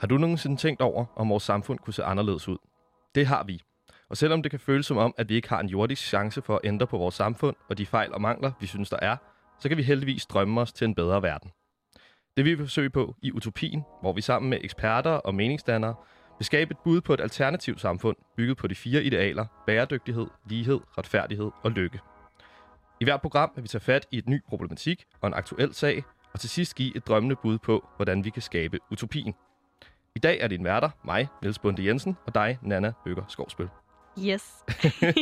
Har 0.00 0.06
du 0.06 0.18
nogensinde 0.18 0.56
tænkt 0.56 0.80
over, 0.80 1.04
om 1.16 1.28
vores 1.30 1.42
samfund 1.42 1.78
kunne 1.78 1.94
se 1.94 2.04
anderledes 2.04 2.48
ud? 2.48 2.58
Det 3.14 3.26
har 3.26 3.44
vi. 3.44 3.62
Og 4.10 4.16
selvom 4.16 4.42
det 4.42 4.50
kan 4.50 4.60
føles 4.60 4.86
som 4.86 4.96
om, 4.96 5.14
at 5.16 5.28
vi 5.28 5.34
ikke 5.34 5.48
har 5.48 5.60
en 5.60 5.68
jordisk 5.68 6.02
chance 6.02 6.42
for 6.42 6.54
at 6.54 6.60
ændre 6.64 6.86
på 6.86 6.98
vores 6.98 7.14
samfund 7.14 7.56
og 7.68 7.78
de 7.78 7.86
fejl 7.86 8.14
og 8.14 8.20
mangler, 8.20 8.52
vi 8.60 8.66
synes, 8.66 8.90
der 8.90 8.96
er, 9.02 9.16
så 9.60 9.68
kan 9.68 9.78
vi 9.78 9.82
heldigvis 9.82 10.26
drømme 10.26 10.60
os 10.60 10.72
til 10.72 10.84
en 10.84 10.94
bedre 10.94 11.22
verden. 11.22 11.50
Det 12.36 12.44
vil 12.44 12.58
vi 12.58 12.64
forsøge 12.64 12.90
på 12.90 13.14
i 13.22 13.32
Utopien, 13.32 13.84
hvor 14.00 14.12
vi 14.12 14.20
sammen 14.20 14.50
med 14.50 14.58
eksperter 14.60 15.10
og 15.10 15.34
meningsdannere 15.34 15.94
vil 16.38 16.46
skabe 16.46 16.70
et 16.70 16.78
bud 16.84 17.00
på 17.00 17.14
et 17.14 17.20
alternativt 17.20 17.80
samfund, 17.80 18.16
bygget 18.36 18.56
på 18.56 18.66
de 18.66 18.74
fire 18.74 19.02
idealer, 19.02 19.46
bæredygtighed, 19.66 20.26
lighed, 20.48 20.80
retfærdighed 20.98 21.50
og 21.62 21.70
lykke. 21.70 22.00
I 23.00 23.04
hvert 23.04 23.20
program 23.20 23.50
vil 23.54 23.62
vi 23.62 23.68
tage 23.68 23.80
fat 23.80 24.06
i 24.10 24.18
et 24.18 24.28
ny 24.28 24.42
problematik 24.48 25.04
og 25.20 25.28
en 25.28 25.34
aktuel 25.34 25.74
sag, 25.74 26.04
og 26.32 26.40
til 26.40 26.50
sidst 26.50 26.74
give 26.74 26.96
et 26.96 27.06
drømmende 27.06 27.36
bud 27.36 27.58
på, 27.58 27.88
hvordan 27.96 28.24
vi 28.24 28.30
kan 28.30 28.42
skabe 28.42 28.78
utopien. 28.90 29.34
I 30.18 30.20
dag 30.20 30.38
er 30.40 30.48
din 30.48 30.64
værter, 30.64 30.90
mig, 31.04 31.28
Niels 31.42 31.58
Bunde 31.58 31.84
Jensen, 31.84 32.16
og 32.26 32.34
dig, 32.34 32.58
Nana 32.62 32.92
Bøger 33.04 33.24
Skovsbøl. 33.28 33.68
Yes. 34.18 34.44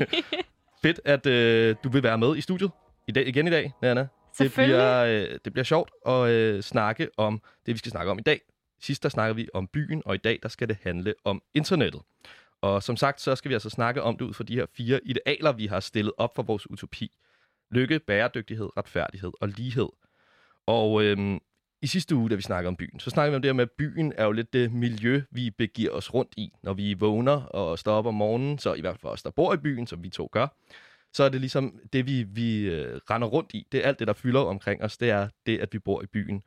Fedt, 0.83 1.01
at 1.05 1.27
øh, 1.27 1.77
du 1.85 1.89
vil 1.89 2.03
være 2.03 2.19
med 2.19 2.37
i 2.37 2.41
studiet 2.41 2.71
i 3.07 3.13
dag, 3.13 3.29
igen 3.29 3.47
i 3.47 3.51
dag, 3.51 3.73
Nana. 3.83 4.09
Det 4.39 4.53
bliver, 4.55 5.05
øh, 5.05 5.39
det 5.45 5.53
bliver 5.53 5.65
sjovt 5.65 5.91
at 6.07 6.29
øh, 6.29 6.63
snakke 6.63 7.09
om 7.17 7.43
det, 7.67 7.75
vi 7.75 7.79
skal 7.79 7.91
snakke 7.91 8.11
om 8.11 8.19
i 8.19 8.23
dag. 8.23 8.41
Sidst 8.81 9.03
der 9.03 9.09
snakkede 9.09 9.37
vi 9.37 9.49
om 9.55 9.69
byen, 9.69 10.03
og 10.07 10.15
i 10.15 10.19
dag 10.19 10.39
der 10.43 10.49
skal 10.49 10.69
det 10.69 10.79
handle 10.83 11.15
om 11.25 11.43
internettet. 11.55 12.03
Og 12.63 12.83
som 12.83 12.97
sagt, 12.97 13.21
så 13.21 13.37
skal 13.37 13.49
vi 13.49 13.55
altså 13.55 13.71
snakke 13.71 14.03
om 14.03 14.17
det 14.17 14.25
ud 14.25 14.35
fra 14.35 14.45
de 14.45 14.55
her 14.55 14.67
fire 14.77 15.01
idealer, 15.05 15.53
vi 15.53 15.67
har 15.67 15.81
stillet 15.81 16.13
op 16.19 16.37
for 16.37 16.43
vores 16.43 16.71
utopi. 16.71 17.11
Lykke, 17.71 17.99
bæredygtighed, 17.99 18.77
retfærdighed 18.77 19.33
og 19.41 19.49
lighed. 19.49 19.89
Og 20.67 21.05
øhm, 21.05 21.39
i 21.83 21.87
sidste 21.87 22.17
uge, 22.17 22.31
da 22.31 22.35
vi 22.35 22.43
snakkede 22.43 22.69
om 22.69 22.77
byen, 22.77 23.01
så 23.01 23.11
snakkede 23.11 23.33
vi 23.33 23.37
om 23.37 23.43
det 23.43 23.49
her 23.49 23.53
med, 23.55 23.63
at 23.63 23.71
byen 23.79 24.13
er 24.17 24.25
jo 24.25 24.33
lidt 24.33 24.53
det 24.53 24.73
miljø, 24.73 25.23
vi 25.31 25.51
begiver 25.51 25.91
os 25.91 26.15
rundt 26.15 26.33
i, 26.37 26.53
når 26.63 26.75
vi 26.75 26.95
vågner 26.95 27.43
og 27.43 27.79
står 27.79 27.93
op 27.93 28.07
om 28.07 28.15
morgenen, 28.15 28.59
så 28.59 28.75
i 28.75 28.81
hvert 28.81 28.99
fald 29.01 29.13
os, 29.13 29.23
der 29.23 29.31
bor 29.31 29.55
i 29.55 29.57
byen, 29.57 29.87
som 29.87 30.03
vi 30.03 30.09
to 30.09 30.29
gør, 30.33 30.47
så 31.13 31.25
er 31.25 31.29
det 31.29 31.41
ligesom 31.41 31.81
det, 31.93 32.07
vi, 32.07 32.23
vi 32.23 32.61
øh, 32.61 33.01
render 33.11 33.29
rundt 33.29 33.51
i. 33.55 33.67
Det 33.73 33.85
er 33.85 33.89
alt 33.89 33.99
det, 33.99 34.07
der 34.07 34.13
fylder 34.15 34.41
omkring 34.41 34.83
os, 34.83 34.99
det 34.99 35.11
er 35.11 35.29
det, 35.47 35.59
at 35.59 35.69
vi 35.73 35.79
bor 35.79 36.03
i 36.03 36.07
byen. 36.07 36.43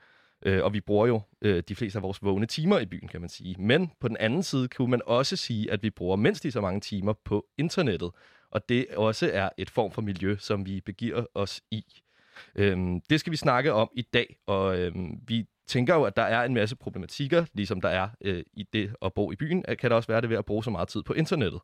Øh, 0.45 0.63
og 0.63 0.73
vi 0.73 0.81
bruger 0.81 1.07
jo 1.07 1.21
øh, 1.41 1.63
de 1.67 1.75
fleste 1.75 1.99
af 1.99 2.03
vores 2.03 2.23
vågne 2.23 2.45
timer 2.45 2.79
i 2.79 2.85
byen, 2.85 3.07
kan 3.07 3.21
man 3.21 3.29
sige. 3.29 3.55
Men 3.59 3.91
på 3.99 4.07
den 4.07 4.17
anden 4.17 4.43
side 4.43 4.67
kunne 4.67 4.91
man 4.91 5.01
også 5.05 5.35
sige, 5.35 5.71
at 5.71 5.83
vi 5.83 5.89
bruger 5.89 6.15
mindst 6.15 6.43
lige 6.43 6.51
så 6.51 6.61
mange 6.61 6.79
timer 6.81 7.13
på 7.13 7.45
internettet. 7.57 8.11
Og 8.51 8.69
det 8.69 8.85
også 8.97 9.29
er 9.33 9.49
et 9.57 9.69
form 9.69 9.91
for 9.91 10.01
miljø, 10.01 10.35
som 10.39 10.65
vi 10.65 10.81
begiver 10.81 11.25
os 11.33 11.61
i. 11.71 11.85
Øhm, 12.55 13.01
det 13.09 13.19
skal 13.19 13.31
vi 13.31 13.37
snakke 13.37 13.73
om 13.73 13.89
i 13.95 14.01
dag, 14.01 14.35
og 14.47 14.79
øhm, 14.79 15.19
vi 15.27 15.45
tænker 15.67 15.95
jo, 15.95 16.03
at 16.03 16.15
der 16.15 16.23
er 16.23 16.43
en 16.43 16.53
masse 16.53 16.75
problematikker, 16.75 17.45
ligesom 17.53 17.81
der 17.81 17.89
er 17.89 18.09
øh, 18.21 18.43
i 18.53 18.63
det 18.73 18.93
at 19.01 19.13
bo 19.13 19.31
i 19.31 19.35
byen, 19.35 19.65
at 19.67 19.77
kan 19.77 19.89
der 19.89 19.95
også 19.95 20.07
være 20.07 20.21
det 20.21 20.29
ved 20.29 20.37
at 20.37 20.45
bruge 20.45 20.63
så 20.63 20.69
meget 20.69 20.87
tid 20.87 21.03
på 21.03 21.13
internettet. 21.13 21.61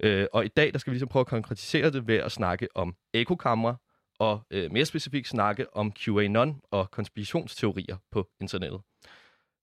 Øh, 0.00 0.26
og 0.32 0.44
i 0.44 0.48
dag, 0.48 0.72
der 0.72 0.78
skal 0.78 0.90
vi 0.90 0.94
ligesom 0.94 1.08
prøve 1.08 1.20
at 1.20 1.26
konkretisere 1.26 1.90
det 1.90 2.06
ved 2.06 2.16
at 2.16 2.32
snakke 2.32 2.68
om 2.74 2.96
ekokammer, 3.14 3.74
og 4.18 4.40
øh, 4.50 4.72
mere 4.72 4.84
specifikt 4.84 5.28
snakke 5.28 5.76
om 5.76 5.92
QAnon 5.92 6.60
og 6.70 6.90
konspirationsteorier 6.90 7.96
på 8.10 8.28
internettet. 8.40 8.80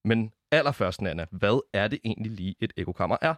Men 0.06 0.32
allerførst, 0.52 1.02
Nana, 1.02 1.26
hvad 1.32 1.64
er 1.74 1.88
det 1.88 2.00
egentlig 2.06 2.32
lige 2.32 2.56
et 2.60 2.74
ekokammer 2.78 3.18
er? 3.22 3.36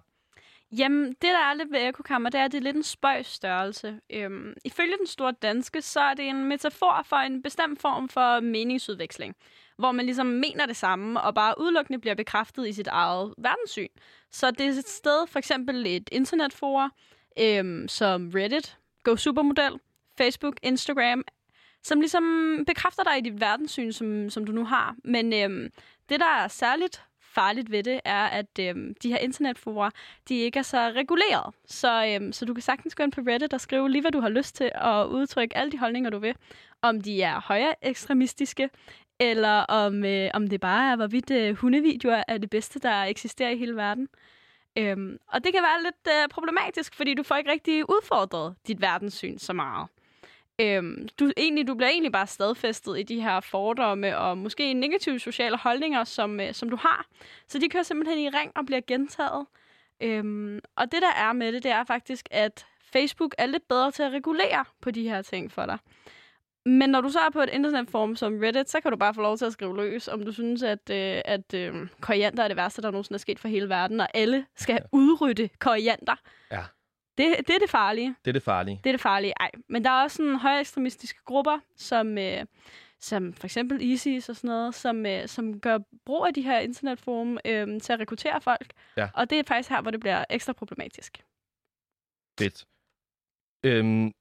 Jamen, 0.71 1.07
det 1.07 1.21
der 1.21 1.39
er 1.39 1.53
lidt 1.53 1.71
ved 1.71 1.87
ekokammer, 1.87 2.29
det 2.29 2.39
er, 2.39 2.45
at 2.45 2.51
det 2.51 2.57
er 2.57 2.61
lidt 2.61 2.75
en 2.75 2.83
spøjs 2.83 3.27
størrelse. 3.27 3.99
Øhm, 4.09 4.53
ifølge 4.65 4.97
den 4.97 5.07
store 5.07 5.31
danske, 5.31 5.81
så 5.81 5.99
er 5.99 6.13
det 6.13 6.29
en 6.29 6.45
metafor 6.45 7.01
for 7.05 7.15
en 7.15 7.41
bestemt 7.41 7.81
form 7.81 8.09
for 8.09 8.39
meningsudveksling, 8.39 9.35
hvor 9.77 9.91
man 9.91 10.05
ligesom 10.05 10.25
mener 10.25 10.65
det 10.65 10.75
samme, 10.75 11.21
og 11.21 11.35
bare 11.35 11.55
udelukkende 11.61 11.99
bliver 11.99 12.15
bekræftet 12.15 12.67
i 12.67 12.73
sit 12.73 12.87
eget 12.87 13.33
verdenssyn. 13.37 13.87
Så 14.31 14.51
det 14.51 14.61
er 14.61 14.69
et 14.69 14.89
sted, 14.89 15.27
for 15.27 15.39
eksempel 15.39 15.87
et 15.87 16.09
internetforum, 16.11 16.91
øhm, 17.39 17.87
som 17.87 18.31
Reddit, 18.35 18.77
Go 19.03 19.15
Supermodel, 19.15 19.79
Facebook, 20.17 20.55
Instagram, 20.63 21.23
som 21.83 21.99
ligesom 21.99 22.23
bekræfter 22.67 23.03
dig 23.03 23.17
i 23.17 23.21
dit 23.21 23.41
verdenssyn, 23.41 23.91
som, 23.91 24.29
som 24.29 24.45
du 24.45 24.51
nu 24.51 24.65
har. 24.65 24.95
Men 25.03 25.33
øhm, 25.33 25.69
det, 26.09 26.19
der 26.19 26.25
er 26.25 26.47
særligt 26.47 27.03
farligt 27.37 27.71
ved 27.71 27.83
det, 27.83 27.99
er, 28.05 28.25
at 28.25 28.59
øhm, 28.59 28.95
de 29.03 29.09
her 29.09 29.17
internetforer, 29.17 29.89
de 30.29 30.35
ikke 30.35 30.59
er 30.59 30.63
så 30.63 30.77
reguleret. 30.77 31.53
Så, 31.65 32.05
øhm, 32.05 32.33
så 32.33 32.45
du 32.45 32.53
kan 32.53 32.61
sagtens 32.61 32.95
gå 32.95 33.03
ind 33.03 33.11
på 33.11 33.21
Reddit 33.21 33.53
og 33.53 33.61
skrive 33.61 33.89
lige, 33.89 34.01
hvad 34.01 34.11
du 34.11 34.19
har 34.19 34.29
lyst 34.29 34.55
til, 34.55 34.71
og 34.75 35.11
udtrykke 35.11 35.57
alle 35.57 35.71
de 35.71 35.77
holdninger, 35.77 36.09
du 36.09 36.19
vil. 36.19 36.35
Om 36.81 37.01
de 37.01 37.21
er 37.21 37.41
højere 37.41 37.75
ekstremistiske, 37.81 38.69
eller 39.19 39.59
om, 39.59 40.05
øh, 40.05 40.29
om 40.33 40.47
det 40.47 40.59
bare 40.59 40.91
er, 40.91 40.95
hvorvidt 40.95 41.31
øh, 41.31 41.55
hundevideoer 41.55 42.23
er 42.27 42.37
det 42.37 42.49
bedste, 42.49 42.79
der 42.79 43.03
eksisterer 43.03 43.49
i 43.49 43.57
hele 43.57 43.75
verden. 43.75 44.07
Øhm, 44.77 45.17
og 45.27 45.43
det 45.43 45.53
kan 45.53 45.63
være 45.63 45.83
lidt 45.83 46.07
øh, 46.07 46.29
problematisk, 46.29 46.95
fordi 46.95 47.13
du 47.13 47.23
får 47.23 47.35
ikke 47.35 47.51
rigtig 47.51 47.89
udfordret 47.89 48.55
dit 48.67 48.81
verdenssyn 48.81 49.37
så 49.37 49.53
meget. 49.53 49.87
Øhm, 50.61 51.07
du, 51.19 51.31
egentlig, 51.37 51.67
du 51.67 51.75
bliver 51.75 51.89
egentlig 51.89 52.11
bare 52.11 52.27
stadfæstet 52.27 52.99
i 52.99 53.03
de 53.03 53.21
her 53.21 53.39
fordomme 53.39 54.17
og 54.17 54.37
måske 54.37 54.73
negative 54.73 55.19
sociale 55.19 55.57
holdninger, 55.57 56.03
som, 56.03 56.39
øh, 56.39 56.53
som 56.53 56.69
du 56.69 56.75
har. 56.75 57.05
Så 57.47 57.59
de 57.59 57.69
kører 57.69 57.83
simpelthen 57.83 58.19
i 58.19 58.29
ring 58.29 58.51
og 58.55 58.65
bliver 58.65 58.81
gentaget. 58.87 59.45
Øhm, 60.01 60.59
og 60.75 60.91
det, 60.91 61.01
der 61.01 61.13
er 61.17 61.33
med 61.33 61.51
det, 61.53 61.63
det 61.63 61.71
er 61.71 61.83
faktisk, 61.83 62.27
at 62.31 62.65
Facebook 62.93 63.35
er 63.37 63.45
lidt 63.45 63.67
bedre 63.67 63.91
til 63.91 64.03
at 64.03 64.11
regulere 64.11 64.65
på 64.81 64.91
de 64.91 65.09
her 65.09 65.21
ting 65.21 65.51
for 65.51 65.65
dig. 65.65 65.77
Men 66.65 66.89
når 66.89 67.01
du 67.01 67.09
så 67.09 67.19
er 67.19 67.29
på 67.29 67.41
et 67.41 67.49
internetforum 67.53 68.15
som 68.15 68.39
Reddit, 68.39 68.69
så 68.69 68.81
kan 68.81 68.91
du 68.91 68.97
bare 68.97 69.13
få 69.13 69.21
lov 69.21 69.37
til 69.37 69.45
at 69.45 69.53
skrive 69.53 69.75
løs, 69.75 70.07
om 70.07 70.25
du 70.25 70.31
synes, 70.31 70.63
at, 70.63 70.89
øh, 70.89 71.21
at 71.25 71.53
øh, 71.53 71.75
koriander 72.01 72.43
er 72.43 72.47
det 72.47 72.57
værste, 72.57 72.81
der 72.81 72.91
nogensinde 72.91 73.15
er 73.15 73.19
sket 73.19 73.39
for 73.39 73.47
hele 73.47 73.69
verden, 73.69 73.99
og 73.99 74.07
alle 74.13 74.45
skal 74.55 74.79
udrydde 74.91 75.49
koriander. 75.59 76.15
Ja. 76.51 76.63
Det, 77.17 77.35
det 77.47 77.55
er 77.55 77.59
det 77.59 77.69
farlige. 77.69 78.15
Det 78.25 78.31
er 78.31 78.33
det 78.33 78.43
farlige. 78.43 78.79
Det 78.83 78.89
er 78.89 78.93
det 78.93 79.01
farlige. 79.01 79.33
Ej, 79.39 79.51
men 79.69 79.83
der 79.83 79.89
er 79.89 80.03
også 80.03 80.17
sådan 80.17 80.35
højere 80.35 80.59
ekstremistiske 80.59 81.19
grupper, 81.25 81.59
som, 81.75 82.17
øh, 82.17 82.45
som 82.99 83.33
for 83.33 83.47
eksempel 83.47 83.81
ISIS 83.81 84.29
og 84.29 84.35
sådan 84.35 84.47
noget, 84.47 84.75
som, 84.75 85.05
øh, 85.05 85.27
som 85.27 85.59
gør 85.59 85.77
brug 86.05 86.25
af 86.27 86.33
de 86.33 86.41
her 86.41 86.59
internetforum 86.59 87.37
øh, 87.45 87.81
til 87.81 87.93
at 87.93 87.99
rekruttere 87.99 88.41
folk. 88.41 88.73
Ja. 88.97 89.09
Og 89.13 89.29
det 89.29 89.39
er 89.39 89.43
faktisk 89.47 89.69
her, 89.69 89.81
hvor 89.81 89.91
det 89.91 89.99
bliver 89.99 90.25
ekstra 90.29 90.53
problematisk. 90.53 91.23
Fedt. 92.39 92.65
Øhm, 93.63 94.11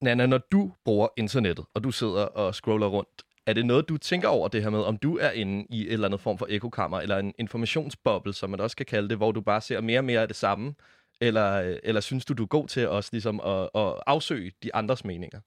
Nana, 0.00 0.26
når 0.26 0.38
du 0.38 0.72
bruger 0.84 1.08
internettet, 1.16 1.66
og 1.74 1.84
du 1.84 1.90
sidder 1.90 2.24
og 2.24 2.54
scroller 2.54 2.86
rundt, 2.86 3.22
er 3.46 3.52
det 3.52 3.66
noget, 3.66 3.88
du 3.88 3.96
tænker 3.96 4.28
over 4.28 4.48
det 4.48 4.62
her 4.62 4.70
med, 4.70 4.80
om 4.82 4.96
du 4.96 5.18
er 5.18 5.30
inde 5.30 5.66
i 5.70 5.86
et 5.86 5.92
eller 5.92 6.08
andet 6.08 6.20
form 6.20 6.38
for 6.38 6.46
ekokammer, 6.50 7.00
eller 7.00 7.18
en 7.18 7.34
informationsboble, 7.38 8.32
som 8.32 8.50
man 8.50 8.60
også 8.60 8.76
kan 8.76 8.86
kalde 8.86 9.08
det, 9.08 9.16
hvor 9.16 9.32
du 9.32 9.40
bare 9.40 9.60
ser 9.60 9.80
mere 9.80 10.00
og 10.00 10.04
mere 10.04 10.20
af 10.20 10.28
det 10.28 10.36
samme? 10.36 10.74
Eller, 11.20 11.78
eller 11.82 12.00
synes 12.00 12.24
du, 12.24 12.34
du 12.34 12.42
er 12.42 12.46
god 12.46 12.68
til 12.68 12.88
også 12.88 13.10
ligesom 13.12 13.40
at, 13.40 13.68
at 13.74 13.94
afsøge 14.06 14.52
de 14.62 14.74
andres 14.74 15.04
meninger? 15.04 15.40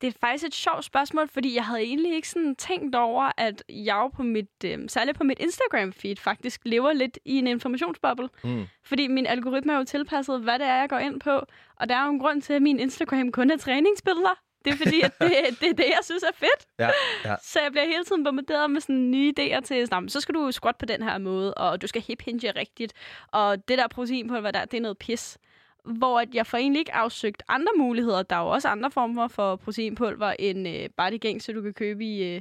Det 0.00 0.06
er 0.06 0.12
faktisk 0.20 0.44
et 0.44 0.54
sjovt 0.54 0.84
spørgsmål, 0.84 1.28
fordi 1.28 1.54
jeg 1.54 1.64
havde 1.64 1.82
egentlig 1.82 2.14
ikke 2.14 2.28
sådan 2.28 2.56
tænkt 2.56 2.94
over, 2.94 3.32
at 3.36 3.62
jeg 3.68 4.08
på 4.14 4.22
mit, 4.22 4.64
øh, 4.64 4.78
særligt 4.88 5.16
på 5.16 5.24
mit 5.24 5.40
Instagram-feed 5.40 6.14
faktisk 6.18 6.60
lever 6.64 6.92
lidt 6.92 7.18
i 7.24 7.38
en 7.38 7.46
informationsboble. 7.46 8.28
Mm. 8.44 8.66
Fordi 8.84 9.06
min 9.06 9.26
algoritme 9.26 9.72
er 9.72 9.76
jo 9.76 9.84
tilpasset, 9.84 10.40
hvad 10.42 10.58
det 10.58 10.66
er, 10.66 10.76
jeg 10.76 10.88
går 10.88 10.98
ind 10.98 11.20
på. 11.20 11.42
Og 11.76 11.88
der 11.88 11.94
er 11.94 12.04
jo 12.04 12.10
en 12.10 12.18
grund 12.18 12.42
til, 12.42 12.52
at 12.52 12.62
min 12.62 12.80
Instagram 12.80 13.32
kun 13.32 13.50
er 13.50 13.56
træningsbilleder. 13.56 14.47
Det 14.68 14.80
er 14.80 14.84
fordi, 14.84 15.00
at 15.00 15.18
det, 15.20 15.60
det 15.60 15.70
er 15.70 15.74
det, 15.74 15.84
jeg 15.84 16.00
synes 16.02 16.22
er 16.22 16.34
fedt. 16.34 16.66
Ja, 16.78 16.90
ja. 17.24 17.34
Så 17.42 17.60
jeg 17.60 17.72
bliver 17.72 17.84
hele 17.84 18.04
tiden 18.04 18.24
bombarderet 18.24 18.70
med 18.70 18.80
sådan 18.80 19.10
nye 19.10 19.32
idéer 19.38 19.60
til, 19.60 19.86
sådan, 19.86 20.08
så 20.08 20.20
skal 20.20 20.34
du 20.34 20.52
squat 20.52 20.76
på 20.76 20.86
den 20.86 21.02
her 21.02 21.18
måde, 21.18 21.54
og 21.54 21.82
du 21.82 21.86
skal 21.86 22.02
hip 22.02 22.22
hinge 22.22 22.50
rigtigt, 22.50 22.92
og 23.32 23.68
det 23.68 23.78
der 23.78 23.88
proteinpulver 23.88 24.50
der, 24.50 24.64
det 24.64 24.76
er 24.76 24.80
noget 24.80 24.98
pis. 24.98 25.38
Hvor 25.84 26.20
at 26.20 26.34
jeg 26.34 26.46
får 26.46 26.58
egentlig 26.58 26.80
ikke 26.80 26.94
afsøgt 26.94 27.42
andre 27.48 27.72
muligheder. 27.76 28.22
Der 28.22 28.36
er 28.36 28.40
jo 28.40 28.48
også 28.48 28.68
andre 28.68 28.90
former 28.90 29.28
for 29.28 29.56
proteinpulver, 29.56 30.34
end 30.38 30.68
øh, 30.68 30.88
bare 30.96 31.10
det 31.10 31.20
gængse, 31.20 31.52
du 31.52 31.62
kan 31.62 31.74
købe 31.74 32.04
i, 32.04 32.34
øh, 32.34 32.40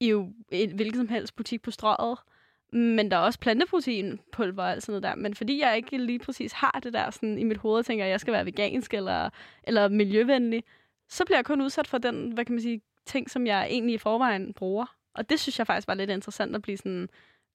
i 0.00 0.14
en 0.50 0.72
hvilken 0.74 0.96
som 0.96 1.08
helst 1.08 1.36
butik 1.36 1.62
på 1.62 1.70
strøget. 1.70 2.18
Men 2.72 3.10
der 3.10 3.16
er 3.16 3.20
også 3.20 3.38
planteproteinpulver 3.38 4.62
og 4.62 4.70
alt 4.70 4.82
sådan 4.82 4.92
noget 4.92 5.02
der. 5.02 5.22
Men 5.22 5.34
fordi 5.34 5.60
jeg 5.60 5.76
ikke 5.76 5.98
lige 5.98 6.18
præcis 6.18 6.52
har 6.52 6.80
det 6.82 6.92
der 6.92 7.10
sådan, 7.10 7.38
i 7.38 7.44
mit 7.44 7.56
hoved, 7.56 7.84
tænker 7.84 8.04
at 8.04 8.10
jeg 8.10 8.20
skal 8.20 8.32
være 8.32 8.46
vegansk 8.46 8.94
eller, 8.94 9.30
eller 9.64 9.88
miljøvenlig, 9.88 10.64
så 11.10 11.24
bliver 11.24 11.38
jeg 11.38 11.44
kun 11.44 11.60
udsat 11.60 11.86
for 11.86 11.98
den, 11.98 12.32
hvad 12.32 12.44
kan 12.44 12.54
man 12.54 12.62
sige, 12.62 12.80
ting, 13.06 13.30
som 13.30 13.46
jeg 13.46 13.66
egentlig 13.70 13.94
i 13.94 13.98
forvejen 13.98 14.54
bruger. 14.54 14.86
Og 15.14 15.30
det 15.30 15.40
synes 15.40 15.58
jeg 15.58 15.66
faktisk 15.66 15.88
var 15.88 15.94
lidt 15.94 16.10
interessant 16.10 16.54
at 16.54 16.62
blive 16.62 16.76
sådan, 16.76 17.08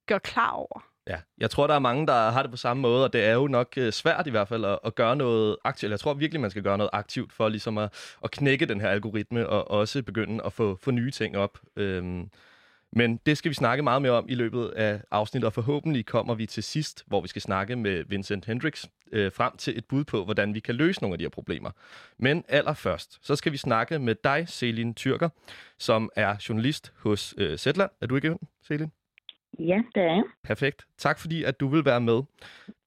gør 0.08 0.18
klar 0.18 0.52
over. 0.52 0.86
Ja, 1.08 1.20
jeg 1.38 1.50
tror, 1.50 1.68
der 1.68 1.74
er 1.74 1.80
mange, 1.80 2.08
der 2.08 2.30
har 2.30 2.42
det 2.42 2.52
på 2.52 2.58
samme 2.58 2.82
måde, 2.82 3.04
og 3.04 3.14
det 3.14 3.26
er 3.26 3.34
jo 3.34 3.48
nok 3.48 3.74
øh, 3.78 3.94
svært 3.94 4.28
i 4.28 4.30
hvert 4.30 4.48
fald 4.48 4.66
at, 4.66 4.80
at 4.86 4.96
gøre 4.96 5.16
noget 5.16 5.58
aktivt. 5.64 5.92
Jeg 5.92 6.00
tror 6.00 6.14
virkelig, 6.14 6.42
man 6.42 6.50
skal 6.50 6.64
gøre 6.64 6.78
noget 6.78 6.90
aktivt 6.94 7.34
for 7.34 7.50
ligesom 7.50 7.78
at, 7.78 8.16
at 8.24 8.32
knække 8.32 8.66
den 8.66 8.82
her 8.82 8.90
algoritme 8.90 9.50
og 9.50 9.72
også 9.72 10.04
begynde 10.04 10.44
at 10.46 10.54
få, 10.54 10.80
få 10.82 10.92
nye 10.92 11.12
ting 11.12 11.38
op. 11.38 11.60
Øhm, 11.76 12.30
men 12.96 13.20
det 13.26 13.38
skal 13.38 13.50
vi 13.50 13.56
snakke 13.56 13.84
meget 13.84 14.02
mere 14.02 14.12
om 14.12 14.26
i 14.30 14.36
løbet 14.36 14.68
af 14.68 15.02
afsnittet, 15.12 15.46
og 15.46 15.54
forhåbentlig 15.54 16.06
kommer 16.06 16.36
vi 16.36 16.46
til 16.46 16.64
sidst, 16.64 17.04
hvor 17.08 17.22
vi 17.22 17.28
skal 17.28 17.42
snakke 17.42 17.76
med 17.76 18.04
Vincent 18.08 18.46
Hendricks, 18.46 18.90
øh, 19.12 19.32
frem 19.32 19.58
til 19.58 19.78
et 19.78 19.86
bud 19.86 20.04
på, 20.04 20.24
hvordan 20.24 20.54
vi 20.54 20.60
kan 20.60 20.76
løse 20.76 21.02
nogle 21.02 21.14
af 21.14 21.18
de 21.18 21.24
her 21.24 21.30
problemer. 21.30 21.72
Men 22.18 22.44
allerførst, 22.48 23.20
så 23.22 23.36
skal 23.36 23.52
vi 23.52 23.58
snakke 23.58 24.00
med 24.00 24.16
dig, 24.24 24.46
Selin 24.48 24.94
Tyrker, 24.94 25.30
som 25.78 26.10
er 26.16 26.36
journalist 26.50 26.94
hos 27.00 27.36
øh, 27.38 27.58
Zetland. 27.58 27.92
Er 28.02 28.08
du 28.08 28.16
ikke 28.16 28.38
Selin? 28.68 28.92
Ja, 29.60 29.82
det 29.96 30.04
er 30.04 30.14
jeg. 30.14 30.24
Perfekt. 30.44 30.86
Tak 30.98 31.20
fordi, 31.20 31.44
at 31.44 31.60
du 31.60 31.68
vil 31.68 31.86
være 31.86 32.02
med. 32.02 32.22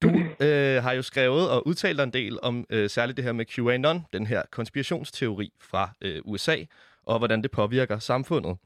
Du 0.01 0.09
øh, 0.45 0.83
har 0.83 0.91
jo 0.91 1.01
skrevet 1.01 1.49
og 1.49 1.67
udtalt 1.67 1.97
dig 1.97 2.03
en 2.03 2.13
del 2.13 2.39
om 2.41 2.65
øh, 2.69 2.89
særligt 2.89 3.17
det 3.17 3.25
her 3.25 3.31
med 3.31 3.45
QAnon, 3.45 4.05
den 4.13 4.25
her 4.27 4.43
konspirationsteori 4.51 5.51
fra 5.59 5.89
øh, 6.01 6.21
USA, 6.25 6.55
og 7.03 7.17
hvordan 7.17 7.41
det 7.41 7.51
påvirker 7.51 7.99
samfundet. 7.99 8.57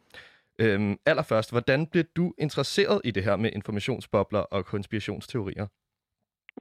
Øhm, 0.62 0.98
allerførst, 1.06 1.52
hvordan 1.52 1.88
blev 1.88 2.04
du 2.04 2.34
interesseret 2.38 3.02
i 3.04 3.12
det 3.12 3.24
her 3.24 3.36
med 3.36 3.52
informationsbobler 3.54 4.40
og 4.40 4.66
konspirationsteorier? 4.66 5.68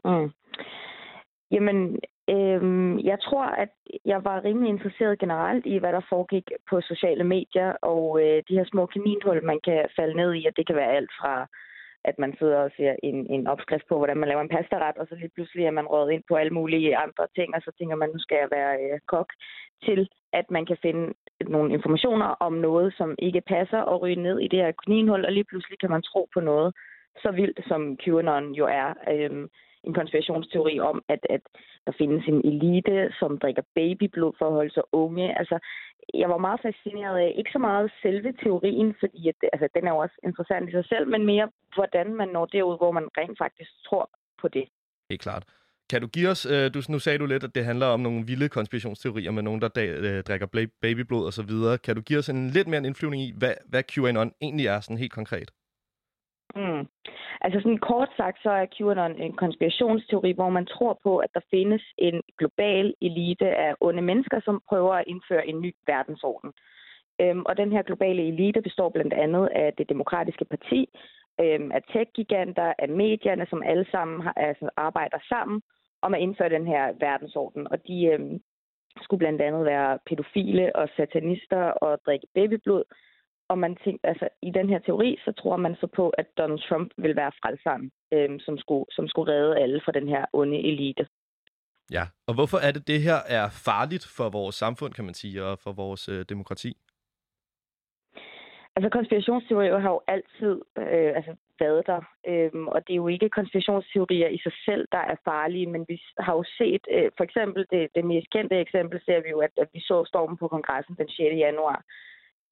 Mm. 0.05 0.31
Jamen, 1.51 1.99
øhm, 2.31 2.99
jeg 2.99 3.19
tror, 3.21 3.45
at 3.45 3.73
jeg 4.05 4.25
var 4.25 4.45
rimelig 4.45 4.69
interesseret 4.69 5.19
generelt 5.19 5.67
i, 5.67 5.79
hvad 5.79 5.93
der 5.93 6.09
foregik 6.09 6.51
på 6.71 6.81
sociale 6.81 7.25
medier, 7.25 7.73
og 7.83 8.21
øh, 8.23 8.43
de 8.49 8.55
her 8.55 8.65
små 8.65 8.87
kaninhul, 8.87 9.45
man 9.45 9.61
kan 9.65 9.87
falde 9.97 10.17
ned 10.17 10.35
i, 10.35 10.47
og 10.47 10.57
det 10.57 10.67
kan 10.67 10.77
være 10.77 10.97
alt 10.97 11.11
fra, 11.21 11.49
at 12.05 12.19
man 12.19 12.37
sidder 12.39 12.59
og 12.59 12.71
ser 12.77 12.97
en, 13.03 13.27
en 13.35 13.47
opskrift 13.47 13.87
på, 13.89 13.97
hvordan 13.99 14.17
man 14.17 14.29
laver 14.29 14.43
en 14.43 14.55
pastaret, 14.57 14.97
og 14.97 15.07
så 15.07 15.15
lige 15.15 15.35
pludselig 15.35 15.65
er 15.65 15.71
man 15.71 15.87
røget 15.87 16.13
ind 16.13 16.25
på 16.29 16.35
alle 16.37 16.55
mulige 16.59 16.97
andre 16.97 17.27
ting, 17.37 17.55
og 17.55 17.63
så 17.63 17.71
tænker 17.79 17.97
man, 17.97 18.09
nu 18.09 18.19
skal 18.19 18.39
jeg 18.43 18.49
være 18.51 18.73
øh, 18.83 18.99
kok, 19.07 19.29
til 19.87 20.09
at 20.33 20.51
man 20.51 20.67
kan 20.67 20.77
finde 20.83 21.15
nogle 21.41 21.73
informationer 21.73 22.27
om 22.27 22.53
noget, 22.53 22.95
som 22.97 23.15
ikke 23.19 23.41
passer, 23.41 23.81
og 23.81 24.03
ryge 24.03 24.23
ned 24.23 24.39
i 24.39 24.49
det 24.49 24.59
her 24.59 24.73
kaninhul, 24.73 25.25
og 25.25 25.33
lige 25.33 25.45
pludselig 25.51 25.79
kan 25.79 25.91
man 25.91 26.03
tro 26.03 26.29
på 26.35 26.41
noget 26.41 26.75
så 27.23 27.31
vildt, 27.31 27.61
som 27.69 27.97
QAnon 27.97 28.53
jo 28.53 28.67
er. 28.67 28.95
Øh, 29.13 29.49
en 29.85 29.95
konspirationsteori 29.95 30.81
om, 30.81 31.03
at, 31.09 31.23
at 31.31 31.41
der 31.87 31.93
findes 31.99 32.25
en 32.29 32.41
elite, 32.51 33.13
som 33.21 33.39
drikker 33.39 33.63
babyblod 33.75 34.33
for 34.39 34.47
at 34.47 34.53
holde 34.53 34.75
sig 34.75 34.83
unge. 34.93 35.39
Altså, 35.39 35.59
jeg 36.15 36.29
var 36.29 36.39
meget 36.39 36.61
fascineret 36.63 37.19
af, 37.19 37.35
ikke 37.37 37.51
så 37.53 37.59
meget 37.59 37.93
selve 38.03 38.33
teorien, 38.43 38.95
fordi 39.01 39.29
at, 39.29 39.35
altså, 39.53 39.69
den 39.75 39.87
er 39.87 39.93
jo 39.93 39.99
også 39.99 40.17
interessant 40.25 40.69
i 40.69 40.73
sig 40.73 40.85
selv, 40.85 41.09
men 41.09 41.27
mere, 41.27 41.49
hvordan 41.75 42.15
man 42.15 42.29
når 42.29 42.47
derud, 42.47 42.77
hvor 42.79 42.93
man 42.93 43.07
rent 43.19 43.39
faktisk 43.39 43.71
tror 43.87 44.11
på 44.41 44.49
det. 44.49 44.65
Det 45.09 45.15
er 45.15 45.25
klart. 45.29 45.45
Kan 45.91 46.01
du 46.01 46.07
give 46.07 46.29
os, 46.29 46.47
øh, 46.47 46.75
du, 46.75 46.81
nu 46.89 46.99
sagde 46.99 47.19
du 47.19 47.27
lidt, 47.27 47.45
at 47.45 47.55
det 47.55 47.65
handler 47.65 47.87
om 47.87 48.01
nogle 48.01 48.27
vilde 48.27 48.49
konspirationsteorier 48.49 49.31
med 49.31 49.43
nogen, 49.43 49.61
der 49.61 49.69
da, 49.69 49.87
øh, 49.87 50.23
drikker 50.23 50.69
babyblod 50.83 51.27
og 51.27 51.33
så 51.33 51.43
videre. 51.43 51.79
Kan 51.79 51.97
du 51.97 52.03
give 52.03 52.19
os 52.19 52.29
en 52.29 52.51
lidt 52.51 52.69
mere 52.69 52.79
en 52.79 52.85
indflyvning 52.85 53.23
i, 53.23 53.33
hvad, 53.37 53.55
hvad 53.69 53.83
QAnon 53.83 54.33
egentlig 54.43 54.67
er 54.67 54.81
sådan 54.81 54.99
helt 54.99 55.13
konkret? 55.13 55.51
Mm. 56.57 56.87
Altså 57.41 57.61
sådan 57.61 57.79
kort 57.79 58.09
sagt, 58.17 58.43
så 58.43 58.51
er 58.51 58.67
QAnon 58.77 59.21
en 59.21 59.33
konspirationsteori, 59.33 60.33
hvor 60.33 60.51
man 60.51 60.67
tror 60.67 60.99
på, 61.03 61.19
at 61.19 61.31
der 61.35 61.41
findes 61.51 61.83
en 61.99 62.23
global 62.39 62.95
elite 63.01 63.49
af 63.49 63.75
onde 63.81 64.03
mennesker, 64.03 64.41
som 64.45 64.63
prøver 64.69 64.95
at 64.95 65.05
indføre 65.07 65.49
en 65.49 65.61
ny 65.61 65.75
verdensorden. 65.87 66.53
Øhm, 67.21 67.43
og 67.47 67.57
den 67.57 67.73
her 67.73 67.83
globale 67.83 68.23
elite 68.29 68.63
består 68.63 68.89
blandt 68.89 69.13
andet 69.13 69.49
af 69.55 69.73
det 69.79 69.89
demokratiske 69.89 70.45
parti, 70.45 70.89
øhm, 71.41 71.73
af 71.73 71.83
tech-giganter, 71.93 72.73
af 72.79 72.89
medierne, 72.89 73.47
som 73.51 73.63
alle 73.63 73.87
sammen 73.91 74.21
har, 74.21 74.33
altså, 74.37 74.71
arbejder 74.77 75.19
sammen 75.29 75.63
om 76.03 76.15
at 76.15 76.21
indføre 76.21 76.49
den 76.49 76.67
her 76.67 76.93
verdensorden. 77.01 77.69
Og 77.73 77.87
de 77.87 78.07
øhm, 78.07 78.41
skulle 79.03 79.19
blandt 79.19 79.43
andet 79.43 79.65
være 79.65 79.99
pædofile 80.07 80.77
og 80.77 80.89
satanister 80.97 81.63
og 81.63 81.99
drikke 82.07 82.27
babyblod, 82.35 82.85
og 83.49 83.59
man 83.59 83.77
tænker, 83.85 84.09
altså, 84.09 84.29
i 84.43 84.51
den 84.51 84.69
her 84.69 84.79
teori, 84.79 85.19
så 85.25 85.33
tror 85.33 85.57
man 85.57 85.75
så 85.81 85.87
på, 85.87 86.09
at 86.09 86.27
Donald 86.39 86.61
Trump 86.69 86.91
vil 86.97 87.17
være 87.17 87.33
frelseren, 87.43 87.91
øhm, 88.13 88.39
som, 88.41 88.59
skulle, 88.59 88.85
som 88.91 89.09
skulle 89.09 89.33
redde 89.33 89.59
alle 89.59 89.81
fra 89.85 89.93
den 89.93 90.09
her 90.09 90.25
onde 90.33 90.59
elite. 90.71 91.07
Ja, 91.91 92.05
og 92.27 92.35
hvorfor 92.35 92.59
er 92.59 92.73
det, 92.73 92.87
det 92.87 93.03
her 93.03 93.19
er 93.29 93.47
farligt 93.65 94.07
for 94.17 94.29
vores 94.31 94.57
samfund, 94.57 94.93
kan 94.93 95.05
man 95.05 95.15
sige, 95.15 95.45
og 95.45 95.59
for 95.59 95.73
vores 95.73 96.09
øh, 96.09 96.25
demokrati? 96.29 96.73
Altså, 98.77 98.89
konspirationsteorier 98.89 99.79
har 99.79 99.91
jo 99.91 100.01
altid 100.07 100.55
øh, 100.79 101.11
altså, 101.19 101.35
været 101.61 101.83
der, 101.87 102.01
øhm, 102.31 102.69
og 102.75 102.79
det 102.87 102.93
er 102.93 103.03
jo 103.05 103.09
ikke 103.09 103.29
konspirationsteorier 103.39 104.29
i 104.29 104.39
sig 104.47 104.53
selv, 104.69 104.85
der 104.93 105.03
er 105.13 105.17
farlige, 105.25 105.67
men 105.75 105.83
vi 105.89 105.97
har 106.19 106.35
jo 106.39 106.45
set, 106.59 106.85
øh, 106.97 107.11
for 107.17 107.25
eksempel 107.25 107.67
det, 107.73 107.83
det 107.95 108.05
mest 108.05 108.29
kendte 108.31 108.57
eksempel, 108.65 109.01
ser 109.07 109.21
vi 109.25 109.29
jo, 109.35 109.39
at, 109.47 109.53
at 109.63 109.69
vi 109.75 109.81
så 109.81 110.05
stormen 110.11 110.37
på 110.37 110.49
kongressen 110.49 110.95
den 110.99 111.09
6. 111.09 111.19
januar, 111.47 111.79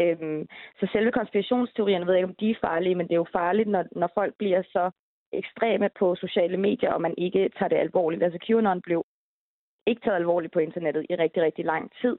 Øhm, 0.01 0.49
så 0.81 0.89
selve 0.93 1.13
konspirationsteorierne 1.13 2.07
ved 2.07 2.15
jeg 2.15 2.21
ikke, 2.21 2.31
om 2.31 2.41
de 2.41 2.51
er 2.51 2.61
farlige, 2.61 2.95
men 2.95 3.07
det 3.07 3.13
er 3.13 3.25
jo 3.25 3.27
farligt, 3.33 3.69
når, 3.69 3.85
når 3.93 4.11
folk 4.15 4.35
bliver 4.39 4.63
så 4.63 4.91
ekstreme 5.33 5.91
på 5.99 6.15
sociale 6.15 6.57
medier, 6.57 6.93
og 6.93 7.01
man 7.01 7.15
ikke 7.19 7.51
tager 7.59 7.69
det 7.69 7.77
alvorligt. 7.77 8.23
Altså 8.23 8.39
QAnon 8.47 8.81
blev 8.81 9.05
ikke 9.87 10.01
taget 10.05 10.17
alvorligt 10.17 10.53
på 10.53 10.59
internettet 10.59 11.07
i 11.11 11.15
rigtig, 11.15 11.43
rigtig 11.43 11.65
lang 11.65 11.93
tid. 12.01 12.19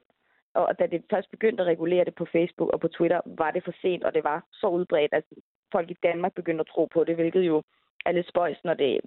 Og 0.54 0.78
da 0.78 0.86
det 0.86 1.04
først 1.10 1.30
begyndte 1.30 1.62
at 1.62 1.66
regulere 1.66 2.04
det 2.04 2.14
på 2.14 2.24
Facebook 2.32 2.70
og 2.70 2.80
på 2.80 2.88
Twitter, 2.88 3.20
var 3.26 3.50
det 3.50 3.64
for 3.64 3.74
sent, 3.82 4.04
og 4.04 4.14
det 4.14 4.24
var 4.24 4.44
så 4.52 4.66
udbredt, 4.66 5.12
at 5.12 5.24
folk 5.72 5.90
i 5.90 5.96
Danmark 6.02 6.34
begyndte 6.34 6.60
at 6.60 6.66
tro 6.74 6.88
på 6.94 7.04
det, 7.04 7.14
hvilket 7.14 7.40
jo 7.40 7.62
er 8.06 8.12
lidt 8.12 8.28
spøjs, 8.28 8.64
når 8.64 8.74
det 8.74 9.00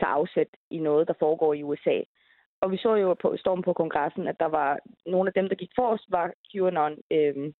tager 0.00 0.12
afsæt 0.12 0.48
i 0.70 0.78
noget, 0.78 1.08
der 1.08 1.14
foregår 1.18 1.54
i 1.54 1.62
USA. 1.62 2.00
Og 2.60 2.72
vi 2.72 2.76
så 2.76 2.94
jo 2.94 3.14
på 3.14 3.36
stormen 3.36 3.64
på 3.64 3.72
kongressen, 3.72 4.28
at 4.28 4.40
der 4.40 4.46
var 4.46 4.78
nogle 5.06 5.28
af 5.28 5.32
dem, 5.32 5.48
der 5.48 5.54
gik 5.54 5.70
forrest, 5.74 6.04
var 6.08 6.32
QAnon 6.52 6.98
øh, 7.10 7.52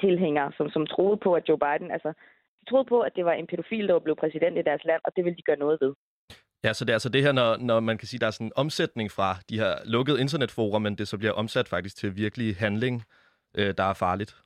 tilhængere, 0.00 0.52
som, 0.56 0.70
som 0.70 0.86
troede 0.86 1.16
på, 1.16 1.34
at 1.34 1.48
Joe 1.48 1.58
Biden, 1.58 1.90
altså, 1.90 2.12
de 2.60 2.64
troede 2.70 2.88
på, 2.88 3.00
at 3.00 3.12
det 3.16 3.24
var 3.24 3.32
en 3.32 3.46
pædofil, 3.46 3.88
der 3.88 3.98
blevet 3.98 4.18
præsident 4.18 4.58
i 4.58 4.62
deres 4.62 4.84
land, 4.84 5.00
og 5.04 5.12
det 5.16 5.24
ville 5.24 5.36
de 5.36 5.42
gøre 5.42 5.62
noget 5.64 5.78
ved. 5.80 5.92
Ja, 6.64 6.72
så 6.72 6.84
det 6.84 6.90
er 6.90 6.94
altså 6.94 7.08
det 7.08 7.22
her, 7.22 7.32
når, 7.32 7.56
når 7.56 7.80
man 7.80 7.98
kan 7.98 8.08
sige, 8.08 8.20
der 8.20 8.26
er 8.26 8.30
sådan 8.30 8.46
en 8.46 8.52
omsætning 8.56 9.10
fra 9.10 9.36
de 9.50 9.58
her 9.58 9.74
lukkede 9.84 10.20
internetforer, 10.20 10.78
men 10.78 10.94
det 10.98 11.08
så 11.08 11.18
bliver 11.18 11.32
omsat 11.32 11.68
faktisk 11.68 11.96
til 11.96 12.16
virkelig 12.16 12.56
handling, 12.56 13.04
øh, 13.56 13.74
der 13.78 13.84
er 13.84 13.94
farligt. 13.94 14.36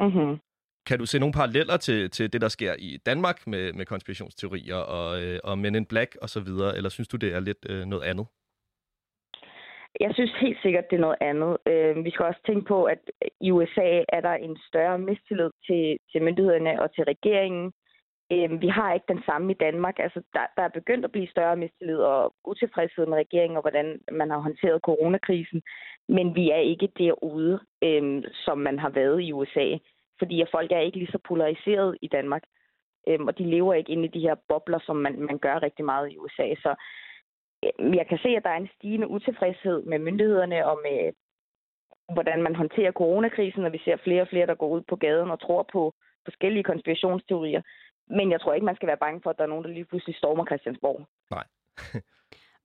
Mm-hmm. 0.00 0.38
Kan 0.86 0.98
du 0.98 1.06
se 1.06 1.18
nogle 1.18 1.32
paralleller 1.32 1.76
til, 1.76 2.10
til 2.10 2.32
det, 2.32 2.40
der 2.40 2.48
sker 2.48 2.74
i 2.78 2.96
Danmark 3.06 3.46
med, 3.46 3.72
med 3.72 3.86
konspirationsteorier 3.86 4.76
og, 4.76 5.22
øh, 5.22 5.40
og 5.44 5.58
Men 5.58 5.74
in 5.74 5.86
Black 5.86 6.16
og 6.22 6.28
så 6.30 6.40
videre, 6.40 6.76
eller 6.76 6.90
synes 6.90 7.08
du, 7.08 7.16
det 7.16 7.34
er 7.34 7.40
lidt 7.40 7.66
øh, 7.68 7.84
noget 7.84 8.04
andet? 8.04 8.26
Jeg 10.00 10.10
synes 10.14 10.32
helt 10.40 10.58
sikkert, 10.62 10.90
det 10.90 10.96
er 10.96 11.00
noget 11.00 11.16
andet. 11.20 11.56
Øh, 11.66 12.04
vi 12.04 12.10
skal 12.10 12.26
også 12.26 12.40
tænke 12.46 12.66
på, 12.66 12.84
at 12.84 12.98
i 13.40 13.50
USA 13.50 14.04
er 14.08 14.20
der 14.20 14.32
en 14.32 14.58
større 14.68 14.98
mistillid 14.98 15.50
til, 15.66 15.98
til 16.12 16.22
myndighederne 16.22 16.82
og 16.82 16.94
til 16.94 17.04
regeringen. 17.04 17.72
Øh, 18.32 18.60
vi 18.60 18.68
har 18.68 18.94
ikke 18.94 19.12
den 19.12 19.22
samme 19.26 19.52
i 19.52 19.56
Danmark. 19.60 19.98
Altså, 19.98 20.22
der, 20.32 20.44
der 20.56 20.62
er 20.62 20.78
begyndt 20.78 21.04
at 21.04 21.12
blive 21.12 21.28
større 21.28 21.56
mistillid 21.56 21.98
og 21.98 22.34
utilfredshed 22.44 23.06
med 23.06 23.18
regeringen 23.18 23.56
og 23.56 23.62
hvordan 23.62 24.00
man 24.12 24.30
har 24.30 24.38
håndteret 24.38 24.82
coronakrisen. 24.82 25.62
Men 26.08 26.34
vi 26.34 26.50
er 26.50 26.62
ikke 26.72 26.88
derude, 26.98 27.60
øh, 27.82 28.22
som 28.32 28.58
man 28.58 28.78
har 28.78 28.90
været 28.90 29.20
i 29.22 29.32
USA. 29.32 29.76
Fordi 30.18 30.44
folk 30.50 30.72
er 30.72 30.78
ikke 30.78 30.98
lige 30.98 31.12
så 31.12 31.18
polariseret 31.28 31.96
i 32.02 32.08
Danmark. 32.08 32.42
Øh, 33.08 33.20
og 33.20 33.38
de 33.38 33.44
lever 33.44 33.74
ikke 33.74 33.92
inde 33.92 34.04
i 34.04 34.18
de 34.18 34.20
her 34.20 34.34
bobler, 34.48 34.78
som 34.86 34.96
man, 34.96 35.20
man 35.20 35.38
gør 35.38 35.62
rigtig 35.62 35.84
meget 35.84 36.12
i 36.12 36.18
USA. 36.18 36.54
Så 36.54 36.74
jeg 38.00 38.06
kan 38.08 38.18
se, 38.22 38.28
at 38.28 38.44
der 38.44 38.50
er 38.50 38.56
en 38.56 38.74
stigende 38.76 39.08
utilfredshed 39.08 39.82
med 39.82 39.98
myndighederne 39.98 40.66
og 40.66 40.80
med, 40.86 41.12
hvordan 42.12 42.42
man 42.42 42.54
håndterer 42.54 42.92
coronakrisen, 42.92 43.64
og 43.64 43.72
vi 43.72 43.80
ser 43.84 43.96
flere 44.04 44.22
og 44.22 44.28
flere, 44.28 44.46
der 44.46 44.54
går 44.54 44.68
ud 44.68 44.82
på 44.88 44.96
gaden 44.96 45.30
og 45.30 45.40
tror 45.40 45.68
på 45.72 45.94
forskellige 46.24 46.64
konspirationsteorier. 46.64 47.62
Men 48.06 48.30
jeg 48.30 48.40
tror 48.40 48.52
ikke, 48.54 48.66
man 48.66 48.76
skal 48.76 48.86
være 48.88 49.04
bange 49.04 49.20
for, 49.22 49.30
at 49.30 49.38
der 49.38 49.44
er 49.44 49.48
nogen, 49.48 49.64
der 49.64 49.70
lige 49.70 49.84
pludselig 49.84 50.16
stormer 50.16 50.44
Christiansborg. 50.46 51.06
Nej. 51.30 51.44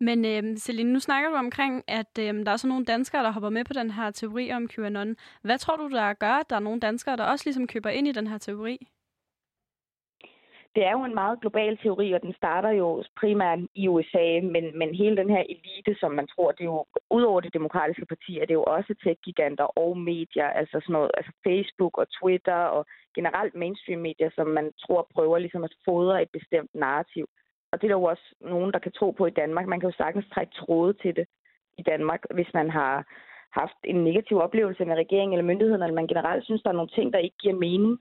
Men 0.08 0.26
øh, 0.26 0.58
Celine, 0.58 0.94
nu 0.94 1.00
snakker 1.00 1.30
du 1.30 1.36
omkring, 1.36 1.84
at 1.88 2.20
øh, 2.20 2.46
der 2.46 2.52
er 2.52 2.58
så 2.58 2.68
nogle 2.68 2.86
danskere, 2.86 3.24
der 3.24 3.32
hopper 3.32 3.50
med 3.50 3.66
på 3.66 3.74
den 3.74 3.92
her 3.92 4.12
teori 4.12 4.52
om 4.52 4.68
QAnon. 4.68 5.16
Hvad 5.42 5.58
tror 5.58 5.76
du, 5.76 5.90
der 5.90 6.14
gør, 6.14 6.32
at 6.32 6.50
der 6.50 6.56
er 6.56 6.60
nogle 6.60 6.80
danskere, 6.80 7.18
der 7.18 7.24
også 7.24 7.46
ligesom 7.46 7.68
køber 7.68 7.90
ind 7.90 8.08
i 8.08 8.12
den 8.12 8.28
her 8.28 8.38
teori? 8.38 8.88
Det 10.76 10.84
er 10.86 10.92
jo 10.92 11.04
en 11.04 11.20
meget 11.22 11.42
global 11.42 11.78
teori, 11.78 12.12
og 12.14 12.22
den 12.22 12.34
starter 12.34 12.70
jo 12.70 13.04
primært 13.20 13.60
i 13.76 13.88
USA, 13.88 14.28
men, 14.54 14.78
men 14.80 14.96
hele 14.96 15.18
den 15.18 15.30
her 15.30 15.44
elite, 15.54 16.00
som 16.00 16.12
man 16.12 16.28
tror, 16.28 16.52
det 16.52 16.62
er 16.62 16.72
jo, 16.76 16.86
udover 17.12 17.42
det 17.42 17.54
demokratiske 17.54 18.06
parti, 18.06 18.40
er 18.40 18.46
det 18.46 18.54
jo 18.54 18.64
også 18.64 18.96
tech-giganter 19.04 19.64
og 19.64 19.98
medier, 19.98 20.50
altså 20.60 20.78
sådan 20.84 20.94
noget, 20.94 21.12
altså 21.18 21.32
Facebook 21.48 21.98
og 21.98 22.08
Twitter 22.20 22.62
og 22.76 22.86
generelt 23.16 23.56
mainstream-medier, 23.56 24.30
som 24.36 24.48
man 24.48 24.72
tror 24.84 25.08
prøver 25.14 25.38
ligesom 25.38 25.64
at 25.64 25.74
fodre 25.86 26.22
et 26.22 26.30
bestemt 26.34 26.76
narrativ. 26.76 27.26
Og 27.72 27.82
det 27.82 27.84
er 27.88 27.92
der 27.92 28.02
jo 28.02 28.04
også 28.04 28.28
nogen, 28.42 28.74
der 28.74 28.80
kan 28.80 28.92
tro 28.92 29.12
på 29.12 29.26
i 29.26 29.38
Danmark. 29.42 29.68
Man 29.68 29.80
kan 29.80 29.90
jo 29.90 29.96
sagtens 29.98 30.26
trække 30.34 30.54
tråde 30.54 30.94
til 30.94 31.16
det 31.16 31.26
i 31.78 31.82
Danmark, 31.82 32.22
hvis 32.34 32.52
man 32.54 32.70
har 32.70 32.94
haft 33.60 33.80
en 33.84 34.04
negativ 34.04 34.38
oplevelse 34.38 34.86
med 34.86 34.96
regeringen 34.96 35.34
eller 35.34 35.52
myndighederne, 35.52 35.86
eller 35.86 36.02
man 36.02 36.08
generelt 36.08 36.44
synes, 36.46 36.62
der 36.62 36.70
er 36.70 36.80
nogle 36.80 36.96
ting, 36.96 37.14
der 37.14 37.20
ikke 37.20 37.38
giver 37.44 37.56
mening 37.56 38.00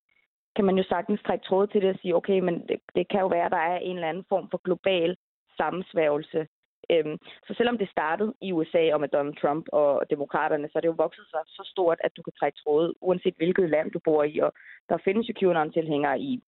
kan 0.57 0.65
man 0.65 0.77
jo 0.77 0.85
sagtens 0.89 1.21
trække 1.27 1.45
tråd 1.45 1.67
til 1.67 1.81
det 1.83 1.91
og 1.91 1.99
sige, 2.01 2.17
okay, 2.17 2.39
men 2.39 2.55
det, 2.69 2.79
det 2.95 3.09
kan 3.09 3.21
jo 3.21 3.27
være, 3.27 3.47
at 3.47 3.53
der 3.53 3.65
er 3.73 3.79
en 3.79 3.97
eller 3.97 4.09
anden 4.09 4.25
form 4.29 4.49
for 4.51 4.61
global 4.65 5.17
sammensværgelse. 5.57 6.47
Øhm, 6.91 7.19
så 7.47 7.55
selvom 7.57 7.79
det 7.79 7.89
startede 7.91 8.35
i 8.43 8.53
USA 8.53 8.95
og 8.95 9.01
med 9.01 9.09
Donald 9.09 9.37
Trump 9.43 9.67
og 9.73 10.11
demokraterne, 10.11 10.69
så 10.69 10.79
er 10.79 10.81
det 10.81 10.89
jo 10.89 11.03
vokset 11.05 11.27
sig 11.31 11.41
så 11.47 11.63
stort, 11.73 11.99
at 12.05 12.17
du 12.17 12.23
kan 12.23 12.33
trække 12.39 12.59
tråd, 12.59 12.95
uanset 13.01 13.35
hvilket 13.37 13.71
land 13.71 13.91
du 13.91 13.99
bor 13.99 14.23
i. 14.23 14.39
Og 14.39 14.53
der 14.89 14.99
findes 15.05 15.29
jo 15.29 15.35
QAnon-tilhængere 15.41 16.21
i 16.21 16.43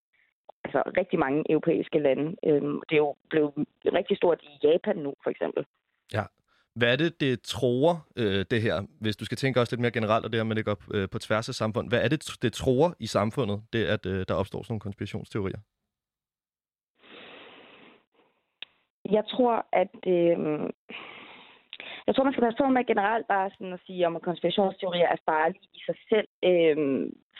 altså, 0.63 0.81
rigtig 0.97 1.19
mange 1.19 1.43
europæiske 1.49 1.99
lande. 1.99 2.35
Øhm, 2.45 2.81
det 2.89 2.95
er 2.95 3.03
jo 3.07 3.15
blevet 3.29 3.53
rigtig 3.85 4.17
stort 4.17 4.41
i 4.41 4.67
Japan 4.67 4.97
nu, 4.97 5.13
for 5.23 5.29
eksempel. 5.29 5.65
Ja, 6.13 6.23
hvad 6.77 6.91
er 6.93 6.95
det, 6.95 7.21
det 7.21 7.41
tror, 7.41 8.05
øh, 8.17 8.45
det 8.51 8.61
her, 8.61 8.75
hvis 9.01 9.17
du 9.17 9.25
skal 9.25 9.37
tænke 9.37 9.59
også 9.59 9.73
lidt 9.73 9.81
mere 9.81 9.91
generelt, 9.91 10.25
og 10.25 10.31
det 10.31 10.39
her 10.39 10.43
med 10.43 10.55
det 10.55 10.65
går 10.65 10.77
øh, 10.93 11.09
på 11.09 11.19
tværs 11.19 11.49
af 11.49 11.55
samfund. 11.55 11.89
Hvad 11.89 12.01
er 12.03 12.07
det, 12.07 12.37
det 12.41 12.53
tror 12.53 12.95
i 12.99 13.07
samfundet, 13.07 13.61
det 13.73 13.85
at 13.85 14.05
øh, 14.05 14.25
der 14.27 14.33
opstår 14.33 14.63
sådan 14.63 14.71
nogle 14.73 14.87
konspirationsteorier? 14.87 15.59
Jeg 19.11 19.23
tror, 19.33 19.65
at... 19.71 19.95
Øh, 20.07 20.69
jeg 22.07 22.15
tror, 22.15 22.23
man 22.23 22.33
skal 22.33 22.43
passe 22.43 22.57
på 22.57 22.69
med 22.69 22.85
generelt 22.85 23.27
bare 23.27 23.49
sådan 23.49 23.73
at 23.73 23.79
sige, 23.85 24.07
om 24.07 24.15
at 24.15 24.21
konspirationsteorier 24.21 25.07
er 25.07 25.15
farlige 25.25 25.69
i 25.73 25.79
sig 25.85 25.95
selv. 26.09 26.27
Øh, 26.43 26.77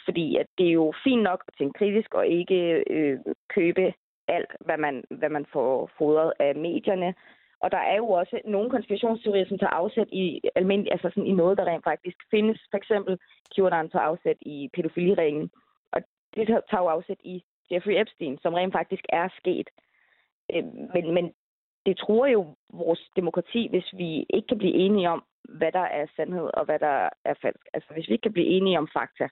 fordi 0.06 0.38
at 0.42 0.48
det 0.58 0.68
er 0.68 0.72
jo 0.82 0.94
fint 1.04 1.24
nok 1.24 1.44
at 1.48 1.54
tænke 1.58 1.78
kritisk 1.80 2.14
og 2.14 2.28
ikke 2.28 2.84
øh, 2.90 3.20
købe 3.56 3.94
alt, 4.28 4.52
hvad 4.66 4.78
man, 4.78 5.04
hvad 5.10 5.30
man 5.30 5.46
får 5.54 5.90
fodret 5.98 6.34
af 6.40 6.56
medierne. 6.56 7.14
Og 7.60 7.72
der 7.72 7.78
er 7.78 7.96
jo 7.96 8.10
også 8.10 8.42
nogle 8.46 8.70
konspirationsteorier, 8.70 9.46
som 9.48 9.58
tager 9.58 9.80
afsæt 9.82 10.08
i, 10.12 10.42
almindelig, 10.56 10.92
altså 10.92 11.10
sådan 11.10 11.26
i 11.28 11.34
noget, 11.34 11.58
der 11.58 11.66
rent 11.66 11.84
faktisk 11.84 12.18
findes. 12.32 12.60
For 12.72 12.78
eksempel 12.78 13.20
QAnon 13.56 13.90
tager 13.90 14.06
afsæt 14.12 14.38
i 14.42 14.70
pædofiliringen. 14.74 15.50
Og 15.92 16.02
det 16.36 16.48
tager 16.48 16.84
jo 16.84 16.88
afsæt 16.88 17.22
i 17.24 17.44
Jeffrey 17.72 18.02
Epstein, 18.02 18.38
som 18.42 18.54
rent 18.54 18.74
faktisk 18.74 19.04
er 19.10 19.28
sket. 19.40 19.70
Øh, 20.54 20.64
men, 20.94 21.14
men 21.14 21.34
det 21.86 21.98
tror 21.98 22.26
jo 22.26 22.56
vores 22.74 23.02
demokrati, 23.16 23.68
hvis 23.70 23.90
vi 23.94 24.26
ikke 24.30 24.48
kan 24.48 24.58
blive 24.58 24.74
enige 24.74 25.10
om, 25.10 25.24
hvad 25.44 25.72
der 25.72 25.88
er 26.00 26.06
sandhed 26.16 26.50
og 26.54 26.66
hvad 26.66 26.80
der 26.80 27.10
er 27.26 27.34
falsk. 27.42 27.66
Altså 27.74 27.94
hvis 27.94 28.08
vi 28.08 28.14
ikke 28.14 28.24
kan 28.28 28.34
blive 28.34 28.48
enige 28.48 28.78
om 28.78 28.88
fakta. 28.94 29.28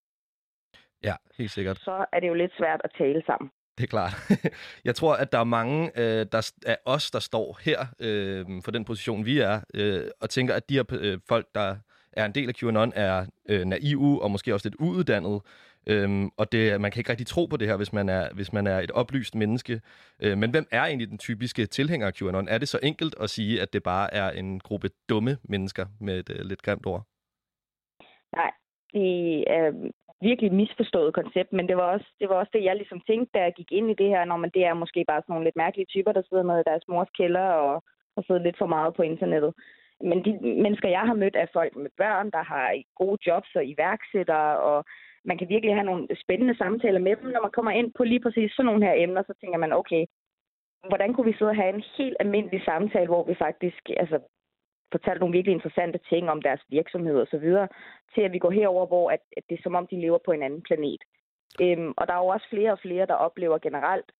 Ja, 1.03 1.15
helt 1.37 1.51
sikkert. 1.51 1.77
Så 1.77 2.05
er 2.11 2.19
det 2.19 2.27
jo 2.27 2.33
lidt 2.33 2.53
svært 2.57 2.81
at 2.83 2.91
tale 2.97 3.23
sammen. 3.25 3.49
Det 3.77 3.83
er 3.83 3.87
klart. 3.87 4.13
Jeg 4.85 4.95
tror, 4.95 5.15
at 5.15 5.31
der 5.31 5.39
er 5.39 5.43
mange 5.43 5.91
øh, 5.99 6.25
der 6.31 6.51
af 6.65 6.77
os, 6.85 7.11
der 7.11 7.19
står 7.19 7.59
her 7.61 7.85
øh, 7.99 8.45
for 8.63 8.71
den 8.71 8.85
position, 8.85 9.25
vi 9.25 9.39
er, 9.39 9.61
øh, 9.73 10.03
og 10.21 10.29
tænker, 10.29 10.53
at 10.53 10.69
de 10.69 10.73
her 10.73 10.83
øh, 10.91 11.19
folk, 11.27 11.47
der 11.55 11.75
er 12.13 12.25
en 12.25 12.31
del 12.31 12.49
af 12.49 12.55
QAnon, 12.55 12.91
er 12.95 13.25
øh, 13.49 13.65
naive 13.65 14.21
og 14.21 14.31
måske 14.31 14.53
også 14.53 14.69
lidt 14.69 14.75
uuddannede. 14.79 15.41
Øhm, 15.87 16.29
og 16.37 16.51
det, 16.51 16.81
man 16.81 16.91
kan 16.91 16.99
ikke 16.99 17.09
rigtig 17.09 17.27
tro 17.27 17.45
på 17.45 17.57
det 17.57 17.67
her, 17.67 17.77
hvis 17.77 17.93
man 17.93 18.09
er, 18.09 18.33
hvis 18.33 18.53
man 18.53 18.67
er 18.67 18.79
et 18.79 18.91
oplyst 18.91 19.35
menneske. 19.35 19.81
Øh, 20.19 20.37
men 20.37 20.51
hvem 20.51 20.67
er 20.71 20.83
egentlig 20.83 21.09
den 21.09 21.17
typiske 21.17 21.65
tilhænger 21.65 22.07
af 22.07 22.13
QAnon? 22.13 22.47
Er 22.47 22.57
det 22.57 22.67
så 22.67 22.79
enkelt 22.83 23.15
at 23.19 23.29
sige, 23.29 23.61
at 23.61 23.73
det 23.73 23.83
bare 23.83 24.13
er 24.13 24.29
en 24.29 24.59
gruppe 24.59 24.89
dumme 25.09 25.37
mennesker 25.43 25.85
med 25.99 26.19
et 26.19 26.29
øh, 26.29 26.45
lidt 26.45 26.61
grimt 26.61 26.85
ord? 26.85 27.03
Nej, 28.35 28.51
de, 28.93 29.43
er 29.47 29.91
virkelig 30.21 30.53
misforstået 30.53 31.13
koncept, 31.13 31.53
men 31.53 31.67
det 31.67 31.77
var 31.77 31.87
også 31.93 32.07
det, 32.19 32.29
var 32.29 32.35
også 32.35 32.51
det 32.53 32.63
jeg 32.63 32.75
ligesom 32.75 33.01
tænkte, 33.07 33.31
da 33.33 33.39
jeg 33.43 33.53
gik 33.53 33.71
ind 33.71 33.91
i 33.91 33.99
det 34.01 34.09
her, 34.09 34.25
når 34.25 34.37
man 34.37 34.51
det 34.53 34.65
er 34.65 34.73
måske 34.73 35.05
bare 35.07 35.21
sådan 35.21 35.33
nogle 35.33 35.45
lidt 35.45 35.55
mærkelige 35.55 35.85
typer, 35.85 36.11
der 36.11 36.21
sidder 36.29 36.43
med 36.43 36.63
deres 36.63 36.83
mors 36.87 37.09
kælder 37.17 37.47
og, 37.67 37.83
og 38.15 38.23
sidder 38.23 38.41
lidt 38.43 38.57
for 38.57 38.65
meget 38.65 38.93
på 38.95 39.01
internettet. 39.01 39.53
Men 40.01 40.25
de 40.25 40.31
mennesker, 40.63 40.89
jeg 40.89 40.99
har 40.99 41.13
mødt, 41.13 41.35
er 41.35 41.45
folk 41.53 41.75
med 41.75 41.91
børn, 41.97 42.31
der 42.31 42.43
har 42.43 42.83
gode 42.95 43.17
jobs 43.27 43.55
og 43.55 43.65
iværksættere, 43.65 44.59
og 44.59 44.85
man 45.25 45.37
kan 45.37 45.49
virkelig 45.49 45.75
have 45.75 45.85
nogle 45.85 46.07
spændende 46.23 46.57
samtaler 46.57 46.99
med 46.99 47.15
dem. 47.15 47.29
Når 47.29 47.41
man 47.41 47.51
kommer 47.51 47.71
ind 47.71 47.93
på 47.97 48.03
lige 48.03 48.19
præcis 48.19 48.51
sådan 48.51 48.65
nogle 48.65 48.85
her 48.85 48.93
emner, 49.03 49.23
så 49.23 49.33
tænker 49.41 49.57
man, 49.57 49.73
okay, 49.73 50.05
hvordan 50.87 51.13
kunne 51.13 51.25
vi 51.31 51.37
sidde 51.37 51.51
og 51.51 51.55
have 51.55 51.75
en 51.75 51.83
helt 51.97 52.17
almindelig 52.19 52.61
samtale, 52.65 53.07
hvor 53.07 53.23
vi 53.23 53.35
faktisk 53.35 53.83
altså, 53.97 54.19
fortalt 54.91 55.19
nogle 55.19 55.33
virkelig 55.33 55.53
interessante 55.53 55.99
ting 56.09 56.29
om 56.29 56.41
deres 56.41 56.61
virksomhed 56.69 57.17
og 57.21 57.27
så 57.27 57.37
videre, 57.37 57.67
til 58.13 58.21
at 58.21 58.31
vi 58.31 58.39
går 58.39 58.51
herover, 58.51 58.85
hvor 58.85 59.11
at, 59.11 59.19
at 59.37 59.43
det 59.49 59.57
er 59.57 59.63
som 59.63 59.75
om, 59.75 59.87
de 59.87 60.01
lever 60.01 60.17
på 60.25 60.31
en 60.31 60.43
anden 60.43 60.61
planet. 60.61 61.01
Øhm, 61.61 61.93
og 61.97 62.07
der 62.07 62.13
er 62.13 62.17
jo 62.17 62.27
også 62.27 62.47
flere 62.49 62.71
og 62.71 62.79
flere, 62.79 63.05
der 63.05 63.13
oplever 63.13 63.57
generelt, 63.57 64.11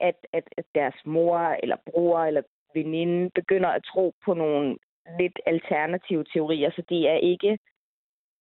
at, 0.00 0.26
at, 0.32 0.44
at 0.56 0.64
deres 0.74 0.94
mor 1.04 1.38
eller 1.38 1.76
bror 1.86 2.18
eller 2.20 2.42
veninde 2.74 3.30
begynder 3.34 3.68
at 3.68 3.84
tro 3.84 4.14
på 4.24 4.34
nogle 4.34 4.76
lidt 5.18 5.40
alternative 5.46 6.24
teorier, 6.32 6.70
så 6.70 6.82
det 6.88 7.08
er 7.08 7.14
ikke 7.14 7.58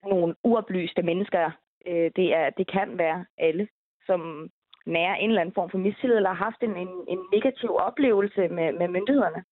nogle 0.03 0.35
uoplyste 0.43 1.01
mennesker. 1.01 1.51
Øh, 1.85 2.11
det, 2.15 2.33
er, 2.33 2.49
det 2.49 2.71
kan 2.71 2.97
være 2.97 3.25
alle, 3.37 3.67
som 4.05 4.49
nærer 4.85 5.15
en 5.15 5.29
eller 5.29 5.41
anden 5.41 5.55
form 5.55 5.69
for 5.69 5.77
mistillid, 5.77 6.15
eller 6.15 6.29
har 6.29 6.43
haft 6.45 6.63
en, 6.63 6.77
en, 6.77 6.93
en 7.07 7.19
negativ 7.33 7.75
oplevelse 7.75 8.47
med, 8.47 8.73
med 8.73 8.87
myndighederne. 8.87 9.43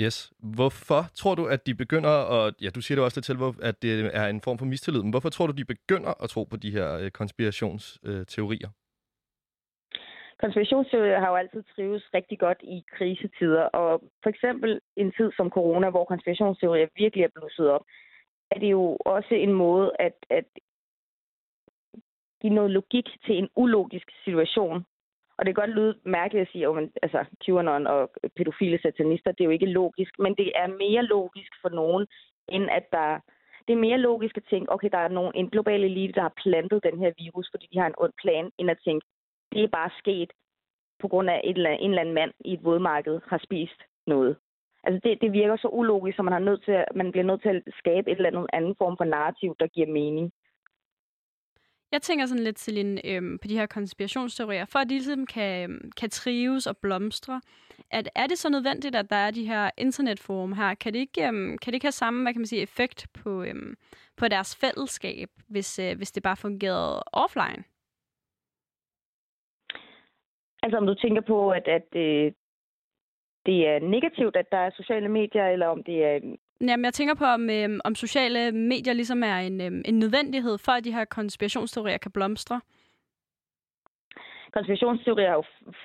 Yes. 0.00 0.32
Hvorfor 0.38 1.02
tror 1.14 1.34
du, 1.34 1.46
at 1.46 1.66
de 1.66 1.74
begynder, 1.74 2.10
at... 2.10 2.54
ja, 2.62 2.70
du 2.70 2.80
siger 2.80 2.96
det 2.96 3.04
også 3.04 3.18
lidt 3.18 3.26
til, 3.26 3.36
at 3.62 3.82
det 3.82 4.16
er 4.16 4.26
en 4.26 4.40
form 4.40 4.58
for 4.58 4.66
mistillid, 4.66 5.02
men 5.02 5.10
hvorfor 5.10 5.28
tror 5.28 5.46
du, 5.46 5.52
de 5.52 5.64
begynder 5.64 6.22
at 6.22 6.30
tro 6.30 6.44
på 6.44 6.56
de 6.56 6.70
her 6.70 6.98
øh, 6.98 7.10
konspirationsteorier? 7.10 8.68
Konspirationsteorier 10.42 11.18
har 11.20 11.28
jo 11.28 11.36
altid 11.36 11.62
trives 11.74 12.04
rigtig 12.14 12.38
godt 12.38 12.60
i 12.62 12.84
krisetider, 12.96 13.62
og 13.62 14.02
for 14.22 14.30
eksempel 14.30 14.80
en 14.96 15.12
tid 15.12 15.30
som 15.36 15.50
corona, 15.50 15.90
hvor 15.90 16.04
konspirationsteorier 16.04 16.86
virkelig 16.96 17.24
er 17.24 17.28
blusset 17.34 17.68
op, 17.70 17.84
er 18.50 18.58
det 18.58 18.70
jo 18.70 18.96
også 19.00 19.34
en 19.34 19.52
måde 19.52 19.92
at, 19.98 20.16
at 20.30 20.44
give 22.40 22.54
noget 22.54 22.70
logik 22.70 23.08
til 23.26 23.38
en 23.38 23.48
ulogisk 23.56 24.08
situation. 24.24 24.84
Og 25.38 25.46
det 25.46 25.54
kan 25.54 25.62
godt 25.62 25.76
lyde 25.78 25.98
mærkeligt 26.04 26.42
at 26.42 26.52
sige, 26.52 26.66
at 26.68 26.74
man, 26.74 26.90
altså, 27.02 27.24
QAnon 27.44 27.86
og 27.86 28.10
pædofile 28.36 28.78
satanister, 28.82 29.32
det 29.32 29.40
er 29.40 29.44
jo 29.44 29.56
ikke 29.58 29.74
logisk, 29.80 30.12
men 30.18 30.34
det 30.34 30.52
er 30.54 30.66
mere 30.66 31.02
logisk 31.02 31.52
for 31.62 31.68
nogen, 31.68 32.06
end 32.48 32.70
at 32.70 32.86
der... 32.92 33.20
Det 33.66 33.74
er 33.74 33.86
mere 33.88 33.98
logisk 33.98 34.36
at 34.36 34.48
tænke, 34.50 34.72
okay, 34.72 34.88
der 34.92 34.98
er 34.98 35.08
nogen, 35.08 35.32
en 35.34 35.50
global 35.50 35.84
elite, 35.84 36.12
der 36.12 36.20
har 36.20 36.34
plantet 36.42 36.84
den 36.84 36.98
her 36.98 37.12
virus, 37.18 37.48
fordi 37.52 37.66
de 37.72 37.78
har 37.78 37.86
en 37.86 37.98
ond 37.98 38.12
plan, 38.22 38.50
end 38.58 38.70
at 38.70 38.78
tænke, 38.84 39.06
det 39.52 39.64
er 39.64 39.68
bare 39.68 39.90
sket 39.98 40.30
på 41.00 41.08
grund 41.08 41.30
af 41.30 41.40
et 41.44 41.56
eller, 41.56 41.70
en 41.70 41.90
eller 41.90 42.00
anden 42.00 42.14
mand 42.14 42.32
i 42.44 42.52
et 42.52 42.64
vådmarked 42.64 43.20
har 43.26 43.40
spist 43.44 43.80
noget. 44.06 44.36
Altså 44.84 45.00
det, 45.04 45.20
det 45.20 45.32
virker 45.32 45.56
så 45.56 45.68
ulogisk, 45.68 46.16
så 46.16 46.22
man, 46.22 46.32
har 46.32 46.40
nødt 46.40 46.64
til, 46.64 46.72
at, 46.72 46.84
man 46.94 47.12
bliver 47.12 47.24
nødt 47.24 47.42
til 47.42 47.48
at 47.48 47.62
skabe 47.78 48.10
et 48.10 48.16
eller 48.16 48.30
andet 48.30 48.46
anden 48.52 48.74
form 48.78 48.96
for 48.96 49.04
narrativ, 49.04 49.56
der 49.60 49.66
giver 49.66 49.86
mening. 49.86 50.32
Jeg 51.92 52.02
tænker 52.02 52.26
sådan 52.26 52.44
lidt, 52.44 52.58
Celine, 52.58 53.06
øhm, 53.06 53.38
på 53.38 53.48
de 53.48 53.58
her 53.58 53.66
konspirationsteorier. 53.66 54.64
For 54.64 54.78
at 54.78 54.88
de 54.88 54.94
ligesom 54.94 55.26
kan, 55.26 55.70
øhm, 55.70 55.92
kan 55.92 56.10
trives 56.10 56.66
og 56.66 56.76
blomstre, 56.76 57.40
at 57.90 58.08
er 58.14 58.26
det 58.26 58.38
så 58.38 58.48
nødvendigt, 58.48 58.96
at 58.96 59.10
der 59.10 59.16
er 59.16 59.30
de 59.30 59.46
her 59.46 59.70
internetforum 59.76 60.52
her? 60.52 60.74
Kan 60.74 60.92
det 60.92 60.98
ikke, 60.98 61.28
øhm, 61.28 61.58
kan 61.58 61.72
det 61.72 61.74
ikke 61.74 61.86
have 61.86 61.92
samme 61.92 62.22
hvad 62.22 62.32
kan 62.32 62.40
man 62.40 62.46
sige, 62.46 62.62
effekt 62.62 63.06
på, 63.22 63.42
øhm, 63.42 63.74
på 64.16 64.28
deres 64.28 64.56
fællesskab, 64.56 65.28
hvis, 65.48 65.78
øh, 65.78 65.96
hvis 65.96 66.12
det 66.12 66.22
bare 66.22 66.36
fungerede 66.36 67.02
offline? 67.12 67.64
Altså 70.62 70.78
om 70.78 70.86
du 70.86 70.94
tænker 70.94 71.20
på, 71.20 71.50
at, 71.50 71.68
at 71.68 71.88
øh, 71.96 72.32
det 73.46 73.68
er 73.68 73.78
negativt, 73.78 74.36
at 74.36 74.50
der 74.52 74.58
er 74.58 74.70
sociale 74.70 75.08
medier, 75.08 75.46
eller 75.46 75.66
om 75.66 75.84
det 75.84 76.04
er 76.04 76.16
en 76.16 76.38
Jamen, 76.60 76.84
jeg 76.84 76.94
tænker 76.94 77.14
på, 77.14 77.24
om, 77.24 77.50
øhm, 77.50 77.80
om 77.84 77.94
sociale 77.94 78.52
medier 78.52 78.92
ligesom 78.92 79.22
er 79.22 79.36
en, 79.36 79.60
øhm, 79.60 79.82
en 79.84 79.98
nødvendighed 79.98 80.58
for, 80.58 80.72
at 80.72 80.84
de 80.84 80.92
her 80.92 81.04
konspirationsteorier 81.04 81.98
kan 81.98 82.12
blomstre. 82.12 82.60
Konspirationsteorier 84.52 85.28
har 85.28 85.36
jo, 85.36 85.44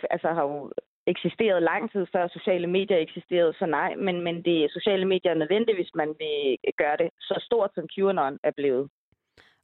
altså, 0.10 0.28
har 0.28 0.44
jo 0.44 0.72
eksisteret 1.08 1.64
lang 1.64 1.92
tid 1.92 2.06
før 2.12 2.28
sociale 2.28 2.68
medier 2.68 2.98
eksisterede, 2.98 3.54
så 3.60 3.66
nej, 3.66 3.96
men, 3.96 4.22
men 4.22 4.36
det 4.46 4.72
sociale 4.72 5.06
medier 5.06 5.32
er 5.32 5.42
nødvendigt, 5.44 5.78
hvis 5.78 5.92
man 5.96 6.08
vil 6.08 6.58
gøre 6.78 6.98
det 6.98 7.10
så 7.20 7.36
stort, 7.48 7.72
som 7.76 7.88
QAnon 7.96 8.40
er 8.44 8.52
blevet. 8.58 8.90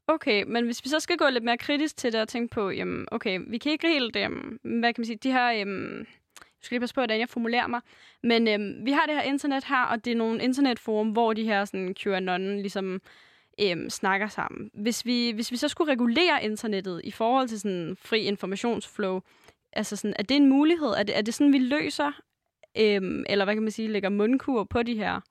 Okay, 0.08 0.44
men 0.48 0.66
hvis 0.66 0.84
vi 0.84 0.90
så 0.90 1.00
skal 1.00 1.18
gå 1.18 1.26
lidt 1.32 1.44
mere 1.44 1.58
kritisk 1.58 1.98
til 1.98 2.14
det 2.14 2.22
og 2.22 2.28
tænke 2.28 2.54
på, 2.54 2.70
jamen, 2.70 3.08
okay, 3.12 3.40
vi 3.48 3.58
kan 3.58 3.72
ikke 3.72 3.88
helt, 3.88 4.16
øhm, 4.16 4.60
hvad 4.80 4.94
kan 4.94 5.02
man 5.02 5.06
sige, 5.06 5.18
de 5.24 5.32
her 5.32 5.62
øhm, 5.62 6.08
jeg 6.60 6.66
skal 6.66 6.76
lige 6.76 6.80
passe 6.80 6.96
på, 6.96 7.02
hvordan 7.02 7.20
jeg 7.20 7.30
formulerer 7.30 7.68
mig. 7.68 7.82
Men 8.24 8.48
øhm, 8.48 8.86
vi 8.86 8.92
har 8.92 9.06
det 9.06 9.16
her 9.16 9.22
internet 9.22 9.64
her, 9.64 9.84
og 9.84 10.06
det 10.06 10.12
er 10.12 10.18
nogle 10.18 10.44
internetforum, 10.44 11.10
hvor 11.10 11.34
de 11.34 11.44
her 11.44 11.66
sådan, 11.66 11.96
QAnon 11.96 12.58
ligesom 12.58 13.02
øhm, 13.62 13.90
snakker 13.90 14.28
sammen. 14.28 14.70
Hvis 14.74 15.06
vi, 15.06 15.32
hvis 15.32 15.52
vi 15.52 15.58
så 15.58 15.68
skulle 15.68 15.92
regulere 15.92 16.44
internettet 16.44 17.02
i 17.04 17.12
forhold 17.12 17.48
til 17.48 17.60
sådan 17.60 17.98
fri 18.00 18.22
informationsflow, 18.22 19.20
altså 19.74 19.96
sådan, 19.96 20.16
er 20.20 20.24
det 20.24 20.38
en 20.38 20.50
mulighed? 20.50 20.88
Er 20.88 21.04
det, 21.04 21.18
er 21.18 21.22
det 21.22 21.34
sådan, 21.34 21.54
vi 21.54 21.60
løser, 21.60 22.12
øhm, 22.78 23.24
eller 23.30 23.46
hvad 23.46 23.56
kan 23.56 23.64
man 23.64 23.72
sige, 23.72 23.88
lægger 23.88 24.10
mundkur 24.10 24.64
på 24.64 24.84
de 24.84 24.96
her 24.96 25.22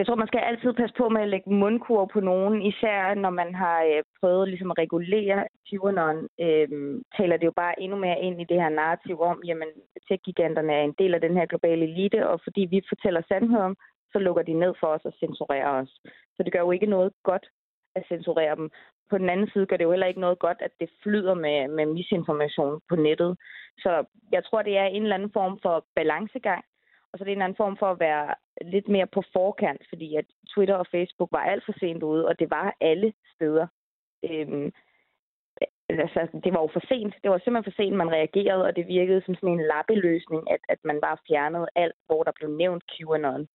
jeg 0.00 0.06
tror, 0.06 0.22
man 0.22 0.32
skal 0.32 0.46
altid 0.50 0.72
passe 0.72 0.94
på 0.98 1.08
med 1.08 1.22
at 1.22 1.28
lægge 1.28 1.50
mundkur 1.62 2.04
på 2.12 2.20
nogen, 2.20 2.62
især 2.62 3.14
når 3.14 3.30
man 3.30 3.54
har 3.54 3.78
øh, 3.90 4.02
prøvet 4.20 4.48
ligesom 4.48 4.70
at 4.70 4.78
regulere 4.78 5.40
QAnon, 5.68 6.18
øh, 6.44 6.68
taler 7.18 7.36
det 7.36 7.46
jo 7.50 7.54
bare 7.62 7.80
endnu 7.82 7.96
mere 7.98 8.20
ind 8.20 8.40
i 8.40 8.48
det 8.50 8.62
her 8.62 8.68
narrativ 8.68 9.20
om, 9.20 9.42
jamen 9.48 9.68
tech-giganterne 10.08 10.72
er 10.72 10.82
en 10.84 10.94
del 10.98 11.14
af 11.14 11.20
den 11.20 11.34
her 11.38 11.46
globale 11.46 11.84
elite, 11.90 12.28
og 12.28 12.40
fordi 12.44 12.62
vi 12.70 12.80
fortæller 12.88 13.22
sandheden, 13.28 13.74
så 14.12 14.18
lukker 14.18 14.42
de 14.42 14.52
ned 14.52 14.72
for 14.80 14.86
os 14.86 15.04
og 15.04 15.12
censurerer 15.20 15.72
os. 15.82 15.92
Så 16.36 16.40
det 16.44 16.52
gør 16.52 16.60
jo 16.60 16.70
ikke 16.70 16.86
noget 16.86 17.12
godt 17.22 17.46
at 17.96 18.04
censurere 18.08 18.56
dem. 18.56 18.70
På 19.10 19.18
den 19.18 19.28
anden 19.30 19.50
side 19.52 19.66
gør 19.66 19.76
det 19.76 19.84
jo 19.84 19.90
heller 19.90 20.06
ikke 20.06 20.26
noget 20.26 20.38
godt, 20.38 20.58
at 20.60 20.72
det 20.80 20.90
flyder 21.02 21.34
med, 21.34 21.68
med 21.68 21.86
misinformation 21.86 22.80
på 22.88 22.96
nettet. 22.96 23.38
Så 23.78 24.04
jeg 24.32 24.44
tror, 24.44 24.62
det 24.62 24.76
er 24.76 24.84
en 24.84 25.02
eller 25.02 25.14
anden 25.14 25.32
form 25.32 25.58
for 25.62 25.84
balancegang, 25.96 26.64
og 27.12 27.18
så 27.18 27.22
er 27.22 27.26
det 27.26 27.32
en 27.32 27.42
anden 27.42 27.62
form 27.62 27.76
for 27.76 27.90
at 27.90 28.00
være 28.00 28.34
lidt 28.74 28.88
mere 28.88 29.06
på 29.06 29.22
forkant, 29.32 29.82
fordi 29.88 30.16
at 30.16 30.24
Twitter 30.54 30.74
og 30.74 30.86
Facebook 30.86 31.32
var 31.32 31.44
alt 31.52 31.64
for 31.64 31.74
sent 31.80 32.02
ude, 32.02 32.26
og 32.28 32.38
det 32.38 32.50
var 32.50 32.76
alle 32.80 33.12
steder. 33.34 33.66
Øhm, 34.30 34.72
altså, 35.88 36.40
det 36.44 36.52
var 36.54 36.60
jo 36.60 36.70
for 36.72 36.82
sent. 36.88 37.14
Det 37.22 37.30
var 37.30 37.38
simpelthen 37.38 37.72
for 37.72 37.82
sent, 37.82 37.96
man 37.96 38.12
reagerede, 38.18 38.64
og 38.64 38.76
det 38.76 38.86
virkede 38.86 39.22
som 39.26 39.34
sådan 39.34 39.54
en 39.58 39.66
lappeløsning, 39.72 40.50
at, 40.50 40.60
at 40.68 40.78
man 40.84 41.00
bare 41.00 41.16
fjernede 41.28 41.66
alt, 41.74 41.96
hvor 42.06 42.22
der 42.22 42.32
blev 42.38 42.50
nævnt 42.50 42.84
QAnon. 42.92 43.46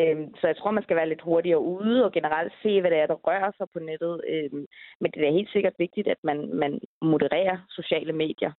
Øhm, 0.00 0.34
så 0.40 0.46
jeg 0.46 0.56
tror, 0.56 0.70
man 0.70 0.82
skal 0.82 0.96
være 0.96 1.08
lidt 1.08 1.22
hurtigere 1.22 1.60
ude 1.60 2.04
og 2.04 2.12
generelt 2.12 2.52
se, 2.62 2.80
hvad 2.80 2.90
det 2.90 2.98
er, 2.98 3.06
der 3.06 3.14
rører 3.14 3.50
sig 3.58 3.66
på 3.72 3.78
nettet. 3.78 4.20
Øhm, 4.28 4.66
men 5.00 5.10
det 5.10 5.28
er 5.28 5.38
helt 5.38 5.52
sikkert 5.52 5.74
vigtigt, 5.78 6.08
at 6.08 6.20
man, 6.22 6.54
man 6.54 6.80
modererer 7.02 7.58
sociale 7.70 8.12
medier. 8.12 8.52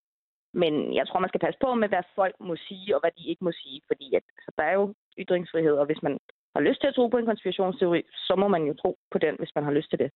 Men 0.62 0.74
jeg 0.98 1.08
tror, 1.08 1.20
man 1.20 1.32
skal 1.32 1.44
passe 1.46 1.60
på 1.62 1.70
med, 1.74 1.88
hvad 1.90 2.04
folk 2.16 2.36
må 2.40 2.56
sige 2.68 2.96
og 2.96 3.00
hvad 3.02 3.14
de 3.18 3.30
ikke 3.30 3.44
må 3.44 3.52
sige, 3.62 3.82
fordi 3.90 4.08
at, 4.20 4.24
altså, 4.38 4.52
der 4.58 4.64
er 4.64 4.76
jo 4.80 4.94
ytringsfrihed, 5.22 5.76
og 5.82 5.86
hvis 5.86 6.04
man 6.04 6.18
har 6.56 6.62
lyst 6.62 6.80
til 6.82 6.88
at 6.88 6.96
tro 6.96 7.08
på 7.08 7.18
en 7.18 7.26
konspirationsteori, 7.26 8.02
så 8.28 8.34
må 8.42 8.48
man 8.48 8.64
jo 8.70 8.74
tro 8.74 8.98
på 9.12 9.18
den, 9.18 9.36
hvis 9.40 9.56
man 9.56 9.64
har 9.64 9.72
lyst 9.72 9.90
til 9.90 10.00
det. 10.00 10.10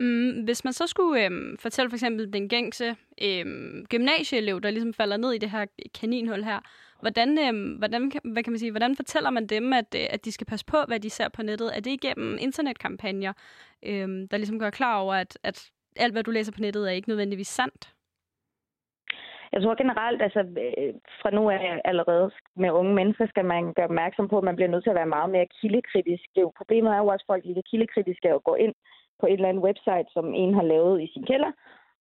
Mm, 0.00 0.44
hvis 0.44 0.64
man 0.64 0.72
så 0.72 0.86
skulle 0.86 1.24
øhm, 1.24 1.58
fortælle 1.58 1.90
for 1.90 1.96
eksempel 1.96 2.32
den 2.32 2.48
gængse 2.48 2.96
øhm, 3.22 3.86
gymnasieelev, 3.90 4.60
der 4.60 4.70
ligesom 4.70 4.94
falder 4.94 5.16
ned 5.16 5.32
i 5.32 5.38
det 5.38 5.50
her 5.50 5.66
kaninhul 6.00 6.42
her, 6.44 6.60
hvordan, 7.00 7.38
øhm, 7.38 7.72
hvordan, 7.72 8.12
hvad 8.24 8.42
kan 8.42 8.52
man 8.52 8.58
sige, 8.58 8.70
hvordan 8.70 8.96
fortæller 8.96 9.30
man 9.30 9.46
dem, 9.46 9.72
at, 9.72 9.94
øh, 9.96 10.06
at 10.10 10.24
de 10.24 10.32
skal 10.32 10.46
passe 10.46 10.66
på, 10.66 10.76
hvad 10.88 11.00
de 11.00 11.10
ser 11.10 11.28
på 11.28 11.42
nettet? 11.42 11.76
Er 11.76 11.80
det 11.80 11.90
igennem 11.90 12.38
internetkampagner, 12.40 13.32
øhm, 13.82 14.28
der 14.28 14.36
ligesom 14.36 14.58
gør 14.58 14.70
klar 14.70 14.96
over, 14.98 15.14
at, 15.14 15.38
at 15.42 15.70
alt, 15.96 16.12
hvad 16.12 16.24
du 16.24 16.30
læser 16.30 16.52
på 16.52 16.60
nettet, 16.60 16.88
er 16.88 16.92
ikke 16.92 17.08
nødvendigvis 17.08 17.48
sandt? 17.48 17.94
Jeg 19.54 19.62
tror 19.62 19.74
generelt, 19.82 20.20
altså 20.22 20.40
øh, 20.40 20.94
fra 21.20 21.30
nu 21.30 21.50
af 21.50 21.80
allerede 21.84 22.30
med 22.56 22.70
unge 22.70 22.94
mennesker, 22.94 23.26
skal 23.26 23.44
man 23.44 23.62
gøre 23.76 23.90
opmærksom 23.92 24.28
på, 24.28 24.38
at 24.38 24.44
man 24.48 24.56
bliver 24.56 24.70
nødt 24.70 24.84
til 24.84 24.94
at 24.94 25.00
være 25.00 25.14
meget 25.16 25.30
mere 25.30 25.46
kildekritisk. 25.60 26.24
Det 26.32 26.40
er 26.40 26.48
jo, 26.48 26.52
problemet 26.60 26.90
er 26.92 26.98
jo 26.98 27.06
også, 27.06 27.24
at 27.24 27.30
folk 27.32 27.44
ikke 27.46 27.62
er 27.64 27.70
kildekritiske 27.70 28.34
og 28.34 28.44
går 28.44 28.56
ind 28.56 28.74
på 29.20 29.26
et 29.26 29.32
eller 29.32 29.48
andet 29.48 29.66
website, 29.68 30.08
som 30.14 30.34
en 30.34 30.54
har 30.54 30.62
lavet 30.72 31.02
i 31.02 31.06
sin 31.14 31.26
kælder, 31.30 31.52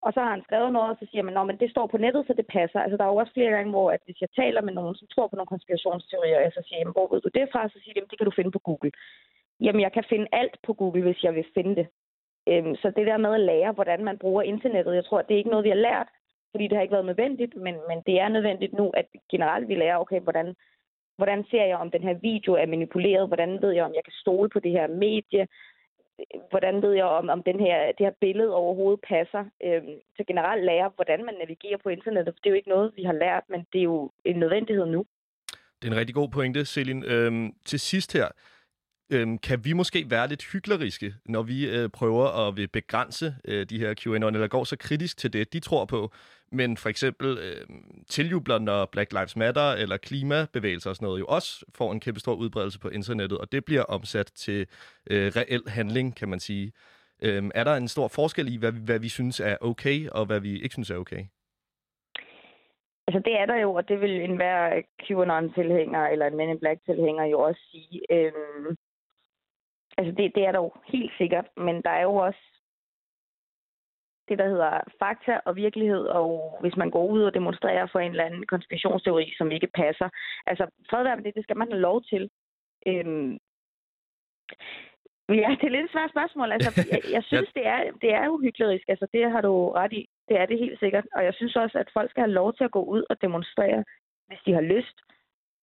og 0.05 0.10
så 0.13 0.19
har 0.24 0.31
han 0.36 0.45
skrevet 0.48 0.72
noget, 0.74 0.89
og 0.91 0.98
så 1.00 1.05
siger 1.12 1.24
man, 1.24 1.50
at 1.50 1.60
det 1.63 1.69
står 1.72 1.88
på 1.88 1.98
nettet, 1.98 2.27
så 2.27 2.33
det 2.39 2.48
passer. 2.57 2.79
Altså, 2.79 2.98
der 2.98 3.03
er 3.03 3.12
jo 3.13 3.22
også 3.22 3.33
flere 3.33 3.55
gange, 3.55 3.72
hvor 3.75 3.91
at 3.91 4.01
hvis 4.05 4.22
jeg 4.22 4.29
taler 4.41 4.62
med 4.62 4.74
nogen, 4.74 4.95
som 4.95 5.07
tror 5.07 5.27
på 5.27 5.36
nogle 5.36 5.53
konspirationsteorier, 5.53 6.38
og 6.38 6.43
jeg 6.43 6.53
så 6.55 6.62
siger, 6.65 6.79
jamen, 6.79 6.98
hvor 6.98 7.07
ved 7.12 7.22
du 7.22 7.29
det 7.38 7.45
fra? 7.51 7.69
Så 7.69 7.77
siger 7.83 7.93
de, 7.93 8.07
det 8.12 8.17
kan 8.17 8.29
du 8.29 8.36
finde 8.36 8.51
på 8.51 8.63
Google. 8.67 8.91
Jamen, 9.65 9.81
jeg 9.81 9.91
kan 9.91 10.05
finde 10.10 10.27
alt 10.31 10.55
på 10.65 10.74
Google, 10.74 11.03
hvis 11.03 11.24
jeg 11.24 11.33
vil 11.36 11.45
finde 11.53 11.75
det. 11.79 11.88
Øhm, 12.51 12.75
så 12.81 12.88
det 12.98 13.05
der 13.07 13.17
med 13.17 13.33
at 13.33 13.45
lære, 13.51 13.72
hvordan 13.72 14.03
man 14.03 14.17
bruger 14.17 14.41
internettet, 14.41 14.95
jeg 14.95 15.05
tror, 15.05 15.22
det 15.22 15.33
er 15.33 15.41
ikke 15.41 15.53
noget, 15.53 15.63
vi 15.63 15.75
har 15.75 15.86
lært, 15.89 16.07
fordi 16.53 16.67
det 16.67 16.75
har 16.75 16.81
ikke 16.81 16.98
været 16.98 17.12
nødvendigt, 17.12 17.55
men, 17.55 17.75
men 17.89 17.98
det 18.07 18.15
er 18.19 18.27
nødvendigt 18.27 18.74
nu, 18.74 18.89
at 18.89 19.07
generelt 19.31 19.67
vi 19.67 19.75
lærer, 19.75 19.98
okay, 19.98 20.19
hvordan, 20.19 20.55
hvordan 21.17 21.45
ser 21.51 21.65
jeg, 21.65 21.77
om 21.77 21.91
den 21.91 22.03
her 22.03 22.13
video 22.13 22.53
er 22.53 22.65
manipuleret, 22.65 23.27
hvordan 23.27 23.62
ved 23.62 23.72
jeg, 23.72 23.83
om 23.86 23.93
jeg 23.93 24.03
kan 24.03 24.13
stole 24.24 24.50
på 24.50 24.60
det 24.60 24.72
her 24.72 24.88
medie, 24.88 25.48
hvordan 26.50 26.81
ved 26.81 26.93
jeg, 26.93 27.05
om, 27.05 27.29
om 27.29 27.43
den 27.43 27.60
her, 27.60 27.77
det 27.98 28.05
her 28.05 28.13
billede 28.22 28.55
overhovedet 28.55 29.01
passer. 29.07 29.43
Øhm, 29.63 29.95
så 30.17 30.24
generelt 30.27 30.63
lære, 30.65 30.91
hvordan 30.95 31.25
man 31.25 31.36
navigerer 31.39 31.77
på 31.83 31.89
internettet. 31.89 32.36
Det 32.36 32.45
er 32.45 32.50
jo 32.50 32.55
ikke 32.55 32.69
noget, 32.69 32.91
vi 32.95 33.03
har 33.03 33.13
lært, 33.13 33.43
men 33.50 33.65
det 33.74 33.79
er 33.79 33.83
jo 33.83 34.12
en 34.25 34.39
nødvendighed 34.39 34.86
nu. 34.86 35.05
Det 35.81 35.88
er 35.88 35.91
en 35.91 36.00
rigtig 36.00 36.15
god 36.15 36.29
pointe, 36.29 36.65
Selin. 36.65 37.03
Øhm, 37.03 37.53
til 37.65 37.79
sidst 37.79 38.13
her, 38.13 38.27
øhm, 39.13 39.38
kan 39.38 39.65
vi 39.65 39.74
måske 39.74 40.05
være 40.10 40.27
lidt 40.27 40.43
hykleriske, 40.51 41.13
når 41.25 41.43
vi 41.43 41.70
øh, 41.70 41.89
prøver 41.89 42.48
at 42.48 42.58
vil 42.58 42.67
begrænse 42.67 43.36
øh, 43.46 43.65
de 43.65 43.79
her 43.79 43.93
QAnon, 43.93 44.36
eller 44.36 44.48
går 44.48 44.63
så 44.63 44.77
kritisk 44.77 45.17
til 45.17 45.34
det, 45.34 45.53
de 45.53 45.60
tror 45.60 45.86
på, 45.86 46.12
men 46.51 46.77
for 46.77 46.89
eksempel 46.89 47.38
øh, 47.38 47.67
tiljubler, 48.08 48.60
når 48.60 48.86
Black 48.86 49.12
Lives 49.12 49.36
Matter 49.36 49.72
eller 49.72 49.98
klimabevægelser 49.98 50.89
og 50.89 50.96
sådan 50.96 51.05
noget 51.05 51.20
jo 51.20 51.25
også 51.25 51.65
får 51.75 51.91
en 51.91 52.00
kæmpe 52.00 52.20
stor 52.20 52.34
udbredelse 52.34 52.79
på 52.79 52.89
internettet, 52.89 53.38
og 53.38 53.51
det 53.51 53.65
bliver 53.65 53.84
omsat 53.84 54.32
til 54.36 54.67
øh, 55.10 55.32
reel 55.36 55.63
handling, 55.67 56.15
kan 56.15 56.29
man 56.29 56.39
sige. 56.39 56.72
Øh, 57.22 57.43
er 57.55 57.63
der 57.63 57.75
en 57.75 57.88
stor 57.88 58.08
forskel 58.08 58.53
i, 58.53 58.58
hvad, 58.58 58.72
hvad 58.72 59.00
vi 59.00 59.10
synes 59.10 59.39
er 59.39 59.58
okay, 59.62 60.10
og 60.10 60.25
hvad 60.25 60.39
vi 60.39 60.62
ikke 60.62 60.74
synes 60.74 60.89
er 60.91 60.98
okay? 60.98 61.25
Altså 63.08 63.22
det 63.25 63.39
er 63.39 63.46
der 63.46 63.55
jo, 63.55 63.74
og 63.74 63.89
det 63.89 64.01
vil 64.01 64.22
enhver 64.22 64.82
QAnon-tilhænger 65.03 66.08
eller 66.08 66.25
en 66.27 66.38
Men 66.38 66.50
in 66.50 66.60
Black-tilhænger 66.60 67.25
jo 67.25 67.39
også 67.39 67.61
sige. 67.72 68.01
Øhm, 68.11 68.77
altså 69.98 70.14
det, 70.18 70.32
det 70.36 70.44
er 70.46 70.51
der 70.51 70.60
jo 70.60 70.72
helt 70.86 71.12
sikkert, 71.18 71.48
men 71.58 71.82
der 71.82 71.90
er 71.90 72.03
jo 72.03 72.16
også 72.16 72.44
det, 74.29 74.38
der 74.40 74.48
hedder 74.48 74.79
fakta 75.00 75.40
og 75.46 75.56
virkelighed, 75.56 76.03
og 76.20 76.58
hvis 76.62 76.75
man 76.77 76.92
går 76.92 77.08
ud 77.08 77.22
og 77.24 77.34
demonstrerer 77.34 77.88
for 77.92 78.00
en 78.00 78.12
eller 78.12 78.24
anden 78.24 78.46
konspirationsteori, 78.46 79.34
som 79.38 79.51
ikke 79.51 79.68
passer. 79.68 80.10
Altså, 80.46 80.68
fred 80.90 81.03
være 81.03 81.16
med 81.16 81.24
det, 81.24 81.36
det 81.36 81.44
skal 81.44 81.58
man 81.58 81.72
have 81.72 81.82
lov 81.82 82.03
til. 82.03 82.29
Øhm, 82.88 83.32
ja, 85.29 85.50
det 85.60 85.66
er 85.68 85.75
lidt 85.75 85.86
et 85.86 85.92
svært 85.92 86.10
spørgsmål. 86.10 86.51
Altså, 86.51 86.88
jeg, 86.92 87.01
jeg 87.12 87.24
synes, 87.32 87.50
det 87.53 87.68
er, 87.68 87.79
det 88.01 88.14
er 88.14 88.29
uhyggeligt. 88.29 88.84
Altså, 88.88 89.08
det 89.14 89.32
har 89.32 89.42
du 89.42 89.70
ret 89.70 89.94
i. 89.94 90.10
Det 90.29 90.40
er 90.40 90.46
det 90.46 90.60
helt 90.60 90.79
sikkert. 90.79 91.06
Og 91.16 91.24
jeg 91.24 91.34
synes 91.34 91.56
også, 91.56 91.77
at 91.77 91.90
folk 91.94 92.10
skal 92.10 92.24
have 92.24 92.38
lov 92.42 92.53
til 92.53 92.64
at 92.64 92.72
gå 92.72 92.84
ud 92.84 93.03
og 93.10 93.22
demonstrere, 93.22 93.84
hvis 94.27 94.40
de 94.46 94.53
har 94.53 94.62
lyst 94.62 94.98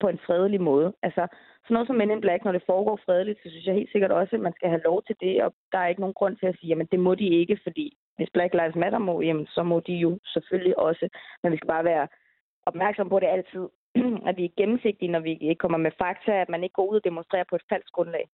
på 0.00 0.08
en 0.08 0.20
fredelig 0.26 0.60
måde. 0.60 0.88
Altså, 1.02 1.22
sådan 1.64 1.74
noget 1.74 1.86
som 1.88 1.96
Men 1.96 2.10
in 2.10 2.20
Black, 2.20 2.44
når 2.44 2.52
det 2.52 2.68
foregår 2.70 3.00
fredeligt, 3.06 3.38
så 3.38 3.46
synes 3.50 3.66
jeg 3.66 3.74
helt 3.74 3.92
sikkert 3.92 4.12
også, 4.20 4.36
at 4.36 4.42
man 4.46 4.56
skal 4.56 4.68
have 4.68 4.86
lov 4.90 5.02
til 5.02 5.16
det, 5.20 5.34
og 5.44 5.54
der 5.72 5.78
er 5.78 5.88
ikke 5.88 6.04
nogen 6.04 6.18
grund 6.20 6.36
til 6.36 6.46
at 6.46 6.56
sige, 6.60 6.72
at 6.72 6.92
det 6.92 7.00
må 7.00 7.14
de 7.14 7.28
ikke, 7.40 7.60
fordi 7.62 7.86
hvis 8.16 8.30
Black 8.34 8.52
Lives 8.54 8.80
Matter 8.82 8.98
må, 8.98 9.20
jamen, 9.20 9.46
så 9.46 9.62
må 9.62 9.80
de 9.88 9.94
jo 10.04 10.18
selvfølgelig 10.34 10.78
også. 10.78 11.08
Men 11.42 11.52
vi 11.52 11.56
skal 11.56 11.72
bare 11.74 11.84
være 11.84 12.08
opmærksom 12.66 13.08
på 13.08 13.20
det 13.20 13.26
altid, 13.36 13.64
at 14.28 14.36
vi 14.36 14.44
er 14.44 14.56
gennemsigtige, 14.60 15.12
når 15.14 15.20
vi 15.20 15.32
ikke 15.32 15.62
kommer 15.64 15.78
med 15.78 15.90
fakta, 16.02 16.32
at 16.32 16.48
man 16.48 16.62
ikke 16.64 16.78
går 16.78 16.90
ud 16.90 16.96
og 16.96 17.04
demonstrerer 17.04 17.44
på 17.50 17.56
et 17.56 17.68
falsk 17.68 17.92
grundlag. 17.92 18.24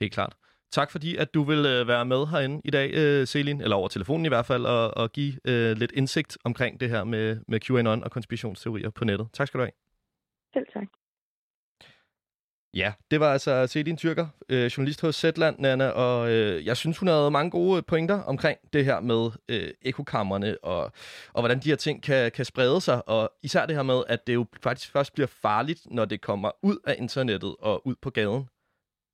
Helt 0.00 0.14
klart. 0.14 0.34
Tak 0.78 0.90
fordi, 0.90 1.16
at 1.16 1.34
du 1.34 1.42
vil 1.42 1.66
øh, 1.72 1.88
være 1.88 2.04
med 2.04 2.26
herinde 2.26 2.60
i 2.64 2.70
dag, 2.70 2.88
øh, 2.94 3.26
Selin, 3.26 3.60
eller 3.60 3.76
over 3.76 3.88
telefonen 3.88 4.26
i 4.26 4.28
hvert 4.28 4.46
fald, 4.46 4.64
og, 4.66 4.96
og 4.96 5.12
give 5.12 5.32
øh, 5.50 5.72
lidt 5.76 5.92
indsigt 5.92 6.38
omkring 6.44 6.80
det 6.80 6.88
her 6.90 7.04
med, 7.04 7.40
med 7.48 7.60
QAnon 7.60 8.04
og 8.04 8.10
konspirationsteorier 8.10 8.90
på 8.90 9.04
nettet. 9.04 9.28
Tak 9.32 9.46
skal 9.46 9.58
du 9.60 9.64
have. 9.64 9.76
Selv 10.54 10.66
tak. 10.74 10.88
Ja, 12.74 12.92
det 13.10 13.20
var 13.20 13.32
altså 13.32 13.66
Selin 13.66 13.96
Tyrker, 13.96 14.26
øh, 14.48 14.64
journalist 14.64 15.00
hos 15.00 15.16
Zetland, 15.16 15.58
Nana, 15.58 15.88
og 15.88 16.30
øh, 16.30 16.66
jeg 16.66 16.76
synes, 16.76 16.98
hun 16.98 17.08
havde 17.08 17.30
mange 17.30 17.50
gode 17.50 17.76
øh, 17.76 17.82
pointer 17.86 18.22
omkring 18.22 18.58
det 18.72 18.84
her 18.84 19.00
med 19.00 19.30
øh, 19.48 19.70
ekokammerne, 19.82 20.64
og, 20.64 20.92
og 21.32 21.42
hvordan 21.42 21.60
de 21.60 21.68
her 21.68 21.76
ting 21.76 22.02
kan, 22.02 22.30
kan 22.30 22.44
sprede 22.44 22.80
sig, 22.80 23.08
og 23.08 23.32
især 23.42 23.66
det 23.66 23.76
her 23.76 23.82
med, 23.82 24.02
at 24.08 24.26
det 24.26 24.34
jo 24.34 24.46
faktisk 24.62 24.92
først 24.92 25.14
bliver 25.14 25.26
farligt, 25.26 25.86
når 25.90 26.04
det 26.04 26.20
kommer 26.20 26.50
ud 26.62 26.76
af 26.84 26.96
internettet 26.98 27.56
og 27.58 27.86
ud 27.86 27.94
på 28.02 28.10
gaden. 28.10 28.48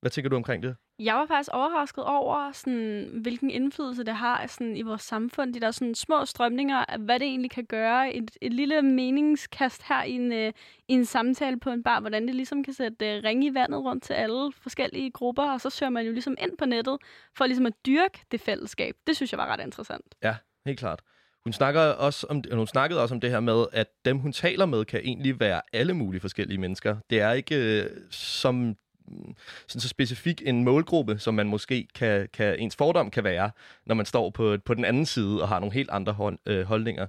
Hvad 0.01 0.11
tænker 0.11 0.29
du 0.29 0.35
omkring 0.35 0.63
det? 0.63 0.75
Jeg 0.99 1.15
var 1.15 1.25
faktisk 1.25 1.49
overrasket 1.53 2.03
over, 2.03 2.51
sådan, 2.51 3.09
hvilken 3.21 3.49
indflydelse 3.49 4.03
det 4.03 4.15
har 4.15 4.47
sådan, 4.47 4.77
i 4.77 4.81
vores 4.81 5.01
samfund. 5.01 5.53
De 5.53 5.59
der 5.59 5.71
sådan, 5.71 5.95
små 5.95 6.25
strømninger, 6.25 6.97
hvad 6.99 7.19
det 7.19 7.27
egentlig 7.27 7.51
kan 7.51 7.65
gøre. 7.65 8.13
Et, 8.13 8.37
et 8.41 8.53
lille 8.53 8.81
meningskast 8.81 9.83
her 9.87 10.03
i 10.03 10.11
en, 10.11 10.31
øh, 10.31 10.53
i 10.87 10.93
en 10.93 11.05
samtale 11.05 11.59
på 11.59 11.69
en 11.69 11.83
bar, 11.83 11.99
hvordan 11.99 12.27
det 12.27 12.35
ligesom 12.35 12.63
kan 12.63 12.73
sætte 12.73 13.15
øh, 13.15 13.23
ringe 13.23 13.47
i 13.47 13.53
vandet 13.53 13.79
rundt 13.79 14.03
til 14.03 14.13
alle 14.13 14.51
forskellige 14.61 15.11
grupper, 15.11 15.53
og 15.53 15.61
så 15.61 15.69
søger 15.69 15.89
man 15.89 16.05
jo 16.05 16.11
ligesom 16.11 16.35
ind 16.41 16.57
på 16.57 16.65
nettet 16.65 16.97
for 17.37 17.45
ligesom 17.45 17.65
at 17.65 17.73
dyrke 17.85 18.19
det 18.31 18.41
fællesskab. 18.41 18.95
Det 19.07 19.15
synes 19.15 19.31
jeg 19.31 19.37
var 19.37 19.47
ret 19.47 19.59
interessant. 19.59 20.15
Ja, 20.23 20.35
helt 20.65 20.79
klart. 20.79 21.01
Hun, 21.43 21.53
snakker 21.53 21.81
også 21.81 22.27
om, 22.29 22.43
hun 22.53 22.67
snakkede 22.67 23.01
også 23.01 23.15
om 23.15 23.21
det 23.21 23.29
her 23.29 23.39
med, 23.39 23.65
at 23.71 23.87
dem, 24.05 24.17
hun 24.17 24.31
taler 24.31 24.65
med, 24.65 24.85
kan 24.85 24.99
egentlig 25.03 25.39
være 25.39 25.61
alle 25.73 25.93
mulige 25.93 26.21
forskellige 26.21 26.57
mennesker. 26.57 26.97
Det 27.09 27.21
er 27.21 27.31
ikke 27.31 27.83
øh, 27.83 27.89
som 28.11 28.75
sådan 29.67 29.81
så 29.81 29.87
specifik 29.87 30.41
en 30.45 30.63
målgruppe, 30.63 31.19
som 31.19 31.33
man 31.33 31.47
måske 31.47 31.87
kan, 31.95 32.27
kan, 32.33 32.59
ens 32.59 32.75
fordom 32.75 33.11
kan 33.11 33.23
være, 33.23 33.51
når 33.85 33.95
man 33.95 34.05
står 34.05 34.29
på, 34.29 34.57
på 34.65 34.73
den 34.73 34.85
anden 34.85 35.05
side 35.05 35.41
og 35.41 35.47
har 35.47 35.59
nogle 35.59 35.73
helt 35.73 35.89
andre 35.89 36.13
hold, 36.13 36.37
øh, 36.45 36.65
holdninger. 36.65 37.07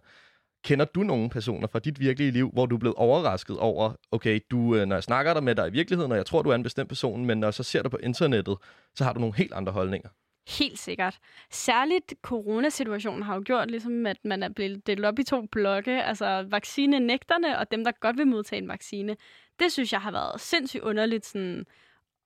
Kender 0.64 0.84
du 0.84 1.02
nogle 1.02 1.30
personer 1.30 1.68
fra 1.68 1.78
dit 1.78 2.00
virkelige 2.00 2.30
liv, 2.30 2.50
hvor 2.52 2.66
du 2.66 2.74
er 2.74 2.78
blevet 2.80 2.96
overrasket 2.96 3.58
over, 3.58 3.92
okay, 4.10 4.40
du, 4.50 4.76
øh, 4.76 4.86
når 4.86 4.96
jeg 4.96 5.02
snakker 5.02 5.34
der 5.34 5.40
med 5.40 5.54
dig 5.54 5.68
i 5.68 5.72
virkeligheden, 5.72 6.12
og 6.12 6.18
jeg 6.18 6.26
tror, 6.26 6.42
du 6.42 6.50
er 6.50 6.54
en 6.54 6.62
bestemt 6.62 6.88
person, 6.88 7.26
men 7.26 7.38
når 7.38 7.46
jeg 7.46 7.54
så 7.54 7.62
ser 7.62 7.82
dig 7.82 7.90
på 7.90 7.96
internettet, 7.96 8.56
så 8.94 9.04
har 9.04 9.12
du 9.12 9.20
nogle 9.20 9.36
helt 9.36 9.52
andre 9.52 9.72
holdninger? 9.72 10.08
Helt 10.58 10.78
sikkert. 10.78 11.18
Særligt 11.50 12.14
coronasituationen 12.22 13.22
har 13.22 13.34
jo 13.34 13.42
gjort, 13.44 13.70
ligesom, 13.70 14.06
at 14.06 14.16
man 14.24 14.42
er 14.42 14.48
blevet 14.48 14.86
delt 14.86 15.04
op 15.04 15.18
i 15.18 15.24
to 15.24 15.46
blokke, 15.52 16.02
altså 16.02 16.46
vaccinenægterne 16.50 17.58
og 17.58 17.70
dem, 17.70 17.84
der 17.84 17.92
godt 18.00 18.18
vil 18.18 18.26
modtage 18.26 18.62
en 18.62 18.68
vaccine. 18.68 19.16
Det 19.58 19.72
synes 19.72 19.92
jeg 19.92 20.00
har 20.00 20.10
været 20.10 20.40
sindssygt 20.40 20.82
underligt, 20.82 21.26
sådan, 21.26 21.64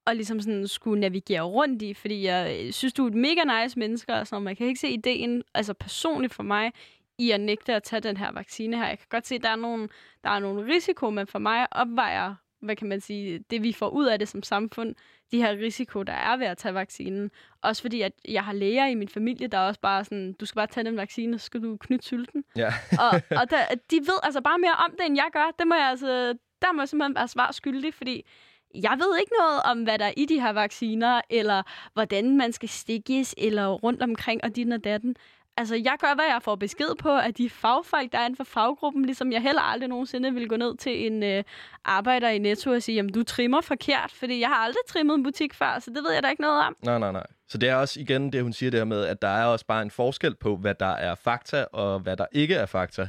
og 0.07 0.17
ligesom 0.17 0.41
sådan 0.41 0.69
skulle 0.69 1.01
navigere 1.01 1.43
rundt 1.43 1.83
i, 1.83 1.95
fordi 1.95 2.25
jeg 2.25 2.69
synes, 2.75 2.93
du 2.93 3.05
er 3.05 3.09
et 3.09 3.15
mega 3.15 3.63
nice 3.63 3.79
menneske, 3.79 4.15
og 4.15 4.27
sådan, 4.27 4.43
man 4.43 4.57
kan 4.57 4.67
ikke 4.67 4.81
se 4.81 4.89
ideen, 4.89 5.43
altså 5.55 5.75
personligt 5.75 6.35
for 6.35 6.43
mig, 6.43 6.73
i 7.19 7.31
at 7.31 7.41
nægte 7.41 7.75
at 7.75 7.83
tage 7.83 8.01
den 8.01 8.17
her 8.17 8.33
vaccine 8.33 8.77
her. 8.77 8.87
Jeg 8.87 8.99
kan 8.99 9.07
godt 9.11 9.27
se, 9.27 9.35
at 9.35 9.43
der 9.43 9.49
er 9.49 9.57
nogle, 9.57 9.89
der 10.25 10.31
er 10.31 10.39
nogle 10.39 10.75
risiko, 10.75 11.11
men 11.11 11.27
for 11.27 11.39
mig 11.39 11.67
opvejer, 11.71 12.35
hvad 12.61 12.77
kan 12.77 12.89
man 12.89 13.01
sige, 13.01 13.39
det 13.51 13.63
vi 13.63 13.73
får 13.73 13.89
ud 13.89 14.07
af 14.07 14.19
det 14.19 14.29
som 14.29 14.43
samfund, 14.43 14.95
de 15.31 15.39
her 15.39 15.51
risiko, 15.51 16.03
der 16.03 16.13
er 16.13 16.37
ved 16.37 16.47
at 16.47 16.59
tage 16.59 16.75
vaccinen. 16.75 17.31
Også 17.63 17.83
fordi, 17.83 18.01
at 18.01 18.13
jeg 18.29 18.45
har 18.45 18.53
læger 18.53 18.87
i 18.87 18.95
min 18.95 19.09
familie, 19.09 19.47
der 19.47 19.59
er 19.59 19.67
også 19.67 19.81
bare 19.81 20.05
sådan, 20.05 20.33
du 20.33 20.47
skal 20.47 20.57
bare 20.57 20.67
tage 20.67 20.85
den 20.85 20.97
vaccine, 20.97 21.39
så 21.39 21.47
skal 21.47 21.63
du 21.63 21.77
knytte 21.77 22.05
sylten. 22.05 22.45
Ja. 22.57 22.73
og 22.93 23.11
og 23.41 23.51
der, 23.51 23.59
de 23.91 23.97
ved 23.97 24.19
altså 24.23 24.41
bare 24.41 24.59
mere 24.59 24.75
om 24.75 24.91
det, 24.99 25.07
end 25.07 25.17
jeg 25.17 25.29
gør. 25.33 25.51
Det 25.59 25.67
må 25.67 25.75
jeg 25.75 25.89
altså, 25.89 26.35
der 26.63 26.73
må 26.73 26.81
jeg 26.81 26.89
simpelthen 26.89 27.15
være 27.15 27.29
svar 27.29 27.53
skyldig, 27.53 27.95
fordi 27.95 28.27
jeg 28.75 28.97
ved 28.99 29.19
ikke 29.21 29.33
noget 29.39 29.61
om, 29.65 29.83
hvad 29.83 29.99
der 29.99 30.05
er 30.05 30.13
i 30.17 30.25
de 30.25 30.41
her 30.41 30.53
vacciner, 30.53 31.21
eller 31.31 31.63
hvordan 31.93 32.37
man 32.37 32.53
skal 32.53 32.69
stikkes, 32.69 33.35
eller 33.39 33.69
rundt 33.69 34.03
omkring, 34.03 34.45
og 34.45 34.57
din 34.57 34.73
og 34.73 34.85
datten. 34.85 35.17
Altså, 35.57 35.75
jeg 35.75 35.97
gør, 36.01 36.15
hvad 36.15 36.25
jeg 36.25 36.43
får 36.43 36.55
besked 36.55 36.95
på 36.99 37.17
at 37.17 37.39
de 37.39 37.51
fagfolk, 37.51 38.13
der 38.13 38.19
er 38.19 38.25
inden 38.25 38.37
for 38.37 38.45
faggruppen, 38.45 39.05
ligesom 39.05 39.33
jeg 39.33 39.43
heller 39.43 39.63
aldrig 39.63 39.89
nogensinde 39.89 40.35
vil 40.35 40.49
gå 40.49 40.57
ned 40.57 40.77
til 40.77 41.07
en 41.07 41.23
øh, 41.23 41.45
arbejder 41.85 42.29
i 42.29 42.39
Netto 42.39 42.71
og 42.71 42.83
sige, 42.83 42.97
jamen, 42.97 43.13
du 43.13 43.23
trimmer 43.23 43.61
forkert, 43.61 44.13
fordi 44.13 44.41
jeg 44.41 44.49
har 44.49 44.55
aldrig 44.55 44.83
trimmet 44.89 45.15
en 45.15 45.23
butik 45.23 45.55
før, 45.55 45.79
så 45.79 45.91
det 45.91 46.05
ved 46.05 46.13
jeg 46.13 46.23
da 46.23 46.29
ikke 46.29 46.43
noget 46.43 46.67
om. 46.67 46.77
Nej, 46.83 46.99
nej, 46.99 47.13
nej. 47.13 47.27
Så 47.49 47.59
det 47.59 47.69
er 47.69 47.75
også 47.75 48.01
igen 48.01 48.33
det, 48.33 48.43
hun 48.43 48.53
siger 48.53 48.71
der 48.71 48.85
med, 48.85 49.05
at 49.05 49.23
der 49.23 49.29
er 49.29 49.45
også 49.45 49.67
bare 49.67 49.83
en 49.83 49.91
forskel 49.91 50.35
på, 50.35 50.57
hvad 50.57 50.75
der 50.75 50.93
er 50.93 51.15
fakta, 51.15 51.65
og 51.73 52.01
hvad 52.01 52.17
der 52.17 52.27
ikke 52.33 52.55
er 52.55 52.67
fakta. 52.67 53.09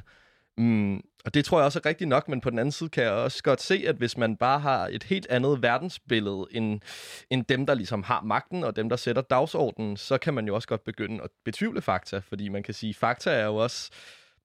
Mm, 0.58 1.02
og 1.26 1.34
det 1.34 1.46
tror 1.46 1.58
jeg 1.58 1.66
også 1.66 1.80
er 1.84 1.90
rigtigt 1.90 2.08
nok, 2.08 2.28
men 2.28 2.42
på 2.42 2.50
den 2.50 2.60
anden 2.60 2.72
side 2.72 2.90
kan 2.90 3.04
jeg 3.04 3.12
også 3.12 3.44
godt 3.44 3.62
se, 3.62 3.84
at 3.88 3.96
hvis 3.96 4.18
man 4.18 4.38
bare 4.38 4.60
har 4.60 4.88
et 4.88 5.04
helt 5.04 5.28
andet 5.30 5.62
verdensbillede 5.62 6.46
end, 6.52 6.82
end 7.30 7.46
dem, 7.46 7.66
der 7.66 7.74
ligesom 7.74 8.04
har 8.04 8.22
magten 8.22 8.64
og 8.64 8.76
dem, 8.76 8.90
der 8.90 8.96
sætter 8.96 9.22
dagsordenen, 9.22 9.98
så 9.98 10.18
kan 10.18 10.34
man 10.34 10.48
jo 10.48 10.56
også 10.56 10.68
godt 10.68 10.84
begynde 10.84 11.24
at 11.24 11.30
betvivle 11.46 11.82
fakta, 11.82 12.18
fordi 12.18 12.50
man 12.50 12.64
kan 12.64 12.74
sige, 12.74 12.90
at 12.90 12.96
fakta 12.96 13.32
er 13.32 13.46
jo 13.46 13.56
også 13.56 13.92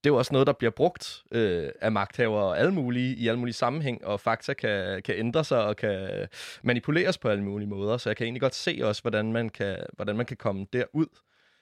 det 0.04 0.10
er 0.10 0.14
jo 0.14 0.18
også 0.18 0.32
noget, 0.32 0.46
der 0.46 0.52
bliver 0.52 0.70
brugt 0.70 1.22
øh, 1.32 1.68
af 1.80 1.92
magthavere 1.92 2.44
og 2.44 2.58
alle 2.58 2.74
mulige, 2.74 3.16
i 3.16 3.28
alle 3.28 3.38
mulige 3.38 3.54
sammenhæng, 3.54 4.04
og 4.04 4.20
fakta 4.20 4.54
kan, 4.54 5.02
kan 5.02 5.14
ændre 5.14 5.44
sig 5.44 5.64
og 5.64 5.76
kan 5.76 6.28
manipuleres 6.62 7.18
på 7.18 7.28
alle 7.28 7.44
mulige 7.44 7.68
måder, 7.68 7.96
så 7.96 8.08
jeg 8.08 8.16
kan 8.16 8.24
egentlig 8.24 8.40
godt 8.40 8.54
se 8.54 8.80
også, 8.82 9.02
hvordan 9.02 9.32
man 9.32 9.48
kan, 9.48 9.76
hvordan 9.96 10.16
man 10.16 10.26
kan 10.26 10.36
komme 10.36 10.66
derud. 10.72 11.06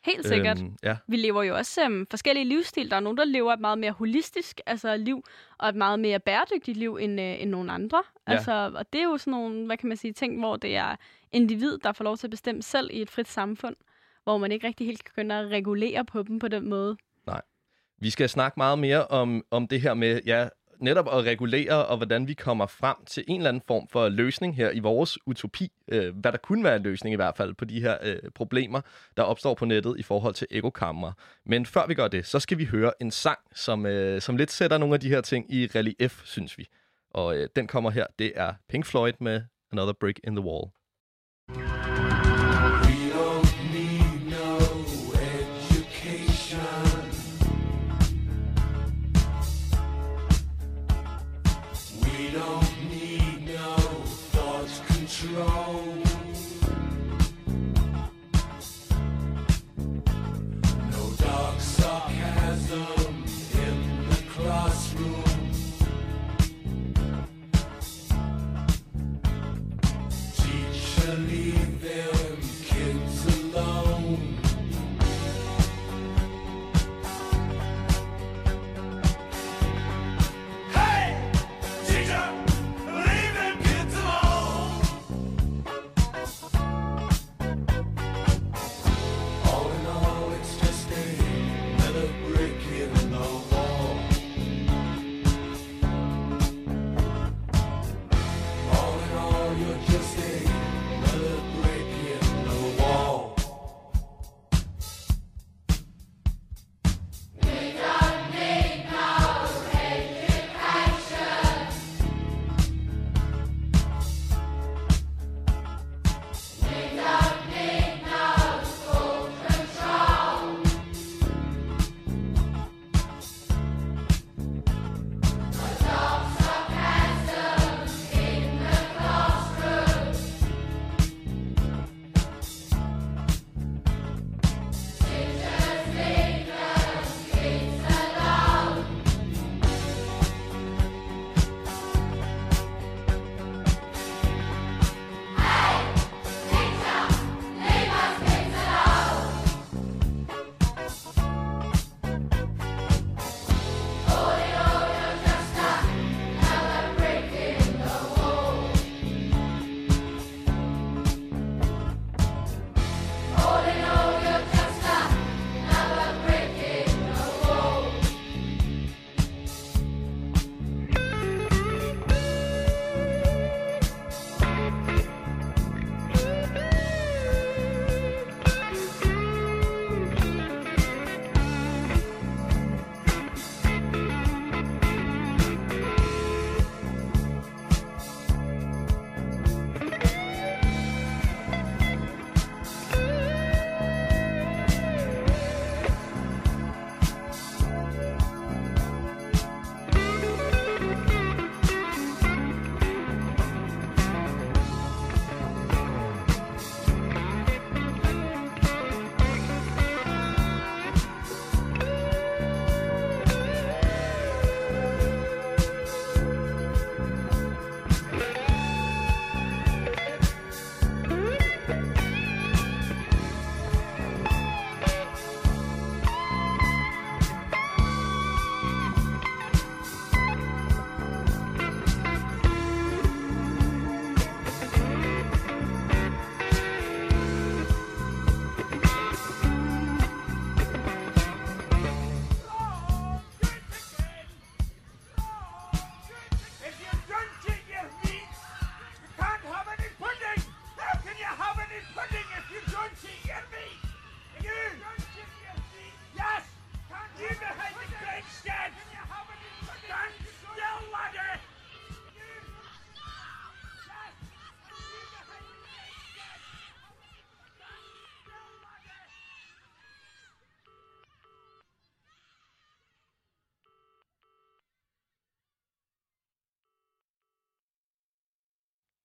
Helt 0.09 0.27
sikkert. 0.27 0.61
Øhm, 0.61 0.77
ja. 0.83 0.97
Vi 1.07 1.17
lever 1.17 1.43
jo 1.43 1.57
også 1.57 1.87
um, 1.87 2.07
forskellige 2.11 2.45
livsstil. 2.45 2.91
Der 2.91 2.97
er 2.97 3.01
nogen, 3.01 3.19
der 3.19 3.25
lever 3.25 3.53
et 3.53 3.61
meget 3.61 3.79
mere 3.79 3.93
holistisk 3.93 4.61
altså 4.67 4.97
liv, 4.97 5.25
og 5.59 5.69
et 5.69 5.75
meget 5.75 6.01
mere 6.01 6.21
bæredygtigt 6.21 6.77
liv 6.77 6.99
end, 7.01 7.21
uh, 7.21 7.43
end 7.43 7.51
nogen 7.51 7.71
andre. 7.71 8.03
Ja. 8.29 8.33
Altså, 8.33 8.73
og 8.75 8.93
det 8.93 9.01
er 9.01 9.05
jo 9.05 9.19
sådan 9.19 9.31
nogle, 9.31 9.67
hvad 9.67 9.77
kan 9.77 9.89
man 9.89 9.97
sige, 9.97 10.13
ting, 10.13 10.39
hvor 10.39 10.57
det 10.57 10.77
er 10.77 10.97
individ, 11.33 11.79
der 11.79 11.93
får 11.93 12.05
lov 12.05 12.17
til 12.17 12.27
at 12.27 12.31
bestemme 12.31 12.63
selv 12.63 12.91
i 12.93 13.03
et 13.03 13.11
frit 13.11 13.29
samfund, 13.29 13.77
hvor 14.25 14.39
man 14.39 14.53
ikke 14.53 14.67
rigtig 14.67 14.87
helt 14.87 15.05
kan 15.05 15.13
begynde 15.17 15.35
at 15.35 15.51
regulere 15.51 16.05
på 16.05 16.23
dem 16.23 16.39
på 16.39 16.49
den 16.49 16.69
måde. 16.69 16.97
Vi 18.01 18.11
skal 18.11 18.29
snakke 18.29 18.55
meget 18.57 18.79
mere 18.79 19.07
om, 19.07 19.45
om 19.51 19.69
det 19.69 19.81
her 19.81 19.95
med, 19.95 20.21
ja, 20.27 20.49
netop 20.81 21.09
at 21.13 21.25
regulere, 21.25 21.87
og 21.87 21.97
hvordan 21.97 22.29
vi 22.29 22.35
kommer 22.35 22.67
frem 22.67 22.97
til 23.07 23.25
en 23.29 23.37
eller 23.37 23.49
anden 23.49 23.63
form 23.67 23.89
for 23.89 24.09
løsning 24.09 24.57
her 24.57 24.71
i 24.71 24.79
vores 24.79 25.19
utopi, 25.27 25.73
øh, 25.89 26.17
hvad 26.17 26.33
der 26.33 26.39
kunne 26.39 26.65
være 26.65 26.77
en 26.77 26.83
løsning 26.83 27.13
i 27.13 27.17
hvert 27.17 27.37
fald 27.37 27.55
på 27.55 27.65
de 27.65 27.81
her 27.81 27.97
øh, 28.03 28.17
problemer, 28.35 28.81
der 29.17 29.23
opstår 29.23 29.55
på 29.55 29.65
nettet 29.65 29.95
i 29.99 30.03
forhold 30.03 30.35
til 30.35 30.47
ekokammer. 30.51 31.13
Men 31.47 31.67
før 31.67 31.87
vi 31.87 31.95
gør 31.95 32.09
det, 32.09 32.27
så 32.27 32.41
skal 32.41 32.59
vi 32.59 32.65
høre 32.65 32.93
en 33.01 33.11
sang, 33.11 33.39
som, 33.55 33.87
øh, 33.87 34.21
som 34.21 34.37
lidt 34.37 34.51
sætter 34.51 34.79
nogle 34.79 34.95
af 34.95 35.01
de 35.01 35.09
her 35.09 35.21
ting 35.21 35.55
i 35.55 35.67
relief, 35.67 36.21
synes 36.25 36.59
vi. 36.59 36.69
Og 37.11 37.37
øh, 37.37 37.49
den 37.57 37.67
kommer 37.67 37.91
her, 37.91 38.07
det 38.19 38.33
er 38.37 38.53
Pink 38.69 38.87
Floyd 38.87 39.13
med 39.21 39.43
Another 39.73 39.93
Brick 40.01 40.21
in 40.25 40.37
the 40.37 40.45
Wall. 40.45 40.78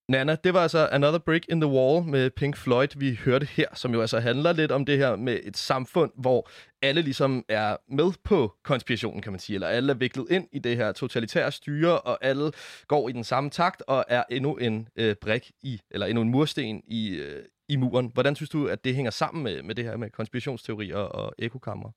Nana, 0.09 0.35
det 0.43 0.53
var 0.53 0.59
altså 0.59 0.87
Another 0.91 1.19
Brick 1.19 1.45
in 1.49 1.61
the 1.61 1.69
Wall 1.69 2.05
med 2.05 2.29
Pink 2.29 2.57
Floyd, 2.57 2.87
vi 2.95 3.19
hørte 3.25 3.45
her, 3.45 3.67
som 3.73 3.93
jo 3.93 4.01
altså 4.01 4.19
handler 4.19 4.53
lidt 4.53 4.71
om 4.71 4.85
det 4.85 4.97
her 4.97 5.15
med 5.15 5.39
et 5.43 5.57
samfund, 5.57 6.11
hvor 6.15 6.49
alle 6.81 7.01
ligesom 7.01 7.45
er 7.49 7.77
med 7.89 8.13
på 8.23 8.53
konspirationen, 8.63 9.21
kan 9.21 9.31
man 9.31 9.39
sige, 9.39 9.55
eller 9.55 9.67
alle 9.67 9.93
er 9.93 9.97
viklet 9.97 10.27
ind 10.29 10.47
i 10.51 10.59
det 10.59 10.77
her 10.77 10.91
totalitære 10.91 11.51
styre, 11.51 11.99
og 11.99 12.17
alle 12.21 12.51
går 12.87 13.09
i 13.09 13.11
den 13.11 13.23
samme 13.23 13.49
takt 13.49 13.83
og 13.87 14.05
er 14.07 14.23
endnu 14.29 14.55
en 14.55 14.87
øh, 14.95 15.15
brik 15.21 15.51
i, 15.61 15.81
eller 15.91 16.07
endnu 16.07 16.21
en 16.21 16.29
mursten 16.29 16.83
i, 16.87 17.09
øh, 17.09 17.43
i 17.69 17.75
muren. 17.75 18.11
Hvordan 18.13 18.35
synes 18.35 18.49
du, 18.49 18.67
at 18.67 18.83
det 18.83 18.95
hænger 18.95 19.11
sammen 19.11 19.43
med, 19.43 19.63
med 19.63 19.75
det 19.75 19.85
her 19.85 19.97
med 19.97 20.09
konspirationsteorier 20.09 20.97
og 20.97 21.33
ekokammer? 21.39 21.91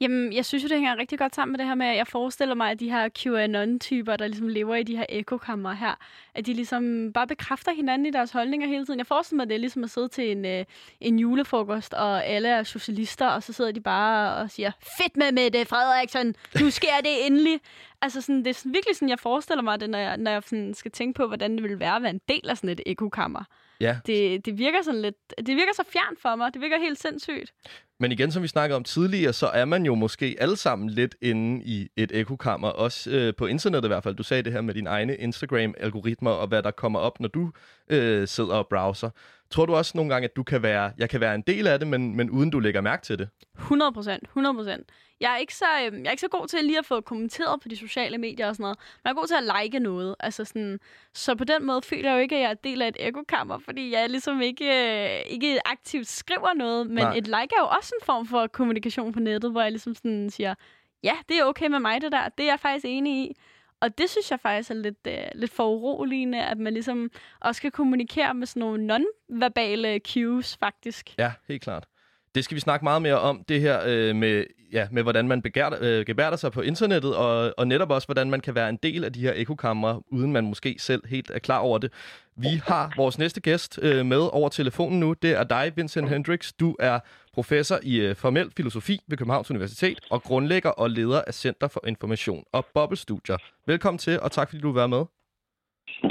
Jamen, 0.00 0.32
jeg 0.32 0.44
synes 0.44 0.64
jo, 0.64 0.68
det 0.68 0.76
hænger 0.76 0.96
rigtig 0.98 1.18
godt 1.18 1.34
sammen 1.34 1.52
med 1.52 1.58
det 1.58 1.66
her 1.66 1.74
med, 1.74 1.86
at 1.86 1.96
jeg 1.96 2.06
forestiller 2.06 2.54
mig, 2.54 2.70
at 2.70 2.80
de 2.80 2.90
her 2.90 3.08
QAnon-typer, 3.08 4.16
der 4.16 4.26
ligesom 4.26 4.48
lever 4.48 4.74
i 4.74 4.82
de 4.82 4.96
her 4.96 5.06
ekokammer 5.08 5.72
her, 5.72 5.94
at 6.34 6.46
de 6.46 6.54
ligesom 6.54 7.12
bare 7.12 7.26
bekræfter 7.26 7.72
hinanden 7.74 8.06
i 8.06 8.10
deres 8.10 8.30
holdninger 8.30 8.66
hele 8.66 8.86
tiden. 8.86 8.98
Jeg 8.98 9.06
forestiller 9.06 9.36
mig, 9.36 9.42
at 9.42 9.48
det 9.48 9.54
er 9.54 9.58
ligesom 9.58 9.84
at 9.84 9.90
sidde 9.90 10.08
til 10.08 10.30
en, 10.30 10.44
øh, 10.44 10.64
en 11.00 11.18
julefrokost, 11.18 11.94
og 11.94 12.24
alle 12.26 12.48
er 12.48 12.62
socialister, 12.62 13.26
og 13.26 13.42
så 13.42 13.52
sidder 13.52 13.72
de 13.72 13.80
bare 13.80 14.36
og 14.36 14.50
siger, 14.50 14.70
fedt 14.98 15.16
med 15.16 15.32
Mette 15.32 15.64
Frederiksen, 15.64 16.36
nu 16.60 16.70
sker 16.70 16.96
det 17.04 17.26
endelig. 17.26 17.60
Altså, 18.02 18.20
sådan, 18.20 18.38
det 18.38 18.46
er 18.46 18.54
sådan, 18.54 18.74
virkelig 18.74 18.96
sådan, 18.96 19.08
jeg 19.08 19.18
forestiller 19.18 19.62
mig 19.62 19.80
det, 19.80 19.90
når 19.90 19.98
jeg, 19.98 20.16
når 20.16 20.30
jeg 20.30 20.42
sådan 20.46 20.74
skal 20.74 20.90
tænke 20.90 21.16
på, 21.16 21.26
hvordan 21.26 21.52
det 21.54 21.62
vil 21.62 21.80
være 21.80 21.96
at 21.96 22.02
være 22.02 22.10
en 22.10 22.20
del 22.28 22.48
af 22.48 22.56
sådan 22.56 22.70
et 22.70 22.80
ekokammer. 22.86 23.44
Ja, 23.80 23.98
Det, 24.06 24.46
det 24.46 24.58
virker 24.58 24.82
sådan 24.82 25.02
lidt, 25.02 25.16
det 25.38 25.56
virker 25.56 25.72
så 25.74 25.84
fjernt 25.92 26.20
for 26.20 26.36
mig. 26.36 26.54
Det 26.54 26.62
virker 26.62 26.78
helt 26.78 27.00
sindssygt. 27.00 27.52
Men 28.00 28.12
igen, 28.12 28.32
som 28.32 28.42
vi 28.42 28.48
snakkede 28.48 28.76
om 28.76 28.84
tidligere, 28.84 29.32
så 29.32 29.46
er 29.46 29.64
man 29.64 29.86
jo 29.86 29.94
måske 29.94 30.36
alle 30.40 30.56
sammen 30.56 30.90
lidt 30.90 31.16
inde 31.20 31.64
i 31.64 31.88
et 31.96 32.10
ekokammer, 32.14 32.68
også 32.68 33.10
øh, 33.10 33.34
på 33.34 33.46
internettet 33.46 33.88
i 33.88 33.92
hvert 33.92 34.02
fald. 34.02 34.14
Du 34.14 34.22
sagde 34.22 34.42
det 34.42 34.52
her 34.52 34.60
med 34.60 34.74
dine 34.74 34.90
egne 34.90 35.16
Instagram-algoritmer 35.16 36.30
og 36.30 36.48
hvad 36.48 36.62
der 36.62 36.70
kommer 36.70 36.98
op, 36.98 37.20
når 37.20 37.28
du 37.28 37.50
øh, 37.88 38.28
sidder 38.28 38.54
og 38.54 38.66
browser. 38.70 39.10
Tror 39.50 39.66
du 39.66 39.74
også 39.74 39.92
nogle 39.94 40.12
gange, 40.12 40.24
at 40.24 40.36
du 40.36 40.42
kan 40.42 40.62
være, 40.62 40.92
jeg 40.98 41.10
kan 41.10 41.20
være 41.20 41.34
en 41.34 41.42
del 41.42 41.66
af 41.66 41.78
det, 41.78 41.88
men, 41.88 42.16
men 42.16 42.30
uden 42.30 42.50
du 42.50 42.58
lægger 42.58 42.80
mærke 42.80 43.02
til 43.02 43.18
det? 43.18 43.28
100 43.58 43.92
procent, 43.92 44.22
100 44.22 44.54
procent. 44.54 44.90
Jeg 45.20 45.32
er, 45.32 45.36
ikke 45.36 45.54
så, 45.54 45.64
øhm, 45.86 45.98
jeg 45.98 46.06
er 46.06 46.10
ikke 46.10 46.20
så 46.20 46.28
god 46.28 46.46
til 46.46 46.64
lige 46.64 46.78
at 46.78 46.86
få 46.86 47.00
kommenteret 47.00 47.60
på 47.60 47.68
de 47.68 47.76
sociale 47.76 48.18
medier 48.18 48.48
og 48.48 48.54
sådan 48.54 48.62
noget. 48.62 48.78
Men 48.78 49.00
jeg 49.04 49.10
er 49.10 49.14
god 49.14 49.26
til 49.26 49.34
at 49.34 49.62
like 49.62 49.78
noget. 49.78 50.14
Altså 50.20 50.44
sådan, 50.44 50.80
så 51.14 51.34
på 51.34 51.44
den 51.44 51.66
måde 51.66 51.82
føler 51.82 52.10
jeg 52.10 52.16
jo 52.16 52.22
ikke, 52.22 52.36
at 52.36 52.42
jeg 52.42 52.50
er 52.50 52.54
del 52.54 52.82
af 52.82 52.88
et 52.88 52.96
ekokammer, 52.98 53.58
fordi 53.58 53.92
jeg 53.92 54.10
ligesom 54.10 54.40
ikke, 54.40 54.64
øh, 54.64 55.20
ikke 55.26 55.68
aktivt 55.68 56.06
skriver 56.06 56.54
noget. 56.54 56.86
Men 56.86 57.04
Nej. 57.04 57.16
et 57.16 57.24
like 57.26 57.54
er 57.56 57.60
jo 57.60 57.66
også 57.66 57.92
en 58.00 58.04
form 58.06 58.26
for 58.26 58.46
kommunikation 58.46 59.12
på 59.12 59.20
nettet, 59.20 59.50
hvor 59.50 59.62
jeg 59.62 59.70
ligesom 59.70 59.94
sådan 59.94 60.30
siger, 60.30 60.54
ja, 61.02 61.14
det 61.28 61.38
er 61.38 61.44
okay 61.44 61.66
med 61.66 61.80
mig 61.80 62.00
det 62.00 62.12
der. 62.12 62.28
Det 62.28 62.44
er 62.44 62.50
jeg 62.50 62.60
faktisk 62.60 62.84
enig 62.88 63.12
i. 63.24 63.36
Og 63.80 63.98
det 63.98 64.10
synes 64.10 64.30
jeg 64.30 64.40
faktisk 64.40 64.70
er 64.70 64.74
lidt, 64.74 65.06
øh, 65.08 65.14
lidt 65.34 65.50
for 65.50 65.68
uroligende, 65.68 66.44
at 66.44 66.58
man 66.58 66.72
ligesom 66.72 67.10
også 67.40 67.62
kan 67.62 67.70
kommunikere 67.70 68.34
med 68.34 68.46
sådan 68.46 68.60
nogle 68.60 68.86
non-verbale 68.86 69.98
cues, 69.98 70.56
faktisk. 70.56 71.14
Ja, 71.18 71.32
helt 71.48 71.62
klart. 71.62 71.86
Det 72.34 72.44
skal 72.44 72.54
vi 72.54 72.60
snakke 72.60 72.84
meget 72.84 73.02
mere 73.02 73.18
om, 73.20 73.44
det 73.48 73.60
her 73.60 73.80
øh, 73.86 74.16
med, 74.16 74.44
ja, 74.72 74.88
med, 74.90 75.02
hvordan 75.02 75.28
man 75.28 75.42
begær, 75.42 75.70
øh, 75.80 76.06
gebærder 76.06 76.36
sig 76.36 76.52
på 76.52 76.60
internettet, 76.60 77.16
og, 77.16 77.54
og 77.56 77.68
netop 77.68 77.90
også, 77.90 78.06
hvordan 78.06 78.30
man 78.30 78.40
kan 78.40 78.54
være 78.54 78.68
en 78.68 78.78
del 78.82 79.04
af 79.04 79.12
de 79.12 79.20
her 79.20 79.32
ekokamre, 79.36 80.02
uden 80.12 80.32
man 80.32 80.44
måske 80.44 80.76
selv 80.78 81.06
helt 81.06 81.30
er 81.30 81.38
klar 81.38 81.58
over 81.58 81.78
det. 81.78 81.92
Vi 82.36 82.62
har 82.66 82.92
vores 82.96 83.18
næste 83.18 83.40
gæst 83.40 83.78
øh, 83.82 84.06
med 84.06 84.28
over 84.32 84.48
telefonen 84.48 85.00
nu. 85.00 85.12
Det 85.12 85.30
er 85.30 85.44
dig, 85.44 85.72
Vincent 85.76 86.08
Hendricks. 86.08 86.52
Du 86.52 86.76
er 86.78 87.00
professor 87.40 87.78
i 87.92 87.94
øh, 88.06 88.10
formel 88.24 88.46
filosofi 88.56 88.96
ved 89.08 89.16
Københavns 89.20 89.50
Universitet, 89.50 89.98
og 90.14 90.18
grundlægger 90.28 90.72
og 90.82 90.88
leder 90.90 91.20
af 91.28 91.34
Center 91.44 91.68
for 91.74 91.82
Information 91.92 92.42
og 92.52 92.62
Boblestudier. 92.74 93.38
Velkommen 93.72 93.98
til, 93.98 94.14
og 94.24 94.30
tak 94.36 94.46
fordi 94.48 94.60
du 94.62 94.68
vil 94.70 94.80
være 94.82 94.92
med. 94.96 95.04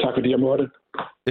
Tak 0.03 0.13
fordi 0.15 0.29
jeg 0.35 0.39
måtte. 0.47 0.65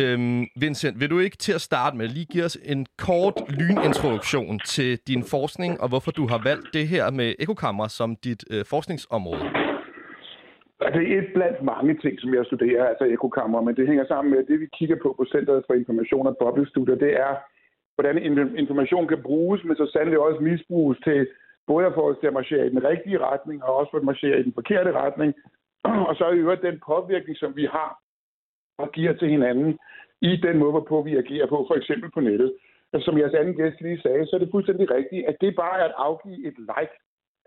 Øhm, 0.00 0.42
Vincent, 0.62 1.00
vil 1.00 1.10
du 1.10 1.18
ikke 1.18 1.36
til 1.36 1.54
at 1.58 1.62
starte 1.70 1.96
med 1.96 2.06
lige 2.16 2.28
give 2.32 2.44
os 2.48 2.56
en 2.74 2.86
kort 3.06 3.36
lynintroduktion 3.60 4.54
til 4.74 4.90
din 5.10 5.22
forskning, 5.34 5.72
og 5.82 5.88
hvorfor 5.88 6.10
du 6.18 6.24
har 6.32 6.40
valgt 6.50 6.68
det 6.76 6.84
her 6.88 7.04
med 7.10 7.28
ekokammer 7.44 7.86
som 7.98 8.08
dit 8.26 8.42
øh, 8.52 8.64
forskningsområde? 8.72 9.44
Altså, 10.84 10.98
det 11.00 11.08
er 11.14 11.18
et 11.24 11.30
blandt 11.36 11.58
mange 11.72 11.92
ting, 12.02 12.14
som 12.22 12.30
jeg 12.34 12.44
studerer, 12.50 12.82
altså 12.90 13.04
ekokammer, 13.16 13.60
men 13.66 13.76
det 13.78 13.84
hænger 13.90 14.06
sammen 14.12 14.28
med, 14.30 14.38
at 14.42 14.48
det 14.50 14.60
vi 14.60 14.68
kigger 14.78 14.96
på 15.02 15.08
på 15.18 15.24
Centeret 15.34 15.64
for 15.66 15.74
Information 15.74 16.26
og 16.30 16.36
Boblestudier, 16.40 16.98
det 17.06 17.12
er, 17.26 17.32
hvordan 17.98 18.16
information 18.62 19.08
kan 19.08 19.22
bruges, 19.22 19.64
men 19.64 19.76
så 19.76 19.90
sandelig 19.92 20.18
også 20.18 20.40
misbruges 20.40 20.98
til 21.04 21.28
både 21.66 21.86
at 21.86 21.94
få 21.94 22.10
os 22.10 22.18
til 22.18 22.26
at 22.26 22.32
marchere 22.32 22.66
i 22.66 22.70
den 22.70 22.84
rigtige 22.84 23.18
retning, 23.18 23.64
og 23.64 23.76
også 23.76 23.90
for 23.90 23.98
at 23.98 24.04
marchere 24.10 24.40
i 24.40 24.42
den 24.42 24.54
forkerte 24.54 24.92
retning, 24.92 25.34
og 26.08 26.14
så 26.16 26.30
i 26.30 26.38
øvrigt 26.38 26.62
den 26.62 26.80
påvirkning, 26.86 27.36
som 27.38 27.56
vi 27.56 27.64
har 27.64 27.90
og 28.78 28.92
giver 28.92 29.12
til 29.12 29.28
hinanden 29.28 29.78
i 30.22 30.36
den 30.36 30.58
måde, 30.58 30.70
hvorpå 30.70 31.02
vi 31.02 31.16
agerer 31.16 31.46
på, 31.46 31.58
for 31.68 31.74
eksempel 31.74 32.10
på 32.10 32.20
nettet. 32.20 32.54
Altså, 32.92 33.04
som 33.04 33.18
jeres 33.18 33.34
anden 33.34 33.56
gæst 33.56 33.80
lige 33.80 34.00
sagde, 34.00 34.26
så 34.26 34.36
er 34.36 34.40
det 34.40 34.50
fuldstændig 34.50 34.90
rigtigt, 34.90 35.26
at 35.26 35.36
det 35.40 35.56
bare 35.56 35.80
er 35.80 35.84
at 35.84 35.94
afgive 35.96 36.46
et 36.48 36.58
like, 36.58 36.94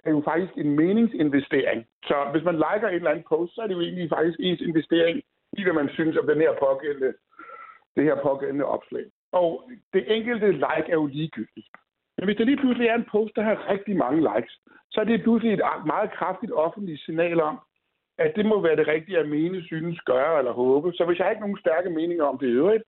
er 0.04 0.12
jo 0.12 0.22
faktisk 0.26 0.54
en 0.58 0.76
meningsinvestering. 0.76 1.86
Så 2.04 2.16
hvis 2.32 2.44
man 2.44 2.56
liker 2.56 2.88
et 2.88 2.96
eller 2.96 3.12
andet 3.12 3.26
post, 3.30 3.56
så 3.56 3.62
er 3.62 3.68
det 3.68 3.74
jo 3.74 3.82
egentlig 3.82 4.10
faktisk 4.10 4.38
ens 4.40 4.62
investering 4.62 5.22
i, 5.58 5.64
hvad 5.64 5.74
man 5.74 5.90
synes 5.90 6.18
om 6.18 6.28
den 6.28 6.42
her 6.42 6.54
pågældende, 6.60 7.14
det 7.96 8.04
her 8.04 8.18
pågældende 8.24 8.66
opslag. 8.66 9.06
Og 9.32 9.72
det 9.94 10.16
enkelte 10.16 10.52
like 10.52 10.88
er 10.94 11.00
jo 11.02 11.06
ligegyldigt. 11.06 11.68
Men 12.18 12.26
hvis 12.26 12.38
der 12.38 12.44
lige 12.44 12.58
pludselig 12.58 12.88
er 12.88 12.96
en 12.96 13.12
post, 13.12 13.36
der 13.36 13.42
har 13.42 13.70
rigtig 13.72 13.98
mange 13.98 14.20
likes, 14.30 14.60
så 14.92 15.02
er 15.02 15.04
det 15.04 15.24
pludselig 15.24 15.54
et 15.54 15.62
meget 15.86 16.12
kraftigt 16.12 16.52
offentligt 16.52 17.02
signal 17.02 17.42
om, 17.42 17.60
at 18.18 18.32
det 18.36 18.46
må 18.46 18.62
være 18.62 18.76
det 18.76 18.88
rigtige 18.88 19.20
at 19.20 19.30
mene, 19.30 19.64
synes, 19.64 20.00
gøre 20.02 20.38
eller 20.38 20.52
håbe. 20.52 20.94
Så 20.94 21.06
hvis 21.06 21.18
jeg 21.18 21.26
har 21.26 21.32
ikke 21.32 21.46
nogen 21.46 21.64
stærke 21.66 21.90
meninger 21.90 22.26
om 22.26 22.38
det 22.38 22.48
i 22.48 22.60
øvrigt, 22.62 22.84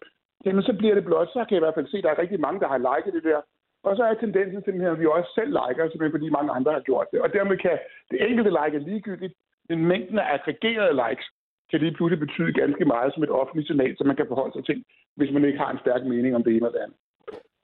jamen 0.45 0.63
så 0.63 0.73
bliver 0.73 0.95
det 0.95 1.05
blot, 1.05 1.27
så 1.27 1.45
kan 1.45 1.55
jeg 1.55 1.61
i 1.61 1.65
hvert 1.65 1.77
fald 1.77 1.87
se, 1.87 1.97
at 1.97 2.03
der 2.03 2.09
er 2.09 2.19
rigtig 2.19 2.39
mange, 2.39 2.59
der 2.59 2.67
har 2.67 2.77
liket 2.87 3.13
det 3.13 3.23
der. 3.23 3.41
Og 3.83 3.95
så 3.95 4.03
er 4.03 4.13
tendensen 4.13 4.63
simpelthen, 4.63 4.93
at 4.93 4.99
vi 4.99 5.05
også 5.05 5.31
selv 5.35 5.51
liker, 5.59 5.89
simpelthen 5.89 6.17
fordi 6.17 6.29
mange 6.29 6.51
andre 6.51 6.71
har 6.73 6.79
gjort 6.89 7.07
det. 7.11 7.21
Og 7.21 7.33
dermed 7.33 7.57
kan 7.57 7.79
det 8.11 8.29
enkelte 8.29 8.49
like 8.49 8.77
er 8.77 8.87
ligegyldigt, 8.89 9.33
men 9.69 9.85
mængden 9.85 10.19
af 10.19 10.33
aggregerede 10.33 10.93
likes 11.03 11.27
kan 11.73 11.81
lige 11.81 11.97
pludselig 11.97 12.19
betyde 12.25 12.53
ganske 12.61 12.85
meget 12.93 13.13
som 13.13 13.23
et 13.23 13.37
offentligt 13.41 13.67
signal, 13.67 13.97
så 13.97 14.03
man 14.03 14.15
kan 14.15 14.27
forholde 14.27 14.53
sig 14.55 14.65
til, 14.65 14.77
hvis 15.17 15.31
man 15.35 15.45
ikke 15.45 15.59
har 15.63 15.71
en 15.71 15.83
stærk 15.85 16.03
mening 16.13 16.35
om 16.35 16.43
det 16.43 16.51
ene 16.51 16.65
eller 16.65 16.75
det 16.77 16.83
andet. 16.85 16.97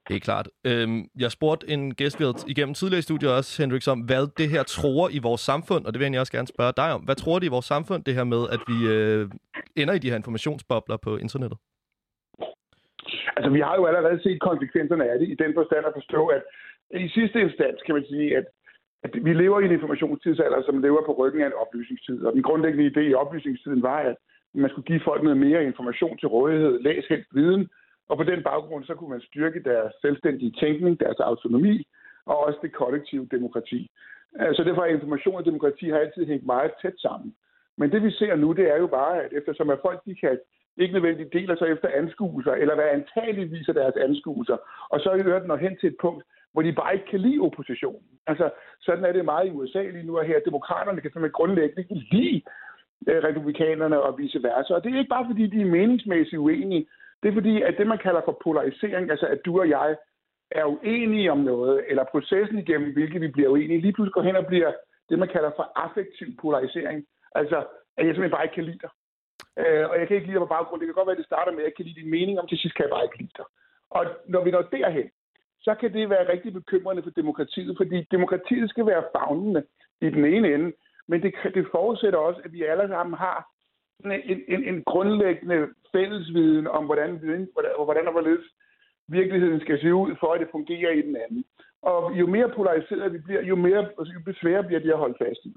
Det 0.08 0.16
er 0.16 0.20
klart. 0.30 0.48
Øhm, 0.70 1.00
jeg 1.24 1.32
spurgte 1.32 1.70
en 1.74 1.84
gæst, 2.00 2.20
vi 2.20 2.24
havde 2.24 2.44
igennem 2.54 2.74
tidligere 2.74 3.04
i 3.04 3.08
studiet 3.10 3.32
også, 3.38 3.52
Hendrix, 3.62 3.88
om 3.88 4.00
hvad 4.10 4.24
det 4.40 4.50
her 4.50 4.64
tror 4.64 5.10
i 5.18 5.20
vores 5.28 5.42
samfund, 5.52 5.86
og 5.86 5.90
det 5.94 6.00
vil 6.00 6.12
jeg 6.12 6.26
også 6.26 6.38
gerne 6.38 6.54
spørge 6.56 6.74
dig 6.82 6.90
om. 6.96 7.02
Hvad 7.08 7.16
tror 7.16 7.40
det 7.40 7.48
i 7.48 7.56
vores 7.58 7.70
samfund, 7.74 8.04
det 8.04 8.14
her 8.18 8.28
med, 8.34 8.44
at 8.56 8.62
vi 8.72 8.78
øh, 8.96 9.24
ender 9.82 9.94
i 9.94 10.02
de 10.04 10.10
her 10.10 10.20
informationsbobler 10.22 10.98
på 11.06 11.12
internettet? 11.26 11.58
Altså, 13.38 13.50
vi 13.58 13.62
har 13.68 13.76
jo 13.80 13.84
allerede 13.90 14.24
set 14.24 14.40
konsekvenserne 14.50 15.06
af 15.12 15.20
det, 15.20 15.28
i 15.34 15.36
den 15.44 15.52
forstand 15.60 15.84
at 15.86 15.98
forstå, 16.00 16.22
at 16.36 16.44
i 17.06 17.10
sidste 17.18 17.38
instans 17.46 17.80
kan 17.86 17.96
man 17.96 18.06
sige, 18.12 18.38
at, 18.38 18.46
at 19.04 19.12
vi 19.26 19.34
lever 19.34 19.60
i 19.60 19.66
en 19.66 19.72
informationstidsalder, 19.72 20.62
som 20.66 20.82
lever 20.82 21.02
på 21.06 21.14
ryggen 21.20 21.42
af 21.42 21.48
en 21.48 21.60
oplysningstid. 21.64 22.26
Og 22.26 22.34
den 22.34 22.44
grundlæggende 22.44 22.92
idé 22.92 23.00
i 23.00 23.14
oplysningstiden 23.14 23.82
var, 23.82 24.00
at 24.00 24.16
man 24.54 24.70
skulle 24.70 24.86
give 24.86 25.02
folk 25.06 25.24
noget 25.24 25.38
mere 25.38 25.64
information 25.64 26.18
til 26.18 26.28
rådighed, 26.28 26.80
læs 26.80 27.06
helt 27.10 27.28
viden, 27.32 27.70
og 28.10 28.18
på 28.18 28.24
den 28.24 28.44
baggrund, 28.44 28.84
så 28.86 28.96
kunne 28.96 29.10
man 29.10 29.22
styrke 29.22 29.64
deres 29.64 29.94
selvstændige 30.02 30.52
tænkning, 30.52 31.00
deres 31.00 31.20
autonomi, 31.20 31.88
og 32.26 32.38
også 32.46 32.60
det 32.62 32.74
kollektive 32.74 33.28
demokrati. 33.32 33.92
Så 34.56 34.64
derfor 34.68 34.82
er 34.82 34.98
information 34.98 35.36
og 35.36 35.46
demokrati 35.46 35.90
har 35.90 35.98
altid 35.98 36.26
hængt 36.26 36.46
meget 36.46 36.72
tæt 36.82 36.98
sammen. 36.98 37.36
Men 37.78 37.92
det 37.92 38.04
vi 38.04 38.12
ser 38.12 38.36
nu, 38.36 38.52
det 38.52 38.72
er 38.72 38.78
jo 38.78 38.88
bare, 38.88 39.24
at 39.24 39.34
eftersom 39.34 39.70
at 39.70 39.80
folk 39.82 40.00
de 40.06 40.16
kan 40.16 40.40
ikke 40.78 40.94
nødvendigt 40.94 41.34
deler 41.34 41.56
sig 41.56 41.68
efter 41.68 41.88
anskuelser, 42.02 42.52
eller 42.52 42.76
hvad 42.76 42.86
antageligt 42.86 43.52
viser 43.52 43.74
deres 43.74 43.96
anskuelser, 43.96 44.58
og 44.90 45.00
så 45.00 45.14
i 45.14 45.22
øvrigt 45.28 45.48
når 45.48 45.56
hen 45.56 45.78
til 45.78 45.90
et 45.90 45.98
punkt, 46.02 46.24
hvor 46.54 46.62
de 46.62 46.74
bare 46.74 46.94
ikke 46.94 47.06
kan 47.06 47.20
lide 47.20 47.40
oppositionen. 47.40 48.10
Altså, 48.28 48.50
sådan 48.82 49.06
er 49.06 49.12
det 49.12 49.26
meget 49.26 49.48
i 49.48 49.52
USA 49.52 49.82
lige 49.82 50.08
nu, 50.08 50.18
og 50.18 50.26
her 50.26 50.40
demokraterne 50.40 51.02
kan 51.02 51.12
simpelthen 51.12 51.40
grundlæggende 51.40 51.82
ikke 51.82 52.06
lide 52.12 52.42
øh, 53.08 53.24
republikanerne 53.24 54.02
og 54.02 54.18
vice 54.18 54.44
versa. 54.44 54.74
Og 54.74 54.84
det 54.84 54.94
er 54.94 54.98
ikke 54.98 55.16
bare, 55.16 55.26
fordi 55.30 55.48
de 55.48 55.62
er 55.62 55.76
meningsmæssigt 55.78 56.40
uenige. 56.40 56.88
Det 57.24 57.30
er 57.30 57.34
fordi, 57.34 57.62
at 57.62 57.76
det, 57.78 57.88
man 57.88 57.98
kalder 57.98 58.22
for 58.26 58.40
polarisering, 58.44 59.12
altså 59.12 59.26
at 59.26 59.40
du 59.46 59.60
og 59.60 59.70
jeg 59.70 59.96
er 60.52 60.66
uenige 60.66 61.32
om 61.32 61.38
noget, 61.38 61.86
eller 61.90 62.04
processen 62.12 62.58
igennem, 62.60 62.94
hvilket 62.94 63.22
vi 63.22 63.28
bliver 63.28 63.50
uenige, 63.50 63.82
lige 63.82 63.94
pludselig 63.94 64.14
går 64.14 64.22
hen 64.22 64.36
og 64.36 64.46
bliver 64.46 64.72
det, 65.10 65.20
man 65.20 65.28
kalder 65.28 65.52
for 65.56 65.72
affektiv 65.76 66.28
polarisering. 66.42 67.06
Altså, 67.36 67.58
at 67.98 68.06
jeg 68.06 68.14
simpelthen 68.14 68.38
bare 68.38 68.46
ikke 68.46 68.56
kan 68.56 68.64
lide 68.64 68.80
dig. 68.86 68.90
Øh, 69.62 69.90
og 69.90 69.96
jeg 70.00 70.08
kan 70.08 70.16
ikke 70.16 70.28
lide 70.28 70.38
dig 70.38 70.46
på 70.48 70.54
baggrund. 70.56 70.80
Det 70.80 70.88
kan 70.88 70.98
godt 71.00 71.08
være, 71.08 71.18
at 71.18 71.24
det 71.24 71.32
starter 71.32 71.52
med, 71.52 71.64
at 71.64 71.70
jeg 71.70 71.76
kan 71.76 71.86
lide 71.86 72.02
din 72.02 72.12
mening, 72.18 72.40
om 72.40 72.48
til 72.48 72.58
sidst 72.58 72.76
kan 72.76 72.86
jeg 72.86 72.94
bare 72.96 73.06
ikke 73.08 73.18
lide 73.24 73.38
dig. 73.38 73.46
Og 73.98 74.04
når 74.34 74.44
vi 74.44 74.52
når 74.52 74.62
derhen, 74.62 75.10
så 75.62 75.76
kan 75.80 75.94
det 75.94 76.10
være 76.10 76.32
rigtig 76.34 76.54
bekymrende 76.54 77.04
for 77.04 77.10
demokratiet, 77.10 77.78
fordi 77.78 78.08
demokratiet 78.12 78.70
skal 78.70 78.86
være 78.86 79.04
fagnende 79.16 79.64
i 80.02 80.10
den 80.10 80.26
ene 80.26 80.54
ende, 80.54 80.72
men 81.08 81.22
det, 81.24 81.34
det 81.54 81.68
forudsætter 81.72 82.20
også, 82.20 82.42
at 82.46 82.52
vi 82.54 82.64
alle 82.64 82.88
sammen 82.88 83.14
har 83.14 83.38
en, 84.06 84.12
en, 84.48 84.64
en 84.64 84.84
grundlæggende 84.84 85.68
fællesviden 85.92 86.68
om, 86.68 86.86
hvordan, 86.86 87.10
hvordan, 87.18 87.48
hvordan 87.86 88.08
og 88.08 88.12
hvorledes 88.12 88.46
virkeligheden 89.08 89.60
skal 89.62 89.82
se 89.82 89.94
ud, 89.94 90.16
for 90.20 90.34
at 90.34 90.40
det 90.40 90.48
fungerer 90.52 90.92
i 90.92 91.02
den 91.02 91.16
anden. 91.16 91.44
Og 91.82 92.20
jo 92.20 92.28
mere 92.28 92.50
polariseret 92.56 93.14
vi 93.14 93.18
bliver, 93.18 93.42
jo 93.42 93.56
mere 93.56 93.80
altså, 94.00 94.14
jo 94.28 94.34
sværere 94.42 94.64
bliver 94.64 94.80
det 94.80 94.92
at 94.92 94.98
holde 94.98 95.16
fast 95.22 95.46
i. 95.46 95.54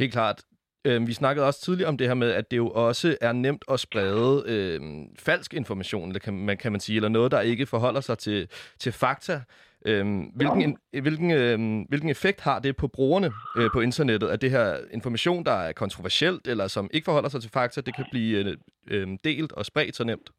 Helt 0.00 0.12
klart. 0.12 0.42
Øh, 0.84 1.06
vi 1.06 1.12
snakkede 1.12 1.46
også 1.46 1.60
tidligere 1.60 1.88
om 1.88 1.96
det 1.96 2.06
her 2.06 2.14
med, 2.14 2.30
at 2.30 2.50
det 2.50 2.56
jo 2.56 2.70
også 2.70 3.16
er 3.20 3.32
nemt 3.32 3.64
at 3.70 3.80
sprede 3.80 4.44
øh, 4.46 4.80
falsk 5.18 5.54
information, 5.54 6.08
eller 6.08 6.20
kan 6.20 6.34
man, 6.34 6.56
kan 6.56 6.72
man 6.72 6.80
sige, 6.80 6.96
eller 6.96 7.08
noget, 7.08 7.32
der 7.32 7.40
ikke 7.40 7.66
forholder 7.66 8.00
sig 8.00 8.18
til, 8.18 8.48
til 8.78 8.92
fakta. 8.92 9.40
Øh, 9.86 10.06
hvilken, 10.34 10.62
en, 10.62 11.02
hvilken, 11.02 11.30
øh, 11.30 11.88
hvilken 11.88 12.10
effekt 12.10 12.40
har 12.40 12.58
det 12.58 12.76
på 12.76 12.88
brugerne 12.88 13.32
øh, 13.56 13.70
på 13.72 13.80
internettet, 13.80 14.28
at 14.28 14.40
det 14.40 14.50
her 14.50 14.76
information, 14.92 15.44
der 15.44 15.52
er 15.52 15.72
kontroversielt, 15.72 16.46
eller 16.46 16.68
som 16.68 16.90
ikke 16.92 17.04
forholder 17.04 17.28
sig 17.28 17.40
til 17.40 17.50
fakta, 17.50 17.80
det 17.80 17.96
kan 17.96 18.04
blive 18.10 18.38
øh, 18.38 18.56
øh, 18.90 19.08
delt 19.24 19.52
og 19.52 19.66
spredt 19.66 19.96
så 19.96 20.04
nemt? 20.04 20.30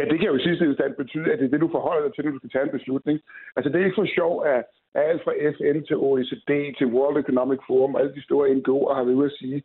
Ja, 0.00 0.04
det 0.10 0.18
kan 0.18 0.28
jo 0.28 0.36
i 0.36 0.46
sidste 0.48 0.64
instans 0.64 0.96
betyde, 0.96 1.32
at 1.32 1.38
det 1.38 1.46
er 1.46 1.50
det, 1.50 1.60
du 1.60 1.70
forholder 1.76 2.02
dig 2.04 2.14
til, 2.14 2.24
når 2.24 2.32
du 2.32 2.38
skal 2.38 2.50
tage 2.50 2.64
en 2.64 2.76
beslutning. 2.78 3.16
Altså, 3.56 3.68
det 3.70 3.80
er 3.80 3.84
ikke 3.84 4.00
for 4.00 4.14
sjov, 4.18 4.34
at 4.54 4.62
alt 4.94 5.22
fra 5.24 5.32
FN 5.54 5.78
til 5.88 5.96
OECD 6.06 6.52
til 6.78 6.86
World 6.96 7.16
Economic 7.24 7.60
Forum, 7.68 7.96
alle 7.96 8.14
de 8.14 8.22
store 8.22 8.48
NGO'er 8.56 8.94
har 8.96 9.04
været 9.04 9.20
ude 9.20 9.30
at 9.32 9.38
sige, 9.40 9.62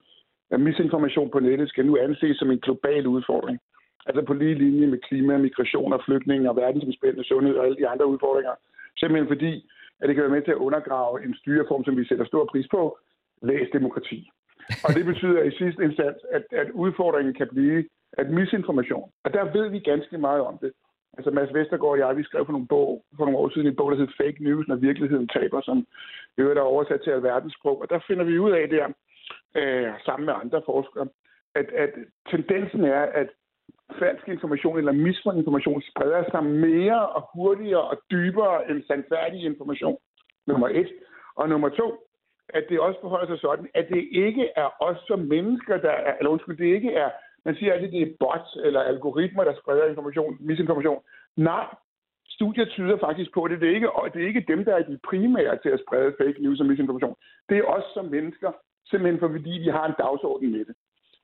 at 0.53 0.59
misinformation 0.59 1.29
på 1.31 1.39
nettet 1.39 1.69
skal 1.69 1.85
nu 1.85 1.97
anses 1.97 2.37
som 2.37 2.51
en 2.51 2.59
global 2.59 3.07
udfordring. 3.07 3.59
Altså 4.07 4.21
på 4.25 4.33
lige 4.33 4.55
linje 4.55 4.87
med 4.87 4.99
klima, 5.07 5.37
migration 5.37 5.93
og 5.93 6.01
flygtninge 6.05 6.49
og 6.49 6.55
verdensomspændende 6.55 7.27
sundhed 7.27 7.55
og 7.55 7.65
alle 7.65 7.77
de 7.77 7.87
andre 7.87 8.05
udfordringer. 8.05 8.53
Simpelthen 8.99 9.27
fordi, 9.27 9.69
at 9.99 10.07
det 10.07 10.15
kan 10.15 10.23
være 10.23 10.35
med 10.37 10.41
til 10.41 10.51
at 10.51 10.63
undergrave 10.67 11.25
en 11.25 11.35
styreform, 11.35 11.83
som 11.83 11.97
vi 11.97 12.07
sætter 12.07 12.25
stor 12.25 12.45
pris 12.45 12.67
på, 12.71 12.97
læs 13.41 13.67
demokrati. 13.73 14.29
Og 14.85 14.93
det 14.97 15.05
betyder 15.05 15.43
i 15.43 15.51
sidste 15.51 15.83
instans, 15.83 16.17
at, 16.31 16.43
at 16.51 16.69
udfordringen 16.71 17.33
kan 17.33 17.47
blive 17.53 17.83
at 18.17 18.29
misinformation. 18.29 19.11
Og 19.23 19.33
der 19.33 19.51
ved 19.55 19.69
vi 19.69 19.79
ganske 19.79 20.17
meget 20.17 20.41
om 20.41 20.57
det. 20.57 20.71
Altså 21.17 21.31
Mads 21.31 21.53
Vestergaard 21.53 21.91
og 21.91 21.99
jeg, 21.99 22.17
vi 22.17 22.23
skrev 22.23 22.45
for 22.45 22.51
nogle, 22.51 22.67
bog, 22.67 23.05
for 23.17 23.25
nogle 23.25 23.39
år 23.39 23.49
siden 23.49 23.67
en 23.67 23.75
bog, 23.75 23.91
der 23.91 23.97
hed 23.97 24.07
Fake 24.17 24.43
News, 24.43 24.67
når 24.67 24.75
virkeligheden 24.75 25.27
taber, 25.27 25.61
som 25.61 25.77
i 26.37 26.41
øvrigt 26.41 26.59
er 26.59 26.73
oversat 26.73 27.01
til 27.01 27.11
alverdens 27.11 27.53
sprog. 27.53 27.81
Og 27.81 27.89
der 27.89 27.99
finder 28.07 28.23
vi 28.23 28.39
ud 28.39 28.51
af 28.51 28.69
der, 28.69 28.85
øh, 29.59 29.93
sammen 30.05 30.25
med 30.25 30.33
andre 30.43 30.61
forskere, 30.65 31.07
at, 31.55 31.67
at 31.83 31.93
tendensen 32.31 32.83
er, 32.83 33.01
at 33.01 33.29
falsk 33.99 34.27
information 34.27 34.77
eller 34.77 34.91
misinformation 34.91 35.81
spreder 35.81 36.23
sig 36.31 36.43
mere 36.43 37.07
og 37.07 37.29
hurtigere 37.33 37.81
og 37.81 37.97
dybere 38.11 38.69
end 38.69 38.83
sandfærdig 38.87 39.43
information. 39.43 39.97
Nummer 40.47 40.67
et. 40.67 40.91
Og 41.35 41.49
nummer 41.49 41.69
to, 41.69 41.87
at 42.49 42.63
det 42.69 42.79
også 42.79 42.99
forholder 43.01 43.27
sig 43.27 43.39
sådan, 43.39 43.67
at 43.73 43.85
det 43.89 44.07
ikke 44.11 44.49
er 44.55 44.69
os 44.79 44.97
som 45.07 45.19
mennesker, 45.19 45.77
der 45.77 45.89
er, 45.91 46.13
eller 46.17 46.29
undskyld, 46.29 46.57
det 46.57 46.75
ikke 46.75 46.93
er 46.93 47.09
man 47.45 47.55
siger 47.55 47.73
altid, 47.73 47.87
at 47.87 47.93
det 47.93 48.01
er 48.01 48.15
bots 48.19 48.49
eller 48.65 48.81
algoritmer, 48.81 49.43
der 49.43 49.55
spreder 49.61 49.85
information, 49.85 50.37
misinformation. 50.39 51.01
Nej, 51.37 51.67
studier 52.29 52.65
tyder 52.65 52.97
faktisk 53.07 53.29
på 53.33 53.47
det. 53.47 53.61
Det 53.61 53.69
er 53.69 53.75
ikke, 53.75 53.89
det 54.13 54.23
er 54.23 54.27
ikke 54.27 54.45
dem, 54.47 54.65
der 54.65 54.73
er 54.75 54.83
de 54.83 54.97
primære 55.09 55.57
til 55.63 55.69
at 55.69 55.81
sprede 55.85 56.15
fake 56.19 56.39
news 56.43 56.59
og 56.59 56.65
misinformation. 56.65 57.15
Det 57.49 57.57
er 57.57 57.65
os 57.77 57.87
som 57.93 58.05
mennesker, 58.05 58.51
simpelthen 58.89 59.19
fordi 59.19 59.53
vi 59.65 59.69
har 59.77 59.85
en 59.87 59.99
dagsorden 60.03 60.51
med 60.51 60.65
det. 60.69 60.75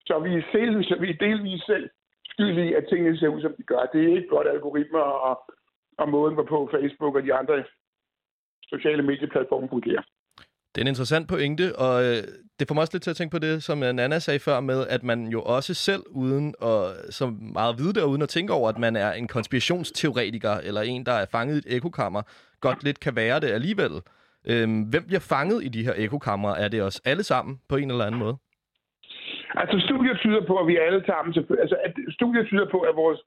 Så 0.07 0.19
vi 0.19 0.31
er, 0.39 0.43
selv, 0.51 0.83
så 0.83 0.95
vi 1.03 1.09
er 1.09 1.23
delvis 1.27 1.61
selv 1.71 1.89
skyldige, 2.33 2.77
at 2.77 2.85
tingene 2.89 3.17
ser 3.17 3.27
ud, 3.27 3.41
som 3.41 3.53
de 3.57 3.63
gør. 3.63 3.89
Det 3.93 3.99
er 4.03 4.15
ikke 4.17 4.33
godt 4.35 4.47
algoritmer 4.47 5.05
og, 5.29 5.35
og 5.97 6.09
måden, 6.09 6.33
hvorpå 6.33 6.69
Facebook 6.75 7.15
og 7.15 7.23
de 7.23 7.33
andre 7.33 7.63
sociale 8.73 9.03
medieplatforme 9.03 9.69
fungerer. 9.69 10.03
Det 10.71 10.77
er 10.77 10.85
en 10.85 10.93
interessant 10.95 11.29
pointe, 11.29 11.65
og 11.85 11.95
øh, 12.07 12.23
det 12.61 12.67
får 12.67 12.75
mig 12.75 12.81
også 12.81 12.93
lidt 12.95 13.03
til 13.03 13.09
at 13.09 13.15
tænke 13.15 13.31
på 13.31 13.39
det, 13.39 13.63
som 13.63 13.83
øh, 13.83 13.93
Nana 13.93 14.19
sagde 14.19 14.39
før 14.39 14.59
med, 14.59 14.87
at 14.87 15.03
man 15.03 15.19
jo 15.27 15.41
også 15.41 15.73
selv 15.73 16.03
uden 16.23 16.47
at, 16.61 16.81
så 17.17 17.25
meget 17.57 17.79
vide 17.79 17.93
det, 17.93 18.03
og 18.03 18.09
uden 18.09 18.21
at 18.21 18.29
tænke 18.29 18.53
over, 18.53 18.69
at 18.69 18.77
man 18.77 18.95
er 18.95 19.11
en 19.11 19.27
konspirationsteoretiker, 19.27 20.53
eller 20.67 20.81
en, 20.81 21.05
der 21.05 21.11
er 21.11 21.25
fanget 21.31 21.55
i 21.55 21.57
et 21.57 21.77
ekokammer, 21.77 22.21
godt 22.65 22.83
lidt 22.83 22.99
kan 22.99 23.15
være 23.15 23.39
det 23.39 23.49
alligevel. 23.57 23.91
Øhm, 24.51 24.81
hvem 24.91 25.03
bliver 25.07 25.25
fanget 25.33 25.63
i 25.63 25.69
de 25.75 25.83
her 25.83 25.93
ekokammer? 25.97 26.51
Er 26.63 26.67
det 26.67 26.81
os 26.83 27.01
alle 27.05 27.23
sammen 27.23 27.59
på 27.69 27.75
en 27.75 27.91
eller 27.91 28.05
anden 28.05 28.19
måde? 28.19 28.35
Altså 29.61 29.77
studier 29.87 30.15
tyder 30.23 30.41
på, 30.47 30.55
at 30.61 30.67
vi 30.67 30.75
alle 30.77 31.03
sammen, 31.05 31.29
altså 31.63 31.77
at 31.85 31.93
studier 32.17 32.43
tyder 32.43 32.67
på, 32.71 32.79
at 32.79 32.95
vores 32.95 33.19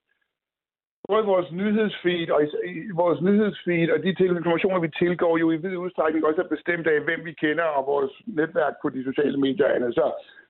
både 1.09 1.25
vores 1.25 1.53
nyhedsfeed 1.53 2.31
og 2.31 2.41
i 2.43 2.91
vores 3.03 3.21
nyhedsfeed 3.21 3.91
og 3.91 3.99
de 4.03 4.09
informationer, 4.09 4.81
vi 4.81 4.91
tilgår, 5.03 5.39
jo 5.39 5.51
i 5.51 5.57
vid 5.57 5.77
udstrækning 5.77 6.25
også 6.25 6.43
er 6.43 6.55
bestemt 6.57 6.87
af, 6.87 7.01
hvem 7.01 7.21
vi 7.25 7.33
kender 7.33 7.65
og 7.65 7.87
vores 7.87 8.13
netværk 8.27 8.75
på 8.83 8.89
de 8.89 9.05
sociale 9.05 9.37
medier 9.37 9.67
og 9.67 9.77
andet. 9.77 9.95
Så, 9.95 10.07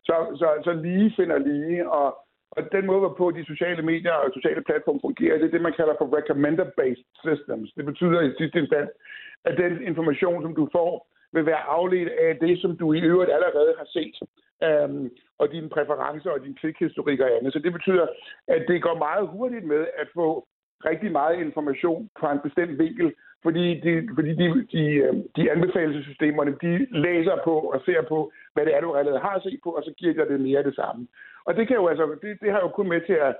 så, 0.08 0.14
så, 0.40 0.48
så 0.64 0.72
lige 0.72 1.12
finder 1.16 1.38
lige, 1.38 1.90
og, 1.90 2.08
og 2.50 2.62
den 2.72 2.86
måde, 2.86 2.98
hvorpå 2.98 3.30
de 3.30 3.44
sociale 3.44 3.82
medier 3.82 4.12
og 4.12 4.30
sociale 4.34 4.62
platforme 4.62 5.00
fungerer, 5.00 5.38
det 5.38 5.46
er 5.46 5.50
det, 5.50 5.62
man 5.62 5.78
kalder 5.78 5.94
for 5.98 6.16
recommender-based 6.18 7.06
systems. 7.24 7.72
Det 7.76 7.84
betyder 7.84 8.20
i 8.20 8.34
sidste 8.38 8.58
instans, 8.58 8.90
at 9.44 9.54
den 9.56 9.82
information, 9.82 10.42
som 10.42 10.54
du 10.54 10.68
får, 10.72 11.13
vil 11.34 11.46
være 11.46 11.62
afledt 11.76 12.08
af 12.08 12.36
det, 12.36 12.60
som 12.60 12.76
du 12.76 12.92
i 12.92 13.00
øvrigt 13.00 13.32
allerede 13.32 13.74
har 13.78 13.88
set 13.96 14.16
øhm, 14.62 15.10
og 15.38 15.52
dine 15.52 15.68
præferencer 15.68 16.30
og 16.30 16.40
din 16.44 16.54
klikhistorik 16.54 17.20
og 17.20 17.30
andet. 17.36 17.52
Så 17.52 17.58
det 17.58 17.72
betyder, 17.72 18.06
at 18.48 18.64
det 18.68 18.82
går 18.82 18.98
meget 18.98 19.28
hurtigt 19.28 19.64
med 19.64 19.86
at 19.96 20.08
få 20.14 20.46
rigtig 20.84 21.12
meget 21.12 21.40
information 21.40 22.10
fra 22.20 22.32
en 22.32 22.40
bestemt 22.46 22.78
vinkel, 22.78 23.14
fordi 23.42 23.80
de, 23.80 24.08
fordi 24.14 24.32
de, 24.42 24.66
de, 24.72 24.84
øhm, 25.04 25.22
de 25.36 25.50
anbefalelsessystemerne, 25.50 26.56
de 26.62 26.86
læser 26.90 27.36
på 27.44 27.54
og 27.74 27.80
ser 27.84 28.02
på, 28.02 28.32
hvad 28.54 28.66
det 28.66 28.76
er, 28.76 28.80
du 28.80 28.94
allerede 28.94 29.20
har 29.20 29.40
set 29.40 29.60
på, 29.64 29.70
og 29.70 29.82
så 29.84 29.92
giver 29.98 30.14
de 30.14 30.32
det 30.32 30.40
mere 30.40 30.58
af 30.58 30.64
det 30.64 30.74
samme. 30.74 31.08
Og 31.44 31.56
det, 31.56 31.68
kan 31.68 31.76
jo 31.76 31.86
altså, 31.88 32.18
det, 32.22 32.40
det 32.40 32.52
har 32.52 32.60
jo 32.60 32.68
kun 32.68 32.88
med 32.88 33.00
til 33.00 33.12
at, 33.12 33.36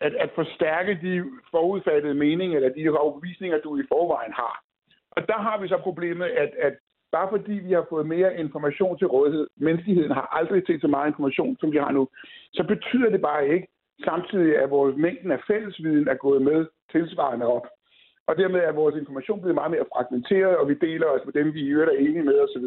at, 0.00 0.14
at 0.14 0.30
forstærke 0.34 0.98
de 1.02 1.24
forudfattede 1.50 2.14
meninger, 2.14 2.56
eller 2.56 2.68
de 2.68 2.98
overbevisninger, 2.98 3.58
du 3.58 3.78
i 3.78 3.88
forvejen 3.88 4.32
har. 4.32 4.62
Og 5.10 5.28
der 5.28 5.38
har 5.38 5.60
vi 5.60 5.68
så 5.68 5.78
problemet, 5.78 6.26
at, 6.26 6.50
at 6.58 6.74
bare 7.12 7.28
fordi 7.30 7.52
vi 7.52 7.72
har 7.72 7.86
fået 7.90 8.06
mere 8.06 8.38
information 8.38 8.98
til 8.98 9.06
rådighed, 9.06 9.46
menneskeheden 9.56 10.10
har 10.10 10.36
aldrig 10.38 10.62
set 10.66 10.80
så 10.80 10.88
meget 10.88 11.08
information, 11.08 11.56
som 11.60 11.72
vi 11.72 11.78
har 11.78 11.92
nu, 11.92 12.08
så 12.52 12.64
betyder 12.68 13.10
det 13.10 13.20
bare 13.20 13.48
ikke, 13.48 13.68
samtidig 14.04 14.58
at 14.58 14.70
vores 14.70 14.96
mængden 14.96 15.30
af 15.30 15.40
fællesviden 15.46 16.08
er 16.08 16.14
gået 16.14 16.42
med 16.42 16.66
tilsvarende 16.92 17.46
op. 17.46 17.66
Og 18.26 18.36
dermed 18.36 18.60
er 18.60 18.72
vores 18.72 18.96
information 18.96 19.40
blevet 19.40 19.54
meget 19.54 19.70
mere 19.70 19.90
fragmenteret, 19.92 20.56
og 20.56 20.68
vi 20.68 20.74
deler 20.74 21.06
os 21.06 21.24
med 21.24 21.32
dem, 21.32 21.54
vi 21.54 21.60
i 21.60 21.68
øvrigt 21.68 21.90
er 21.90 21.98
enige 21.98 22.22
med 22.22 22.40
osv. 22.40 22.64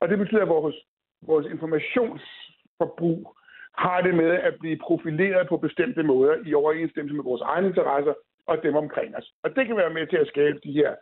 Og 0.00 0.08
det 0.08 0.18
betyder, 0.18 0.42
at 0.42 0.48
vores, 0.48 0.76
vores 1.22 1.46
informationsforbrug 1.46 3.36
har 3.84 4.00
det 4.00 4.14
med 4.14 4.30
at 4.30 4.54
blive 4.60 4.78
profileret 4.86 5.48
på 5.48 5.56
bestemte 5.56 6.02
måder 6.02 6.34
i 6.46 6.54
overensstemmelse 6.54 7.16
med 7.16 7.24
vores 7.24 7.42
egne 7.42 7.68
interesser 7.68 8.14
og 8.46 8.62
dem 8.62 8.76
omkring 8.76 9.16
os. 9.16 9.32
Og 9.42 9.56
det 9.56 9.66
kan 9.66 9.76
være 9.76 9.94
med 9.94 10.06
til 10.06 10.16
at 10.16 10.28
skabe 10.28 10.58
de 10.64 10.72
her 10.72 10.94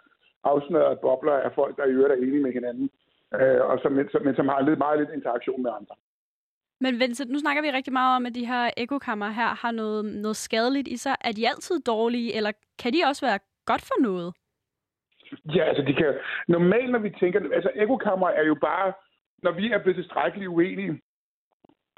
afsnørede 0.52 0.98
bobler 1.02 1.36
af 1.46 1.52
folk, 1.54 1.76
der 1.76 1.84
i 1.86 1.94
øvrigt 1.96 2.12
er 2.12 2.22
enige 2.26 2.42
med 2.42 2.52
hinanden, 2.52 2.90
øh, 3.38 3.60
og 3.70 3.78
som, 3.82 3.92
som, 4.12 4.22
men 4.26 4.34
som 4.36 4.48
har 4.48 4.60
lidt, 4.60 4.78
meget 4.78 4.98
lidt 4.98 5.10
interaktion 5.18 5.62
med 5.62 5.70
andre. 5.80 5.94
Men 6.80 7.00
Vincent, 7.00 7.30
nu 7.30 7.38
snakker 7.38 7.62
vi 7.62 7.70
rigtig 7.70 7.92
meget 7.92 8.16
om, 8.16 8.26
at 8.26 8.34
de 8.34 8.46
her 8.46 8.70
ekokammer 8.76 9.28
her 9.28 9.50
har 9.62 9.70
noget, 9.70 10.04
noget 10.04 10.36
skadeligt 10.36 10.88
i 10.88 10.96
sig. 10.96 11.14
Er 11.20 11.32
de 11.32 11.48
altid 11.48 11.80
dårlige, 11.80 12.36
eller 12.36 12.52
kan 12.82 12.92
de 12.92 13.00
også 13.08 13.26
være 13.26 13.38
godt 13.66 13.82
for 13.82 14.02
noget? 14.02 14.34
Ja, 15.56 15.64
altså 15.64 15.82
de 15.82 15.94
kan... 15.94 16.14
Normalt, 16.48 16.90
når 16.90 16.98
vi 16.98 17.10
tænker... 17.20 17.40
Altså 17.54 17.70
ekokammer 17.74 18.28
er 18.28 18.44
jo 18.44 18.54
bare, 18.54 18.92
når 19.42 19.52
vi 19.52 19.72
er 19.72 19.78
blevet 19.78 19.96
tilstrækkeligt 19.96 20.48
uenige 20.48 21.00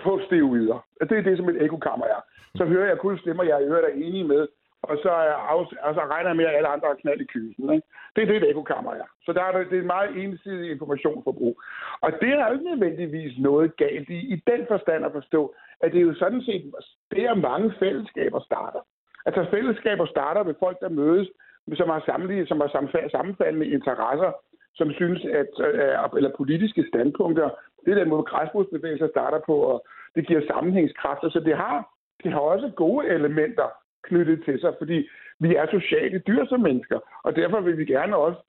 på 0.04 0.20
steroider. 0.26 0.86
Det 1.00 1.18
er 1.18 1.22
det, 1.22 1.36
som 1.36 1.48
et 1.48 1.62
ekokammer 1.62 2.06
er. 2.06 2.20
Så 2.56 2.64
hører 2.64 2.88
jeg 2.88 2.98
kun 2.98 3.18
stemmer, 3.18 3.44
jeg 3.44 3.60
i 3.60 3.64
øvrigt 3.64 3.86
er 3.86 4.06
enige 4.06 4.24
med, 4.24 4.48
og 4.82 4.98
så, 5.02 5.10
er 5.10 5.86
altså 5.86 6.00
regner 6.00 6.30
jeg 6.30 6.36
med, 6.36 6.44
at 6.44 6.56
alle 6.56 6.68
andre 6.68 6.88
har 6.88 6.94
knald 6.94 7.20
i 7.20 7.24
kysen. 7.24 7.72
Ikke? 7.72 7.86
Det 8.16 8.22
er 8.22 8.26
det, 8.26 8.36
et 8.36 8.50
ekokammer 8.50 8.92
er. 8.92 9.08
Så 9.24 9.32
der 9.32 9.42
er 9.42 9.52
det, 9.58 9.70
det 9.70 9.76
er 9.76 9.80
en 9.80 9.94
meget 9.96 10.10
ensidig 10.24 10.70
informationsforbrug. 10.70 11.62
Og 12.00 12.12
det 12.20 12.28
er 12.28 12.46
jo 12.46 12.52
ikke 12.52 12.70
nødvendigvis 12.70 13.38
noget 13.38 13.76
galt 13.76 14.08
i, 14.08 14.18
i 14.34 14.42
den 14.46 14.66
forstand 14.68 15.04
at 15.04 15.12
forstå, 15.12 15.54
at 15.80 15.92
det 15.92 15.98
er 15.98 16.08
jo 16.10 16.14
sådan 16.14 16.42
set, 16.42 16.72
det 17.10 17.22
er 17.24 17.34
mange 17.34 17.74
fællesskaber 17.78 18.40
starter. 18.40 18.80
Altså 19.26 19.46
fællesskaber 19.50 20.06
starter 20.06 20.42
ved 20.42 20.54
folk, 20.58 20.80
der 20.80 20.88
mødes, 20.88 21.28
som 21.76 21.88
har, 21.88 22.02
sammenlige, 22.06 22.46
som 22.46 22.60
har 22.60 23.08
sammenfaldende 23.10 23.68
interesser, 23.68 24.32
som 24.74 24.92
synes, 24.92 25.24
at, 25.24 25.52
øh, 25.66 26.16
eller 26.16 26.36
politiske 26.36 26.84
standpunkter, 26.88 27.50
det 27.84 27.90
er 27.90 27.98
den 27.98 28.08
måde, 28.08 28.22
græsbrugsbevægelser 28.22 29.08
starter 29.08 29.40
på, 29.46 29.54
og 29.54 29.86
det 30.14 30.26
giver 30.26 30.42
sammenhængskræfter. 30.46 31.30
Så 31.30 31.40
det 31.40 31.56
har, 31.56 31.76
det 32.22 32.32
har 32.32 32.40
også 32.40 32.72
gode 32.76 33.06
elementer, 33.06 33.68
knyttet 34.02 34.44
til 34.44 34.60
sig, 34.60 34.74
fordi 34.78 35.08
vi 35.40 35.54
er 35.54 35.66
sociale 35.70 36.18
dyr 36.18 36.46
som 36.46 36.60
mennesker, 36.60 36.98
og 37.24 37.36
derfor 37.36 37.60
vil 37.60 37.78
vi 37.78 37.84
gerne 37.84 38.16
også 38.16 38.40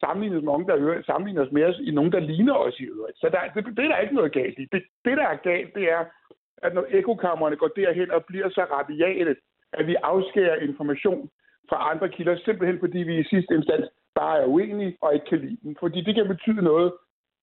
sammenligne 0.00 0.36
os 0.36 0.42
med 0.42 0.52
nogen, 0.52 0.68
der 0.68 1.02
sammenligne 1.02 1.40
os 1.40 1.52
med 1.52 1.64
os 1.64 1.78
i 1.78 1.90
nogen, 1.90 2.12
der 2.12 2.20
ligner 2.20 2.54
os 2.54 2.80
i 2.80 2.84
øvrigt. 2.84 3.18
Så 3.18 3.28
der, 3.28 3.40
det, 3.54 3.76
det 3.76 3.84
er 3.84 3.88
der 3.88 3.98
ikke 3.98 4.14
noget 4.14 4.32
galt 4.32 4.58
i. 4.58 4.68
Det, 4.72 4.82
det, 5.04 5.16
der 5.16 5.26
er 5.26 5.36
galt, 5.36 5.74
det 5.74 5.90
er, 5.90 6.04
at 6.62 6.74
når 6.74 6.86
ekokammerne 6.88 7.56
går 7.56 7.68
derhen 7.68 8.10
og 8.10 8.24
bliver 8.24 8.48
så 8.50 8.64
rabiale, 8.72 9.36
at 9.72 9.86
vi 9.86 9.94
afskærer 9.94 10.56
information 10.56 11.30
fra 11.68 11.90
andre 11.90 12.08
kilder, 12.08 12.36
simpelthen 12.36 12.78
fordi 12.78 12.98
vi 12.98 13.18
i 13.18 13.24
sidste 13.24 13.54
instans 13.54 13.88
bare 14.14 14.42
er 14.42 14.46
uenige 14.46 14.96
og 15.00 15.14
ikke 15.14 15.26
kan 15.26 15.38
lide 15.38 15.58
dem. 15.62 15.76
Fordi 15.80 16.00
det 16.00 16.14
kan 16.14 16.28
betyde 16.28 16.62
noget 16.62 16.92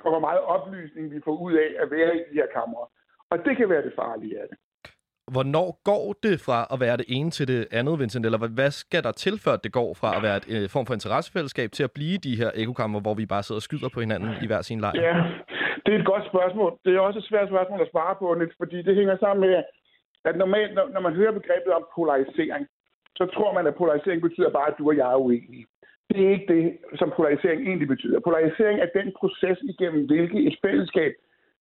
for, 0.01 0.09
hvor 0.09 0.19
meget 0.19 0.39
oplysning 0.39 1.11
vi 1.11 1.19
får 1.25 1.37
ud 1.37 1.53
af 1.53 1.69
at 1.79 1.91
være 1.91 2.15
i 2.15 2.19
de 2.29 2.35
her 2.39 2.47
kamre. 2.53 2.85
Og 3.29 3.45
det 3.45 3.57
kan 3.57 3.69
være 3.69 3.83
det 3.87 3.93
farlige 3.95 4.41
af 4.41 4.47
det. 4.49 4.57
Hvornår 5.33 5.67
går 5.83 6.05
det 6.23 6.35
fra 6.45 6.59
at 6.73 6.79
være 6.79 6.97
det 6.97 7.05
ene 7.17 7.31
til 7.31 7.47
det 7.47 7.67
andet, 7.71 7.99
Vincent? 7.99 8.25
Eller 8.25 8.47
hvad 8.59 8.71
skal 8.71 9.03
der 9.03 9.11
til, 9.11 9.35
før 9.45 9.55
det 9.55 9.71
går 9.71 9.89
fra 9.93 10.09
at 10.17 10.21
være 10.23 10.37
et 10.41 10.47
øh, 10.55 10.69
form 10.69 10.85
for 10.85 10.93
interessefællesskab 10.93 11.69
til 11.71 11.83
at 11.83 11.91
blive 11.97 12.17
de 12.17 12.37
her 12.41 12.51
ekokammer, 12.63 12.99
hvor 13.01 13.13
vi 13.13 13.25
bare 13.25 13.43
sidder 13.43 13.59
og 13.59 13.67
skyder 13.69 13.89
på 13.93 13.99
hinanden 13.99 14.31
i 14.43 14.47
hver 14.47 14.61
sin 14.61 14.79
lejr? 14.85 15.01
Ja, 15.07 15.15
Det 15.85 15.91
er 15.93 15.99
et 15.99 16.11
godt 16.13 16.25
spørgsmål. 16.31 16.71
Det 16.85 16.91
er 16.95 16.99
også 16.99 17.19
et 17.19 17.29
svært 17.31 17.47
spørgsmål 17.49 17.81
at 17.81 17.91
svare 17.91 18.15
på, 18.19 18.25
Niels, 18.33 18.55
fordi 18.61 18.77
det 18.87 18.95
hænger 18.95 19.17
sammen 19.17 19.41
med, 19.45 19.63
at 20.29 20.35
normalt, 20.43 20.73
når, 20.77 20.85
når 20.95 21.01
man 21.07 21.13
hører 21.19 21.31
begrebet 21.39 21.71
om 21.79 21.85
polarisering, 21.95 22.63
så 23.19 23.25
tror 23.35 23.53
man, 23.53 23.67
at 23.67 23.75
polarisering 23.75 24.21
betyder 24.21 24.51
bare, 24.57 24.67
at 24.71 24.77
du 24.79 24.87
og 24.89 24.97
jeg 24.97 25.11
er 25.11 25.23
uenige. 25.25 25.65
Det 26.09 26.19
er 26.25 26.29
ikke 26.35 26.53
det, 26.55 26.77
som 26.99 27.13
polarisering 27.17 27.61
egentlig 27.69 27.87
betyder. 27.87 28.19
Polarisering 28.19 28.77
er 28.79 28.89
den 28.99 29.13
proces, 29.19 29.57
igennem 29.73 30.05
hvilket 30.05 30.47
et 30.47 30.57
fællesskab, 30.65 31.13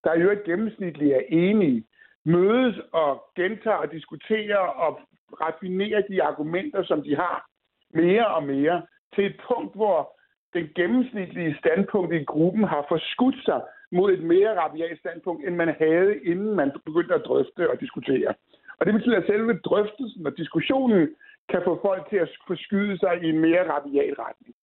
der 0.04 0.14
i 0.14 0.22
øvrigt 0.24 0.44
gennemsnitligt 0.44 1.12
er 1.12 1.24
enige, 1.28 1.84
mødes 2.24 2.76
og 2.92 3.24
gentager 3.36 3.76
og 3.76 3.92
diskuterer 3.92 4.56
og 4.56 5.00
raffinerer 5.40 6.02
de 6.10 6.22
argumenter, 6.22 6.82
som 6.84 7.02
de 7.02 7.16
har, 7.16 7.46
mere 7.94 8.26
og 8.26 8.42
mere, 8.42 8.82
til 9.14 9.26
et 9.26 9.40
punkt, 9.48 9.74
hvor 9.74 10.20
den 10.54 10.68
gennemsnitlige 10.76 11.56
standpunkt 11.58 12.14
i 12.14 12.24
gruppen 12.24 12.64
har 12.64 12.84
forskudt 12.88 13.44
sig 13.44 13.60
mod 13.92 14.12
et 14.12 14.22
mere 14.22 14.60
rabiat 14.60 14.98
standpunkt, 14.98 15.46
end 15.46 15.54
man 15.56 15.74
havde, 15.78 16.24
inden 16.24 16.54
man 16.56 16.72
begyndte 16.84 17.14
at 17.14 17.24
drøfte 17.24 17.70
og 17.70 17.80
diskutere. 17.80 18.34
Og 18.78 18.86
det 18.86 18.94
betyder, 18.94 19.16
at 19.16 19.26
selve 19.26 19.58
drøftelsen 19.58 20.26
og 20.26 20.36
diskussionen 20.36 21.08
kan 21.48 21.60
få 21.64 21.78
folk 21.82 22.08
til 22.10 22.16
at 22.16 22.30
forskyde 22.46 22.98
sig 22.98 23.22
i 23.22 23.28
en 23.28 23.38
mere 23.38 23.70
rabiat 23.72 24.14
retning. 24.18 24.54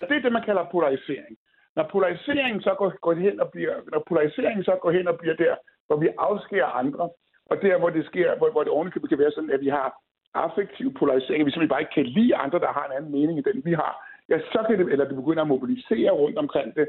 Og 0.00 0.08
det 0.08 0.16
er 0.16 0.20
det, 0.20 0.32
man 0.32 0.44
kalder 0.44 0.64
polarisering. 0.72 1.36
Når 1.76 1.88
polariseringen 1.92 2.62
så 2.62 2.74
går, 2.74 2.92
går 3.00 3.14
hen 3.14 3.40
og 3.40 3.50
bliver, 3.50 3.74
når 3.92 4.04
polariseringen 4.08 4.64
så 4.64 4.78
går 4.82 4.90
hen 4.90 5.08
og 5.08 5.18
bliver 5.18 5.34
der, 5.34 5.54
hvor 5.86 5.96
vi 5.96 6.08
afskærer 6.18 6.66
andre, 6.66 7.10
og 7.46 7.62
der, 7.62 7.78
hvor 7.78 7.90
det 7.90 8.06
sker, 8.06 8.36
hvor, 8.38 8.50
hvor 8.50 8.62
det 8.62 8.72
ordentligt 8.72 9.08
kan 9.08 9.18
være 9.18 9.30
sådan, 9.30 9.50
at 9.50 9.60
vi 9.60 9.68
har 9.68 10.02
affektiv 10.34 10.94
polarisering, 10.94 11.40
at 11.46 11.60
vi 11.60 11.66
bare 11.66 11.80
ikke 11.80 11.94
kan 11.94 12.06
lide 12.06 12.36
andre, 12.36 12.58
der 12.58 12.72
har 12.72 12.86
en 12.86 12.96
anden 12.96 13.12
mening 13.12 13.38
end 13.38 13.44
den, 13.44 13.64
vi 13.64 13.72
har, 13.72 13.92
ja, 14.28 14.38
så 14.38 14.64
kan 14.66 14.78
det, 14.78 14.92
eller 14.92 15.08
det 15.08 15.16
begynder 15.16 15.42
at 15.42 15.48
mobilisere 15.48 16.10
rundt 16.10 16.38
omkring 16.38 16.74
det, 16.74 16.88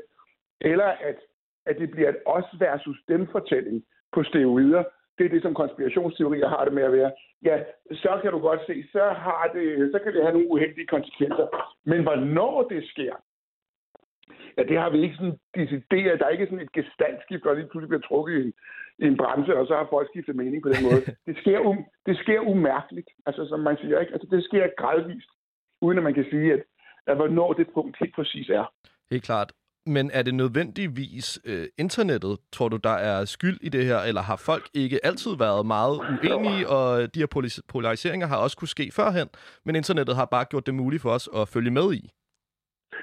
eller 0.61 0.85
at, 0.85 1.15
at 1.65 1.75
det 1.77 1.91
bliver 1.91 2.09
et 2.09 2.17
os 2.25 2.49
versus 2.59 2.97
dem 3.07 3.27
fortælling 3.31 3.83
på 4.13 4.23
steroider. 4.23 4.83
Det 5.17 5.25
er 5.25 5.29
det, 5.29 5.41
som 5.41 5.53
konspirationsteorier 5.53 6.47
har 6.47 6.65
det 6.65 6.73
med 6.73 6.83
at 6.83 6.91
være. 6.91 7.11
Ja, 7.43 7.63
så 7.91 8.19
kan 8.21 8.31
du 8.31 8.39
godt 8.39 8.59
se, 8.67 8.85
så, 8.91 9.03
har 9.09 9.51
det, 9.53 9.91
så 9.91 9.99
kan 10.03 10.13
det 10.13 10.21
have 10.21 10.33
nogle 10.33 10.51
uheldige 10.51 10.87
konsekvenser. 10.87 11.47
Men 11.83 12.03
hvornår 12.03 12.67
det 12.67 12.87
sker, 12.87 13.15
ja, 14.57 14.63
det 14.63 14.77
har 14.77 14.89
vi 14.89 15.01
ikke 15.01 15.15
sådan 15.15 15.39
decideret. 15.55 16.19
Der 16.19 16.25
er 16.25 16.29
ikke 16.29 16.45
sådan 16.45 16.65
et 16.65 16.71
gestandskift, 16.71 17.43
der 17.43 17.53
lige 17.53 17.67
pludselig 17.67 17.89
bliver 17.89 18.07
trukket 18.07 18.33
i 18.33 18.41
en, 18.45 18.53
en 19.07 19.17
bremse, 19.17 19.57
og 19.59 19.67
så 19.67 19.73
har 19.75 19.87
folk 19.89 20.07
skiftet 20.09 20.35
mening 20.35 20.63
på 20.63 20.69
den 20.69 20.83
måde. 20.83 21.01
Det 21.27 21.35
sker, 21.41 21.59
um, 21.59 21.85
det 22.05 22.17
sker 22.17 22.39
umærkeligt, 22.39 23.09
altså 23.25 23.45
som 23.49 23.59
man 23.59 23.77
siger. 23.81 23.99
Ikke? 23.99 24.13
Altså, 24.13 24.27
det 24.31 24.43
sker 24.43 24.65
gradvist, 24.77 25.29
uden 25.81 25.97
at 25.97 26.03
man 26.03 26.13
kan 26.13 26.25
sige, 26.31 26.53
at, 26.53 26.61
at 27.07 27.15
hvornår 27.15 27.53
det 27.53 27.67
punkt 27.73 27.97
helt 27.99 28.15
præcis 28.15 28.49
er. 28.49 28.65
Helt 29.11 29.23
klart. 29.23 29.51
Men 29.85 30.11
er 30.13 30.21
det 30.21 30.35
nødvendigvis 30.35 31.39
øh, 31.45 31.67
internettet, 31.77 32.37
tror 32.51 32.69
du, 32.69 32.77
der 32.77 32.97
er 33.09 33.25
skyld 33.25 33.59
i 33.61 33.69
det 33.69 33.85
her, 33.85 33.99
eller 33.99 34.21
har 34.21 34.35
folk 34.35 34.69
ikke 34.73 35.05
altid 35.05 35.31
været 35.37 35.65
meget 35.65 35.97
uenige, 35.97 36.69
og 36.77 37.15
de 37.15 37.19
her 37.19 37.59
polariseringer 37.67 38.27
har 38.27 38.37
også 38.37 38.57
kunne 38.57 38.67
ske 38.67 38.91
førhen, 38.93 39.27
men 39.65 39.75
internettet 39.75 40.15
har 40.15 40.25
bare 40.25 40.45
gjort 40.45 40.65
det 40.65 40.75
muligt 40.75 41.01
for 41.01 41.09
os 41.09 41.29
at 41.35 41.47
følge 41.47 41.71
med 41.71 41.93
i? 41.93 42.09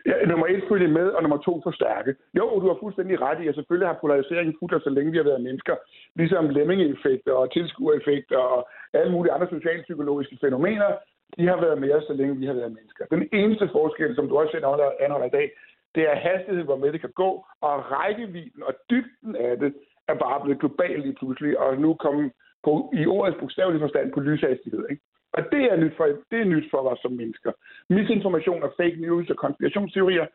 Ja, 0.06 0.14
nummer 0.26 0.46
et 0.46 0.64
følge 0.68 0.88
med, 0.88 1.08
og 1.16 1.22
nummer 1.22 1.38
to 1.38 1.60
forstærke. 1.62 2.14
Jo, 2.38 2.60
du 2.60 2.66
har 2.68 2.76
fuldstændig 2.80 3.20
ret 3.20 3.42
i, 3.42 3.48
at 3.48 3.54
selvfølgelig 3.54 3.88
har 3.88 3.98
polariseringen 4.00 4.56
fulgt 4.58 4.84
så 4.84 4.90
længe 4.90 5.10
vi 5.12 5.16
har 5.16 5.24
været 5.24 5.46
mennesker. 5.48 5.76
Ligesom 6.16 6.48
lemmingeffekter 6.48 7.32
og 7.32 7.52
tilskuereffekter 7.52 8.38
og 8.38 8.68
alle 8.92 9.12
mulige 9.12 9.32
andre 9.32 9.48
socialpsykologiske 9.48 10.38
fænomener, 10.40 10.90
de 11.36 11.46
har 11.46 11.60
været 11.60 11.80
med 11.80 11.92
os, 11.92 12.04
så 12.04 12.12
længe 12.12 12.36
vi 12.36 12.46
har 12.46 12.54
været 12.54 12.72
mennesker. 12.78 13.04
Den 13.10 13.28
eneste 13.32 13.68
forskel, 13.72 14.14
som 14.14 14.28
du 14.28 14.38
også 14.38 14.52
selv 14.52 14.64
anholder 15.00 15.26
i 15.26 15.36
dag, 15.38 15.50
det 15.94 16.02
er 16.10 16.14
hastigheden, 16.14 16.64
hvor 16.64 16.76
med 16.76 16.92
det 16.92 17.00
kan 17.00 17.12
gå, 17.14 17.30
og 17.60 17.74
rækkevidden 17.92 18.62
og 18.62 18.74
dybden 18.90 19.36
af 19.36 19.58
det 19.58 19.74
er 20.08 20.14
bare 20.14 20.40
blevet 20.44 20.60
global 20.60 21.00
lige 21.00 21.16
pludselig, 21.20 21.58
og 21.58 21.76
nu 21.76 21.94
kommer 21.94 22.30
på, 22.64 22.92
i 22.92 23.06
ordets 23.06 23.38
bogstavelige 23.40 23.80
forstand 23.80 24.12
på 24.12 24.20
lyshastighed. 24.20 24.86
Ikke? 24.90 25.02
Og 25.32 25.42
det 25.52 25.62
er, 25.72 25.76
nyt 25.76 25.96
for, 25.96 26.04
det 26.30 26.40
er 26.40 26.44
nyt 26.54 26.66
for 26.70 26.80
os 26.90 26.98
som 27.02 27.12
mennesker. 27.12 27.52
Misinformation 27.88 28.62
og 28.62 28.72
fake 28.76 28.96
news 28.96 29.30
og 29.30 29.36
konspirationsteorier, 29.36 30.26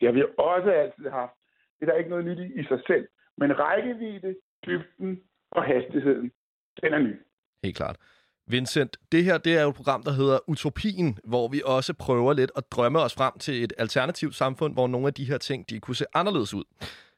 det 0.00 0.08
har 0.08 0.12
vi 0.12 0.22
også 0.38 0.70
altid 0.70 1.10
haft. 1.10 1.36
Det 1.80 1.88
er 1.88 1.90
der 1.92 1.98
ikke 1.98 2.10
noget 2.10 2.24
nyt 2.24 2.38
i, 2.38 2.60
i 2.60 2.64
sig 2.64 2.80
selv. 2.86 3.08
Men 3.38 3.58
rækkevidde, 3.58 4.36
dybden 4.66 5.20
og 5.50 5.62
hastigheden, 5.64 6.32
den 6.82 6.94
er 6.94 6.98
ny. 6.98 7.14
Helt 7.64 7.76
klart. 7.76 7.96
Vincent, 8.46 8.96
det 9.12 9.24
her 9.24 9.38
det 9.38 9.58
er 9.58 9.62
jo 9.62 9.68
et 9.68 9.74
program, 9.74 10.02
der 10.02 10.12
hedder 10.12 10.38
Utopien, 10.48 11.18
hvor 11.24 11.48
vi 11.48 11.62
også 11.64 11.94
prøver 11.94 12.32
lidt 12.32 12.52
at 12.56 12.64
drømme 12.72 13.00
os 13.00 13.14
frem 13.14 13.38
til 13.38 13.64
et 13.64 13.72
alternativt 13.78 14.34
samfund, 14.34 14.74
hvor 14.74 14.86
nogle 14.86 15.06
af 15.06 15.14
de 15.14 15.24
her 15.24 15.38
ting, 15.38 15.70
de 15.70 15.80
kunne 15.80 15.96
se 15.96 16.04
anderledes 16.14 16.54
ud. 16.54 16.64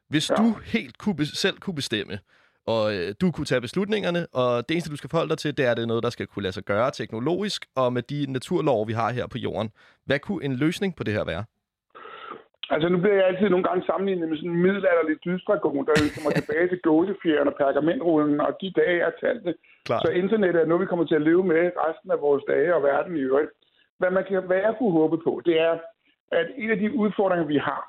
Hvis 0.08 0.30
ja. 0.30 0.34
du 0.34 0.54
helt 0.64 0.98
kunne, 0.98 1.26
selv 1.26 1.58
kunne 1.58 1.74
bestemme, 1.74 2.18
og 2.66 2.94
øh, 2.94 3.14
du 3.20 3.30
kunne 3.30 3.44
tage 3.44 3.60
beslutningerne, 3.60 4.26
og 4.32 4.68
det 4.68 4.74
eneste, 4.74 4.90
du 4.90 4.96
skal 4.96 5.10
forholde 5.10 5.30
dig 5.30 5.38
til, 5.38 5.56
det 5.56 5.64
er, 5.66 5.70
at 5.70 5.76
det 5.76 5.82
er 5.82 5.92
noget, 5.92 6.02
der 6.02 6.10
skal 6.10 6.26
kunne 6.26 6.42
lade 6.42 6.52
sig 6.52 6.64
gøre 6.64 6.90
teknologisk, 6.90 7.66
og 7.76 7.92
med 7.92 8.02
de 8.02 8.32
naturlov, 8.32 8.88
vi 8.88 8.92
har 8.92 9.10
her 9.12 9.26
på 9.26 9.38
jorden. 9.38 9.70
Hvad 10.06 10.18
kunne 10.18 10.44
en 10.44 10.56
løsning 10.56 10.96
på 10.96 11.02
det 11.04 11.14
her 11.14 11.24
være? 11.24 11.44
Altså, 12.70 12.88
nu 12.88 12.98
bliver 12.98 13.16
jeg 13.16 13.26
altid 13.26 13.48
nogle 13.48 13.68
gange 13.68 13.86
sammenlignet 13.86 14.28
med 14.28 14.36
sådan 14.36 14.50
en 14.50 14.62
middelalderlig 14.64 15.16
dysdragon, 15.24 15.86
der 15.86 15.94
kommer 16.14 16.30
tilbage 16.40 16.68
til 16.68 16.80
gåsefjeren 16.86 17.48
og 17.48 17.56
pergamentrullen, 17.62 18.40
og 18.40 18.52
de 18.60 18.72
dage 18.80 18.98
er 19.06 19.10
talte. 19.20 19.54
Så 20.02 20.08
internet 20.22 20.56
er 20.56 20.66
noget, 20.66 20.82
vi 20.84 20.90
kommer 20.90 21.06
til 21.06 21.14
at 21.20 21.26
leve 21.28 21.44
med 21.44 21.62
resten 21.86 22.10
af 22.10 22.20
vores 22.20 22.44
dage 22.52 22.74
og 22.74 22.82
verden 22.82 23.16
i 23.16 23.20
øvrigt. 23.20 23.50
Hvad, 23.98 24.10
man 24.10 24.24
kan, 24.28 24.42
hvad 24.46 24.56
jeg 24.56 24.74
kunne 24.78 24.92
håbe 25.00 25.18
på, 25.26 25.42
det 25.46 25.60
er, 25.60 25.74
at 26.32 26.46
en 26.56 26.70
af 26.70 26.78
de 26.78 26.96
udfordringer, 27.02 27.46
vi 27.46 27.58
har, 27.68 27.82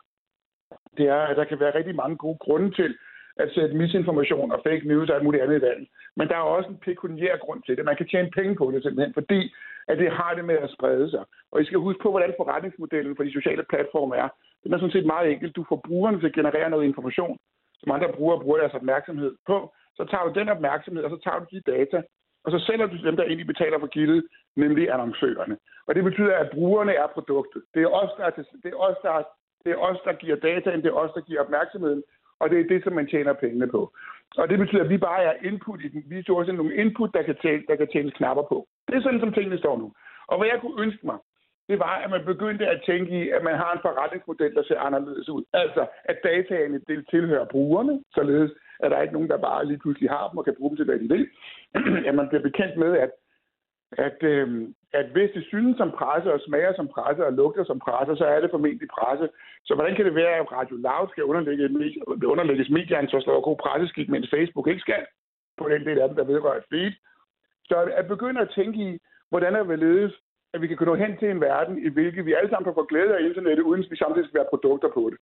det 0.97 1.05
er, 1.07 1.21
at 1.29 1.37
der 1.37 1.45
kan 1.45 1.59
være 1.59 1.75
rigtig 1.77 1.95
mange 1.95 2.17
gode 2.17 2.37
grunde 2.45 2.71
til 2.79 2.97
at 3.37 3.51
sætte 3.55 3.75
misinformation 3.75 4.51
og 4.51 4.61
fake 4.67 4.87
news 4.87 5.09
og 5.09 5.15
alt 5.15 5.23
muligt 5.23 5.43
andet 5.43 5.59
i 5.59 5.61
verden. 5.61 5.87
Men 6.17 6.27
der 6.27 6.35
er 6.35 6.53
også 6.57 6.69
en 6.69 6.77
pekuniær 6.77 7.37
grund 7.37 7.63
til 7.63 7.77
det. 7.77 7.85
Man 7.85 7.95
kan 7.95 8.07
tjene 8.07 8.31
penge 8.31 8.55
på 8.55 8.71
det 8.71 8.83
simpelthen, 8.83 9.13
fordi 9.13 9.53
at 9.87 9.97
det 9.97 10.11
har 10.11 10.33
det 10.33 10.45
med 10.45 10.57
at 10.57 10.73
sprede 10.75 11.09
sig. 11.09 11.23
Og 11.51 11.61
I 11.61 11.65
skal 11.65 11.79
huske 11.79 12.03
på, 12.03 12.09
hvordan 12.11 12.33
forretningsmodellen 12.37 13.15
for 13.15 13.23
de 13.23 13.33
sociale 13.33 13.63
platforme 13.69 14.15
er. 14.15 14.29
Den 14.63 14.73
er 14.73 14.77
sådan 14.77 14.91
set 14.91 15.05
meget 15.05 15.31
enkelt. 15.31 15.55
Du 15.55 15.65
får 15.69 15.81
brugerne 15.87 16.19
til 16.19 16.27
at 16.27 16.33
generere 16.39 16.69
noget 16.69 16.85
information, 16.85 17.37
som 17.79 17.91
andre 17.91 18.13
brugere 18.13 18.39
bruger 18.39 18.57
deres 18.57 18.73
opmærksomhed 18.73 19.35
på. 19.47 19.73
Så 19.97 20.05
tager 20.05 20.25
du 20.27 20.39
den 20.39 20.49
opmærksomhed, 20.49 21.03
og 21.03 21.09
så 21.09 21.19
tager 21.23 21.39
du 21.39 21.45
de 21.51 21.71
data, 21.71 22.03
og 22.43 22.51
så 22.51 22.59
sælger 22.67 22.87
du 22.87 22.97
dem, 23.07 23.15
der 23.15 23.23
egentlig 23.23 23.47
betaler 23.47 23.79
for 23.79 23.87
gildet, 23.87 24.27
nemlig 24.55 24.91
annoncørerne. 24.93 25.57
Og 25.87 25.95
det 25.95 26.03
betyder, 26.03 26.35
at 26.37 26.49
brugerne 26.53 26.93
er 26.93 27.07
produktet. 27.07 27.61
Det 27.73 27.81
er 27.83 27.87
os, 27.87 28.11
der, 28.17 28.25
er 28.25 28.29
til, 28.29 28.45
det 28.63 28.71
er 28.73 28.79
os, 28.87 28.97
der, 29.01 29.23
det 29.63 29.71
er 29.71 29.77
os, 29.77 29.97
der 30.05 30.13
giver 30.13 30.35
dataen, 30.35 30.81
det 30.83 30.89
er 30.89 30.99
os, 31.03 31.11
der 31.15 31.21
giver 31.21 31.41
opmærksomheden, 31.41 32.03
og 32.39 32.49
det 32.49 32.59
er 32.59 32.67
det, 32.73 32.83
som 32.83 32.93
man 32.93 33.07
tjener 33.07 33.33
pengene 33.33 33.67
på. 33.67 33.81
Og 34.37 34.49
det 34.49 34.59
betyder, 34.59 34.83
at 34.83 34.89
vi 34.89 34.97
bare 34.97 35.23
er 35.23 35.35
input 35.43 35.81
i 35.85 35.87
den. 35.87 36.03
Vi 36.07 36.17
er 36.17 36.33
også 36.33 36.51
nogle 36.51 36.75
input, 36.75 37.13
der 37.13 37.23
kan, 37.23 37.35
tælle, 37.41 37.63
der 37.67 37.75
kan 37.75 37.87
tjene 37.93 38.11
knapper 38.11 38.43
på. 38.43 38.67
Det 38.87 38.95
er 38.95 39.01
sådan, 39.01 39.19
som 39.19 39.33
tingene 39.33 39.57
står 39.57 39.77
nu. 39.77 39.93
Og 40.27 40.37
hvad 40.37 40.47
jeg 40.47 40.61
kunne 40.61 40.81
ønske 40.83 41.05
mig, 41.05 41.17
det 41.69 41.79
var, 41.79 41.95
at 42.03 42.09
man 42.09 42.25
begyndte 42.25 42.67
at 42.67 42.81
tænke 42.85 43.11
i, 43.21 43.29
at 43.29 43.43
man 43.43 43.55
har 43.55 43.71
en 43.73 43.79
forretningsmodel, 43.81 44.55
der 44.55 44.63
ser 44.63 44.79
anderledes 44.79 45.29
ud. 45.29 45.43
Altså, 45.53 45.87
at 46.03 46.17
dataene 46.23 46.81
det 46.87 47.05
tilhører 47.09 47.45
brugerne, 47.45 48.03
således 48.13 48.51
at 48.79 48.91
der 48.91 48.97
er 48.97 49.01
ikke 49.01 49.13
nogen, 49.13 49.29
der 49.29 49.37
bare 49.37 49.65
lige 49.65 49.77
pludselig 49.77 50.09
har 50.09 50.29
dem 50.29 50.37
og 50.37 50.45
kan 50.45 50.55
bruge 50.57 50.69
dem 50.69 50.77
til, 50.77 50.85
hvad 50.85 50.99
de 50.99 51.09
vil. 51.15 51.27
at 52.09 52.15
man 52.15 52.27
bliver 52.27 52.41
bekendt 52.41 52.77
med, 52.77 52.97
at, 52.97 53.11
at, 53.91 54.23
øh, 54.23 54.47
at 54.93 55.05
hvis 55.05 55.31
det 55.35 55.43
synes 55.45 55.77
som 55.77 55.91
presse, 55.91 56.33
og 56.33 56.39
smager 56.39 56.73
som 56.75 56.87
presse, 56.87 57.25
og 57.25 57.33
lugter 57.33 57.63
som 57.63 57.79
presse, 57.79 58.15
så 58.15 58.25
er 58.25 58.39
det 58.41 58.51
formentlig 58.51 58.89
presse. 58.97 59.29
Så 59.65 59.75
hvordan 59.75 59.95
kan 59.95 60.05
det 60.05 60.15
være, 60.15 60.35
at 60.39 60.51
Radio 60.51 60.75
Loud 60.75 61.07
skal 61.09 61.23
underlægge, 61.23 61.63
underlægges 62.33 62.69
medieansvarslov 62.69 63.35
og 63.37 63.43
god 63.43 63.57
presseskik, 63.57 64.09
mens 64.09 64.29
Facebook 64.29 64.67
ikke 64.67 64.85
skal? 64.87 65.05
På 65.57 65.69
den 65.69 65.85
del 65.85 65.99
af 65.99 66.07
dem, 66.07 66.17
der 66.17 66.23
vedrører 66.23 66.57
et 66.57 66.69
feed. 66.71 66.91
Så 67.69 67.75
at 67.99 68.07
begynde 68.07 68.41
at 68.41 68.53
tænke 68.55 68.77
i, 68.89 68.99
hvordan 69.29 69.55
er 69.55 69.63
det 69.63 69.79
ledes, 69.79 70.13
at 70.53 70.61
vi 70.61 70.67
kan 70.67 70.77
nå 70.85 70.95
hen 70.95 71.17
til 71.17 71.29
en 71.29 71.41
verden, 71.41 71.85
i 71.87 71.89
hvilken 71.89 72.25
vi 72.25 72.33
alle 72.33 72.49
sammen 72.49 72.67
kan 72.67 72.79
få 72.79 72.85
glæde 72.85 73.17
af 73.17 73.23
internettet, 73.23 73.63
uden 73.63 73.83
at 73.83 73.91
vi 73.91 73.95
samtidig 73.95 74.27
skal 74.27 74.39
være 74.39 74.53
produkter 74.53 74.89
på 74.97 75.03
det. 75.11 75.19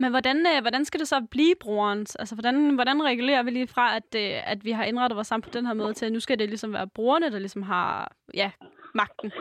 Men 0.00 0.10
hvordan, 0.10 0.36
øh, 0.36 0.60
hvordan 0.60 0.84
skal 0.84 1.00
det 1.00 1.08
så 1.08 1.26
blive 1.30 1.54
brugerens? 1.60 2.16
Altså, 2.16 2.34
hvordan, 2.34 2.74
hvordan 2.74 3.04
regulerer 3.04 3.42
vi 3.42 3.50
lige 3.50 3.68
fra, 3.68 3.96
at, 3.96 4.10
øh, 4.22 4.52
at 4.52 4.58
vi 4.64 4.70
har 4.70 4.84
indrettet 4.84 5.16
vores 5.16 5.26
samfund 5.26 5.52
på 5.52 5.58
den 5.58 5.66
her 5.66 5.74
måde, 5.74 5.92
til 5.94 6.06
at 6.06 6.12
nu 6.12 6.20
skal 6.20 6.38
det 6.38 6.48
ligesom 6.48 6.72
være 6.72 6.88
brugerne, 6.94 7.30
der 7.30 7.38
ligesom 7.38 7.62
har 7.62 8.12
ja, 8.34 8.50
magten? 8.94 9.32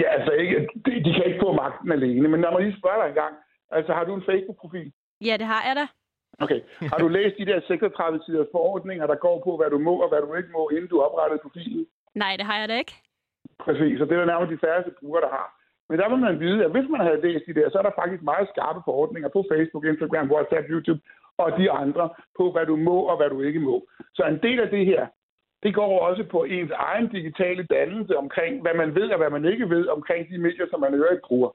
Ja, 0.00 0.08
altså 0.16 0.30
ikke, 0.30 0.68
de, 0.86 0.90
de 1.04 1.12
kan 1.14 1.24
ikke 1.26 1.40
få 1.42 1.52
magten 1.52 1.92
alene, 1.92 2.28
men 2.28 2.40
lad 2.40 2.50
mig 2.52 2.62
lige 2.62 2.78
spørge 2.78 3.02
dig 3.02 3.08
en 3.08 3.20
gang. 3.22 3.34
Altså, 3.70 3.92
har 3.92 4.04
du 4.04 4.14
en 4.14 4.28
Facebook-profil? 4.30 4.92
Ja, 5.20 5.36
det 5.40 5.46
har 5.46 5.62
jeg 5.68 5.76
da. 5.76 5.86
Okay. 6.44 6.60
Har 6.92 6.98
du 6.98 7.08
læst 7.08 7.38
de 7.38 7.46
der 7.46 7.60
36 7.60 8.20
siders 8.26 8.46
forordninger, 8.52 9.06
der 9.06 9.14
går 9.26 9.36
på, 9.46 9.56
hvad 9.56 9.70
du 9.70 9.78
må 9.78 9.94
og 10.04 10.08
hvad 10.08 10.20
du 10.20 10.34
ikke 10.34 10.52
må, 10.52 10.68
inden 10.68 10.88
du 10.88 11.00
oprettede 11.00 11.40
profilen? 11.42 11.86
Nej, 12.14 12.36
det 12.36 12.46
har 12.46 12.58
jeg 12.58 12.68
da 12.68 12.76
ikke. 12.78 12.94
Præcis, 13.58 14.00
og 14.00 14.06
det 14.06 14.14
er 14.14 14.20
der 14.20 14.32
nærmest 14.32 14.52
de 14.52 14.66
færreste 14.66 14.90
brugere, 15.00 15.22
der 15.22 15.28
har. 15.38 15.57
Men 15.88 15.98
der 15.98 16.08
vil 16.08 16.18
man 16.18 16.40
vide, 16.40 16.64
at 16.64 16.70
hvis 16.70 16.88
man 16.90 17.00
havde 17.00 17.20
læst 17.20 17.46
de 17.46 17.54
der, 17.54 17.70
så 17.70 17.78
er 17.78 17.82
der 17.82 18.00
faktisk 18.00 18.22
meget 18.22 18.48
skarpe 18.52 18.80
forordninger 18.84 19.28
på 19.28 19.44
Facebook, 19.52 19.84
Instagram, 19.84 20.30
WhatsApp, 20.30 20.70
YouTube 20.70 21.00
og 21.42 21.58
de 21.58 21.70
andre 21.70 22.10
på, 22.38 22.52
hvad 22.52 22.66
du 22.66 22.76
må 22.76 22.98
og 23.10 23.16
hvad 23.16 23.30
du 23.30 23.40
ikke 23.40 23.60
må. 23.60 23.86
Så 24.14 24.22
en 24.22 24.40
del 24.42 24.60
af 24.60 24.70
det 24.70 24.86
her, 24.86 25.06
det 25.62 25.74
går 25.74 26.00
også 26.08 26.24
på 26.24 26.44
ens 26.44 26.70
egen 26.70 27.08
digitale 27.08 27.62
dannelse 27.62 28.16
omkring, 28.16 28.62
hvad 28.62 28.74
man 28.74 28.94
ved 28.94 29.08
og 29.10 29.18
hvad 29.18 29.30
man 29.30 29.44
ikke 29.44 29.70
ved 29.70 29.86
omkring 29.86 30.30
de 30.30 30.38
medier, 30.38 30.66
som 30.70 30.80
man 30.80 30.94
øvrigt 30.94 31.22
bruger. 31.28 31.50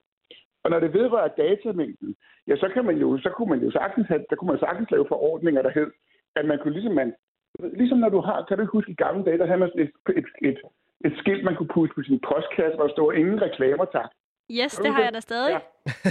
Og 0.63 0.69
når 0.71 0.79
det 0.79 0.93
vedrører 0.93 1.27
datamængden, 1.27 2.15
ja, 2.47 2.55
så, 2.55 2.69
kan 2.73 2.85
man 2.85 2.97
jo, 2.97 3.17
så 3.17 3.29
kunne 3.29 3.49
man 3.49 3.59
jo 3.65 3.71
sagtens, 3.71 4.07
have, 4.07 4.25
der 4.29 4.35
kunne 4.35 4.51
man 4.51 4.59
sagtens 4.59 4.91
lave 4.91 5.05
forordninger, 5.07 5.61
der 5.61 5.69
hed, 5.69 5.91
at 6.35 6.45
man 6.45 6.59
kunne 6.59 6.73
ligesom, 6.73 6.93
man, 6.93 7.13
ligesom 7.59 7.97
når 7.97 8.09
du 8.09 8.19
har, 8.19 8.45
kan 8.47 8.57
du 8.57 8.65
huske 8.65 8.91
i 8.91 8.95
gamle 8.95 9.25
dage, 9.25 9.37
der 9.37 9.45
havde 9.45 9.59
man 9.59 9.71
et, 9.75 9.91
et, 10.19 10.25
et, 10.41 10.57
et 11.05 11.13
skilt, 11.17 11.43
man 11.43 11.55
kunne 11.55 11.73
putte 11.73 11.95
på 11.95 12.01
sin 12.03 12.19
postkasse, 12.27 12.75
hvor 12.75 12.85
der 12.87 12.93
stod 12.93 13.13
ingen 13.13 13.41
reklamer, 13.41 13.85
tak. 13.85 14.09
Yes, 14.51 14.75
det 14.77 14.91
har 14.93 15.03
jeg 15.03 15.13
da 15.13 15.19
stadig. 15.19 15.51
Ja. 15.53 15.59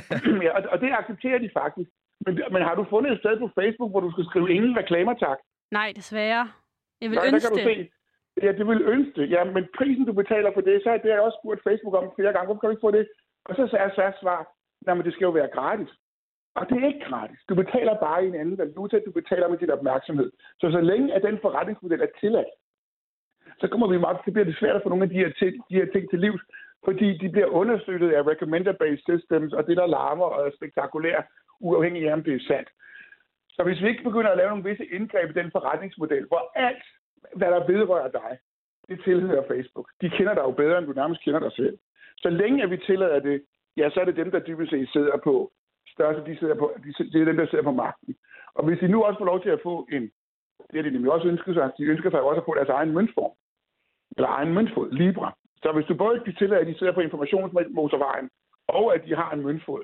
ja, 0.46 0.50
og, 0.56 0.62
og 0.72 0.80
det 0.80 0.90
accepterer 1.00 1.38
de 1.38 1.50
faktisk. 1.52 1.90
Men, 2.26 2.42
men 2.52 2.62
har 2.62 2.74
du 2.74 2.84
fundet 2.90 3.12
et 3.12 3.18
sted 3.18 3.38
på 3.38 3.48
Facebook, 3.60 3.90
hvor 3.90 4.00
du 4.00 4.10
skal 4.12 4.24
skrive 4.24 4.50
ingen 4.56 4.76
reklamer, 4.76 5.14
tak? 5.14 5.38
Nej, 5.70 5.92
desværre. 5.96 6.50
Jeg 7.00 7.10
vil 7.10 7.16
Nej, 7.18 7.26
ønske 7.26 7.48
kan 7.48 7.56
du 7.56 7.68
det. 7.70 7.76
se. 7.76 7.90
Ja, 8.42 8.52
det 8.58 8.66
vil 8.66 8.82
ønske 8.94 9.20
det. 9.20 9.30
Ja, 9.30 9.44
men 9.44 9.64
prisen, 9.78 10.04
du 10.06 10.12
betaler 10.12 10.50
for 10.54 10.60
det, 10.60 10.82
så 10.82 10.90
er 10.90 10.96
det, 10.98 11.08
jeg 11.08 11.20
også 11.20 11.38
spurgt 11.42 11.62
Facebook 11.68 11.94
om 11.94 12.12
flere 12.16 12.32
gange. 12.32 12.46
Hvorfor 12.46 12.60
kan 12.60 12.68
du 12.68 12.74
ikke 12.76 12.86
få 12.88 12.90
det? 12.90 13.08
Og 13.44 13.52
så 13.56 13.62
sagde 13.70 13.90
SAS 13.94 14.14
svar, 14.20 14.40
nej, 14.86 14.94
men 14.94 15.04
det 15.04 15.12
skal 15.12 15.24
jo 15.24 15.30
være 15.30 15.54
gratis. 15.56 15.90
Og 16.54 16.68
det 16.68 16.76
er 16.82 16.86
ikke 16.86 17.04
gratis. 17.10 17.40
Du 17.48 17.54
betaler 17.54 17.94
bare 18.06 18.24
i 18.24 18.28
en 18.28 18.34
anden 18.34 18.58
valuta, 18.58 19.00
du 19.06 19.12
betaler 19.12 19.48
med 19.48 19.58
din 19.58 19.70
opmærksomhed. 19.70 20.30
Så 20.60 20.70
så 20.70 20.80
længe 20.80 21.14
at 21.14 21.22
den 21.22 21.38
forretningsmodel 21.42 22.00
er 22.02 22.12
tilladt, 22.20 22.50
så 23.60 23.68
kommer 23.68 23.86
vi 23.88 23.98
meget, 23.98 24.18
det 24.24 24.32
bliver 24.32 24.44
det 24.50 24.58
svært 24.58 24.76
at 24.76 24.82
få 24.82 24.88
nogle 24.88 25.04
af 25.04 25.10
de 25.10 25.20
her, 25.22 25.30
ting, 25.38 25.52
de 25.70 25.74
her 25.74 25.86
ting 25.92 26.10
til 26.10 26.18
livs, 26.18 26.42
fordi 26.84 27.18
de 27.18 27.28
bliver 27.28 27.46
understøttet 27.46 28.12
af 28.12 28.26
recommender-based 28.26 29.02
systems, 29.10 29.52
og 29.52 29.66
det, 29.66 29.76
der 29.76 29.86
larmer 29.86 30.24
og 30.24 30.46
er 30.46 30.50
spektakulært, 30.56 31.24
uafhængig 31.60 32.08
af, 32.08 32.12
om 32.12 32.22
det 32.24 32.34
er 32.34 32.46
sandt. 32.46 32.68
Så 33.50 33.62
hvis 33.62 33.82
vi 33.82 33.88
ikke 33.88 34.04
begynder 34.04 34.30
at 34.30 34.36
lave 34.36 34.50
nogle 34.50 34.68
visse 34.70 34.86
indgreb 34.86 35.30
i 35.30 35.40
den 35.40 35.50
forretningsmodel, 35.50 36.26
hvor 36.26 36.52
alt, 36.54 36.84
hvad 37.36 37.50
der 37.50 37.66
vedrører 37.66 38.10
dig, 38.10 38.38
det 38.88 39.00
tilhører 39.04 39.48
Facebook. 39.48 39.88
De 40.00 40.10
kender 40.10 40.34
dig 40.34 40.42
jo 40.42 40.50
bedre, 40.50 40.78
end 40.78 40.86
du 40.86 40.92
nærmest 40.92 41.24
kender 41.24 41.40
dig 41.40 41.52
selv. 41.52 41.78
Så 42.18 42.30
længe 42.30 42.62
at 42.62 42.70
vi 42.70 42.76
tillader 42.76 43.20
det, 43.20 43.42
ja, 43.76 43.90
så 43.90 44.00
er 44.00 44.04
det 44.04 44.16
dem, 44.16 44.30
der 44.30 44.38
dybest 44.38 44.70
set 44.70 44.88
sidder 44.92 45.16
på 45.24 45.52
største, 45.94 46.30
de 46.30 46.38
sidder 46.38 46.54
på, 46.54 46.74
de, 46.84 47.04
det 47.12 47.20
er 47.20 47.24
dem, 47.24 47.36
der 47.36 47.46
sidder 47.46 47.64
på 47.64 47.70
magten. 47.70 48.14
Og 48.54 48.64
hvis 48.64 48.78
de 48.78 48.88
nu 48.88 49.02
også 49.02 49.18
får 49.18 49.24
lov 49.24 49.42
til 49.42 49.50
at 49.50 49.60
få 49.62 49.86
en, 49.92 50.10
det 50.70 50.78
er 50.78 50.82
de 50.82 50.90
nemlig 50.90 51.12
også 51.12 51.28
ønsker 51.28 51.52
sig, 51.54 51.70
de 51.78 51.84
ønsker 51.84 52.10
sig 52.10 52.22
også 52.22 52.40
at 52.40 52.44
få 52.44 52.54
deres 52.54 52.68
egen 52.68 52.92
møntform, 52.92 53.32
eller 54.16 54.28
egen 54.28 54.54
møntfod, 54.54 54.90
Libra. 54.90 55.36
Så 55.62 55.72
hvis 55.72 55.86
du 55.86 55.94
både 55.94 56.20
kan 56.20 56.34
tillade, 56.34 56.60
at 56.60 56.66
de 56.66 56.78
sidder 56.78 56.92
på 56.92 57.00
informationsmotorvejen, 57.00 58.30
og 58.68 58.94
at 58.94 59.04
de 59.06 59.14
har 59.14 59.30
en 59.32 59.42
møntfod, 59.42 59.82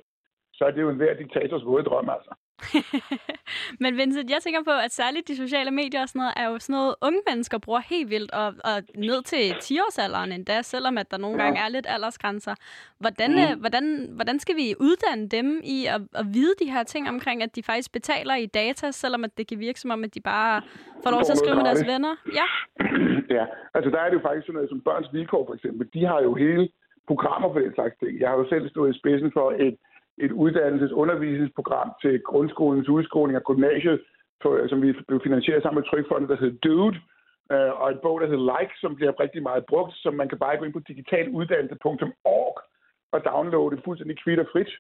så 0.55 0.65
er 0.65 0.71
det 0.71 0.81
jo 0.83 0.91
en 0.91 0.97
hver 0.97 1.15
diktators 1.15 1.65
våde 1.65 1.85
drøm, 1.85 2.09
altså. 2.09 2.33
Men 3.83 3.97
Vincent, 3.97 4.31
jeg 4.31 4.39
tænker 4.43 4.63
på, 4.65 4.71
at 4.85 4.93
særligt 4.93 5.29
de 5.29 5.37
sociale 5.37 5.71
medier 5.71 6.03
og 6.03 6.09
sådan 6.09 6.21
noget, 6.21 6.33
er 6.37 6.47
jo 6.49 6.59
sådan 6.59 6.75
noget, 6.75 6.95
unge 7.03 7.21
mennesker 7.29 7.59
bruger 7.59 7.81
helt 7.81 8.11
vildt, 8.11 8.31
og, 8.33 8.47
og 8.65 8.77
ned 8.95 9.23
til 9.23 9.45
10-årsalderen 9.67 10.33
endda, 10.33 10.63
selvom 10.63 10.99
at 10.99 11.11
der 11.11 11.17
nogle 11.19 11.37
Ja. 11.39 11.45
gange 11.45 11.61
er 11.61 11.69
lidt 11.69 11.87
aldersgrænser. 11.89 12.55
Hvordan, 12.99 13.31
mm. 13.31 13.61
hvordan, 13.61 14.09
hvordan 14.15 14.39
skal 14.39 14.57
vi 14.57 14.75
uddanne 14.81 15.29
dem 15.29 15.61
i 15.65 15.87
at, 15.87 16.01
at 16.15 16.27
vide 16.35 16.55
de 16.63 16.71
her 16.73 16.83
ting 16.83 17.09
omkring, 17.09 17.43
at 17.43 17.57
de 17.57 17.63
faktisk 17.63 17.93
betaler 17.93 18.35
i 18.35 18.47
data, 18.47 18.91
selvom 18.91 19.25
at 19.25 19.39
det 19.39 19.47
kan 19.49 19.59
virke 19.59 19.81
som 19.81 19.91
om, 19.91 20.05
at 20.05 20.15
de 20.15 20.21
bare 20.21 20.63
får 21.03 21.11
lov 21.11 21.23
til 21.23 21.33
at 21.33 21.39
skrive 21.39 21.57
med 21.57 21.65
deres 21.65 21.87
venner? 21.87 22.15
Ja. 22.41 22.47
ja, 23.39 23.45
altså 23.75 23.91
der 23.91 24.01
er 24.01 24.09
det 24.11 24.17
jo 24.19 24.23
faktisk 24.29 24.47
sådan 24.47 24.55
noget 24.55 24.71
som 24.71 24.81
Børns 24.81 25.09
Vilkår 25.13 25.47
for 25.47 25.55
eksempel. 25.55 25.89
De 25.95 26.05
har 26.07 26.21
jo 26.23 26.35
hele 26.35 26.69
programmer 27.07 27.53
for 27.53 27.61
den 27.61 27.75
slags 27.75 27.95
ting. 28.03 28.21
Jeg 28.21 28.29
har 28.29 28.37
jo 28.37 28.47
selv 28.49 28.69
stået 28.71 28.95
i 28.95 28.99
spidsen 28.99 29.31
for 29.33 29.47
et, 29.67 29.77
et 30.21 30.33
uddannelses- 30.43 30.99
undervisningsprogram 31.03 31.91
til 32.03 32.23
grundskolens 32.23 32.89
udskoling 32.89 33.37
og 33.37 33.45
gymnasiet, 33.45 34.01
som 34.69 34.83
vi 34.83 34.93
blev 35.09 35.21
finansieret 35.23 35.63
sammen 35.63 35.81
med 35.81 35.89
Trykfonden, 35.91 36.31
der 36.31 36.37
hed 36.37 36.53
Dude, 36.65 36.97
øh, 37.53 37.73
og 37.81 37.91
et 37.91 38.01
bog, 38.01 38.21
der 38.21 38.27
hed 38.27 38.43
Like, 38.51 38.75
som 38.83 38.97
bliver 38.97 39.21
rigtig 39.21 39.43
meget 39.43 39.65
brugt, 39.67 39.95
som 39.95 40.15
man 40.15 40.29
kan 40.29 40.39
bare 40.39 40.57
gå 40.57 40.65
ind 40.65 40.73
på 40.73 40.87
digitaluddannelse.org 40.89 42.55
og 43.13 43.25
downloade 43.25 43.83
fuldstændig 43.85 44.17
kvit 44.23 44.39
og 44.39 44.49
frit, 44.53 44.73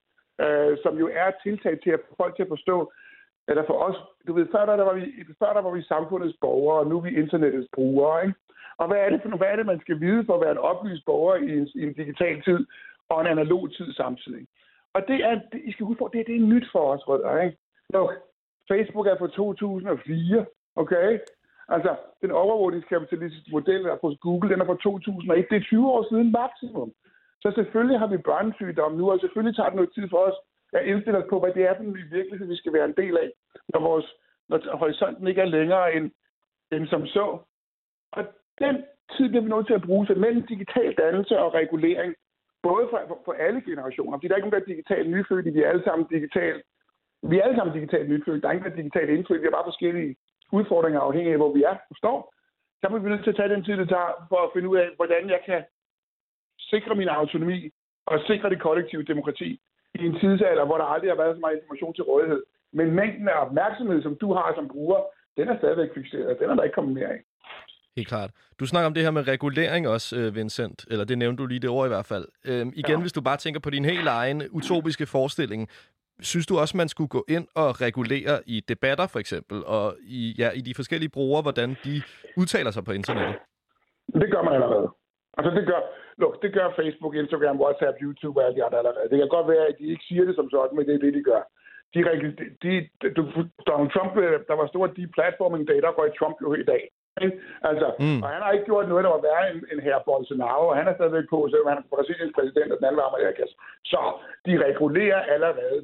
øh, 0.45 0.78
som 0.82 0.99
jo 0.99 1.07
er 1.20 1.26
et 1.28 1.43
tiltag 1.43 1.74
til 1.80 1.91
at 1.91 2.01
få 2.09 2.14
folk 2.16 2.36
til 2.36 2.43
at 2.43 2.55
forstå, 2.55 2.93
eller 3.49 3.64
for 3.66 3.76
os, 3.89 3.97
du 4.26 4.32
ved, 4.32 4.47
før 4.55 4.66
der, 4.66 4.76
der, 4.76 4.84
var 4.84 4.95
vi, 4.95 5.05
før 5.39 5.53
der 5.53 5.62
var 5.62 5.70
vi 5.70 5.82
samfundets 5.82 6.36
borgere, 6.41 6.78
og 6.78 6.86
nu 6.86 6.97
er 6.97 7.01
vi 7.01 7.20
internettets 7.22 7.68
brugere, 7.74 8.26
ikke? 8.26 8.39
Og 8.78 8.89
hvad 8.89 8.99
er, 8.99 9.11
det 9.11 9.20
for, 9.22 9.36
hvad 9.36 9.49
er 9.49 9.57
det, 9.57 9.66
man 9.66 9.80
skal 9.80 10.01
vide 10.01 10.24
for 10.26 10.34
at 10.34 10.41
være 10.41 10.51
en 10.51 10.66
oplyst 10.70 11.05
borger 11.05 11.36
i 11.36 11.51
en, 11.59 11.68
i 11.74 11.82
en 11.82 11.93
digital 11.93 12.43
tid 12.43 12.66
og 13.09 13.20
en 13.20 13.26
analog 13.26 13.72
tid 13.72 13.93
samtidig? 13.93 14.47
Og 14.99 15.03
det 15.09 15.18
er, 15.28 15.34
det, 15.53 15.61
I 15.68 15.72
skal 15.72 15.86
huske 15.86 15.99
på, 15.99 16.11
det, 16.12 16.26
det 16.26 16.36
er 16.36 16.51
nyt 16.53 16.66
for 16.72 16.84
os, 16.92 17.09
Rødder, 17.09 17.40
ikke? 17.42 17.57
Jo, 17.94 18.03
Facebook 18.70 19.07
er 19.07 19.18
fra 19.18 19.28
2004, 19.28 20.46
okay? 20.76 21.18
Altså, 21.68 21.96
den 22.22 22.30
overvågningskapitalistiske 22.30 23.51
model, 23.51 23.84
der 23.84 23.92
er 23.92 24.03
på 24.05 24.14
Google, 24.20 24.51
den 24.51 24.61
er 24.61 24.66
fra 24.66 24.82
2001. 24.82 25.46
Det 25.51 25.57
er 25.57 25.61
20 25.61 25.90
år 25.94 26.03
siden 26.11 26.32
maksimum. 26.32 26.92
Så 27.42 27.53
selvfølgelig 27.55 27.99
har 27.99 28.07
vi 28.07 28.26
børnesygdomme 28.30 28.99
nu, 28.99 29.11
og 29.11 29.20
selvfølgelig 29.20 29.57
tager 29.57 29.68
det 29.68 29.76
noget 29.76 29.94
tid 29.94 30.09
for 30.11 30.18
os 30.28 30.38
at 30.72 30.86
indstille 30.86 31.18
os 31.18 31.30
på, 31.30 31.40
hvad 31.40 31.53
det 31.53 31.62
er 31.64 31.74
for 31.76 31.82
en 31.82 31.92
ny 31.92 32.03
virkelighed, 32.16 32.46
vi 32.46 32.57
skal 32.57 32.72
være 32.72 32.84
en 32.84 32.99
del 33.03 33.16
af, 33.16 33.28
når, 33.68 33.80
vores, 33.80 34.07
når 34.49 34.76
horisonten 34.76 35.26
ikke 35.28 35.40
er 35.40 35.55
længere 35.59 35.94
end, 35.94 36.11
end 36.72 36.86
som 36.86 37.07
så. 37.07 37.26
Og 38.12 38.22
den 38.61 38.76
tid 39.16 39.28
bliver 39.28 39.42
vi 39.42 39.51
nødt 39.51 39.66
til 39.66 39.74
at 39.80 39.86
bruge 39.86 40.07
så 40.07 40.14
mellem 40.14 40.46
digital 40.46 40.94
dannelse 40.94 41.38
og 41.38 41.55
regulering, 41.55 42.14
både 42.63 42.85
for, 42.91 43.01
for, 43.09 43.19
for 43.25 43.33
alle 43.33 43.61
generationer. 43.69 44.17
Fordi 44.17 44.29
der 44.29 44.35
er 44.35 44.39
ikke 44.39 44.49
nogen, 44.49 44.61
der 44.61 44.67
er 44.67 44.75
digitalt 44.75 45.11
nyfødte, 45.11 45.51
vi 45.53 45.63
er 45.63 45.69
alle 45.69 45.85
sammen 45.85 46.07
digitalt 46.15 46.63
vi 47.23 47.39
er 47.39 47.43
alle 47.43 47.57
sammen 47.57 47.75
digitalt 47.75 48.11
nyfødte. 48.11 48.41
Der 48.41 48.49
er 48.49 48.53
ingen, 48.53 48.65
der 48.65 48.71
er 48.71 48.83
digitalt 48.83 49.11
indfødt. 49.11 49.41
Vi 49.41 49.47
har 49.47 49.59
bare 49.59 49.71
forskellige 49.73 50.17
udfordringer 50.53 51.01
afhængig 51.01 51.33
af, 51.33 51.39
hvor 51.39 51.53
vi 51.53 51.63
er 51.63 51.77
og 51.91 51.97
står. 51.97 52.35
Så 52.81 52.87
er 52.87 52.99
vi 52.99 53.09
nødt 53.09 53.25
til 53.25 53.31
at 53.31 53.37
tage 53.37 53.55
den 53.55 53.65
tid, 53.65 53.77
det 53.77 53.89
tager 53.89 54.27
for 54.29 54.41
at 54.47 54.51
finde 54.55 54.69
ud 54.69 54.77
af, 54.77 54.89
hvordan 54.97 55.31
jeg 55.31 55.41
kan 55.47 55.61
sikre 56.59 56.95
min 56.95 57.09
autonomi 57.09 57.71
og 58.07 58.21
sikre 58.27 58.51
det 58.51 58.61
kollektive 58.63 59.03
demokrati 59.03 59.61
i 59.95 60.07
en 60.07 60.19
tidsalder, 60.21 60.65
hvor 60.65 60.79
der 60.79 60.85
aldrig 60.85 61.11
har 61.11 61.17
været 61.23 61.37
så 61.37 61.41
meget 61.41 61.57
information 61.57 61.95
til 61.95 62.05
rådighed. 62.05 62.43
Men 62.73 62.95
mængden 62.95 63.29
af 63.29 63.43
opmærksomhed, 63.47 64.03
som 64.03 64.17
du 64.17 64.33
har 64.33 64.55
som 64.55 64.69
bruger, 64.69 65.01
den 65.37 65.49
er 65.49 65.59
stadigvæk 65.59 65.95
fixeret. 65.95 66.39
Den 66.41 66.51
er 66.51 66.55
der 66.55 66.63
ikke 66.63 66.75
kommet 66.75 66.95
mere 66.95 67.09
af. 67.09 67.21
Helt 67.97 68.09
klart. 68.09 68.30
Du 68.61 68.66
snakker 68.66 68.86
om 68.86 68.95
det 68.95 69.03
her 69.03 69.11
med 69.11 69.28
regulering 69.28 69.89
også, 69.89 70.16
øh, 70.18 70.34
Vincent. 70.34 70.84
Eller 70.91 71.05
det 71.05 71.18
nævnte 71.18 71.43
du 71.43 71.47
lige 71.47 71.61
det 71.61 71.70
ord 71.70 71.86
i 71.86 71.93
hvert 71.95 72.07
fald. 72.07 72.26
Øhm, 72.45 72.72
igen, 72.76 72.97
Ja. 72.99 73.01
hvis 73.01 73.12
du 73.12 73.20
bare 73.20 73.36
tænker 73.36 73.61
på 73.61 73.70
din 73.70 73.84
helt 73.84 74.09
egen 74.09 74.43
utopiske 74.51 75.07
forestilling. 75.07 75.68
Synes 76.20 76.47
du 76.47 76.59
også, 76.59 76.76
man 76.76 76.89
skulle 76.89 77.09
gå 77.09 77.24
ind 77.28 77.47
og 77.55 77.80
regulere 77.80 78.36
i 78.47 78.57
debatter 78.68 79.07
for 79.07 79.18
eksempel, 79.18 79.59
og 79.66 79.86
i, 80.20 80.34
ja, 80.39 80.49
i 80.59 80.61
de 80.68 80.74
forskellige 80.74 81.11
brugere, 81.16 81.43
hvordan 81.43 81.68
de 81.84 81.95
udtaler 82.41 82.70
sig 82.70 82.84
på 82.84 82.93
internettet? 82.93 83.36
Det 84.22 84.28
gør 84.34 84.43
man 84.43 84.55
allerede. 84.59 84.89
Altså 85.39 85.51
det 85.59 85.64
gør, 85.70 85.80
look, 86.22 86.34
det 86.43 86.51
gør 86.59 86.66
Facebook, 86.80 87.14
Instagram, 87.14 87.57
WhatsApp, 87.62 87.97
YouTube 88.05 88.41
og 88.41 88.45
alle 88.47 88.57
de 88.59 88.64
andre 88.64 88.78
allerede. 88.78 89.09
Det 89.11 89.18
kan 89.18 89.28
godt 89.36 89.49
være, 89.55 89.64
at 89.70 89.76
de 89.80 89.86
ikke 89.93 90.05
siger 90.09 90.24
det 90.28 90.34
som 90.36 90.49
sådan, 90.55 90.76
men 90.76 90.84
det 90.86 90.95
er 90.95 91.03
det, 91.07 91.14
de 91.18 91.22
gør. 91.30 91.43
De, 91.95 91.99
de, 92.32 92.39
de, 92.62 92.70
Donald 93.70 93.91
Trump, 93.95 94.12
øh, 94.24 94.36
der 94.49 94.55
var 94.61 94.66
stor 94.72 94.86
deplatforming 95.01 95.64
day, 95.70 95.78
der 95.84 95.93
går 95.99 96.07
Trump 96.18 96.36
jo 96.45 96.51
i 96.62 96.64
dag. 96.72 96.82
Ikke? 97.25 97.37
Altså, 97.71 97.87
Mm. 98.03 98.23
og 98.23 98.29
han 98.35 98.43
har 98.43 98.51
ikke 98.53 98.64
gjort 98.71 98.89
noget, 98.89 99.05
der 99.05 99.11
var 99.16 99.23
værre 99.29 99.45
end, 99.51 99.61
end 99.73 99.81
herre 99.81 100.03
Bolsonaro, 100.09 100.64
og 100.71 100.77
han 100.77 100.89
er 100.89 100.95
stadigvæk 100.95 101.27
på, 101.31 101.39
selvom 101.51 101.69
han 101.73 101.79
er 101.79 101.87
Brasiliens 101.95 102.35
præsident, 102.37 102.73
og 102.73 102.79
den 102.79 102.85
anden 102.87 103.01
var 103.03 103.09
Amerikas. 103.11 103.53
Så 103.85 104.01
de 104.47 104.53
regulerer 104.69 105.21
allerede 105.35 105.79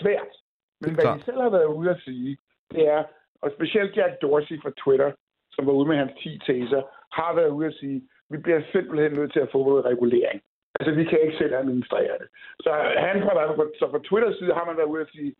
svært. 0.00 0.32
Men 0.80 0.94
hvad 0.94 1.04
de 1.04 1.22
selv 1.24 1.40
har 1.40 1.50
været 1.58 1.70
ude 1.78 1.90
at 1.90 2.00
sige, 2.04 2.38
det 2.74 2.88
er, 2.88 3.04
og 3.42 3.50
specielt 3.56 3.96
Jack 3.96 4.22
Dorsey 4.22 4.62
fra 4.62 4.72
Twitter, 4.82 5.10
som 5.54 5.66
var 5.66 5.72
ude 5.72 5.88
med 5.88 5.96
hans 5.96 6.12
10 6.22 6.38
teser, 6.46 6.82
har 7.18 7.34
været 7.34 7.48
ude 7.48 7.66
at 7.66 7.74
sige, 7.74 8.02
vi 8.30 8.36
bliver 8.36 8.60
simpelthen 8.72 9.12
nødt 9.12 9.32
til 9.32 9.40
at 9.40 9.48
få 9.52 9.58
noget 9.68 9.84
regulering. 9.84 10.42
Altså, 10.80 10.94
vi 10.94 11.04
kan 11.04 11.20
ikke 11.20 11.36
selv 11.38 11.54
administrere 11.54 12.14
det. 12.20 12.28
Så, 12.60 12.70
han 12.96 13.22
fra, 13.22 13.32
så 13.80 13.86
fra 13.90 14.00
Twitters 14.08 14.38
side 14.38 14.52
har 14.54 14.64
man 14.64 14.76
været 14.76 14.86
ude 14.94 15.00
at 15.00 15.08
sige, 15.12 15.34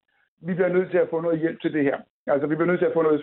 vi 0.47 0.55
bliver 0.55 0.69
nødt 0.69 0.91
til 0.91 0.99
at 0.99 1.09
få 1.11 1.21
noget 1.21 1.39
hjælp 1.39 1.61
til 1.61 1.73
det 1.73 1.85
her. 1.85 1.99
Altså, 2.27 2.47
vi 2.47 2.55
bliver 2.55 2.67
nødt 2.71 2.81
til 2.81 2.87
at 2.87 2.93
få 2.99 3.03
noget 3.03 3.23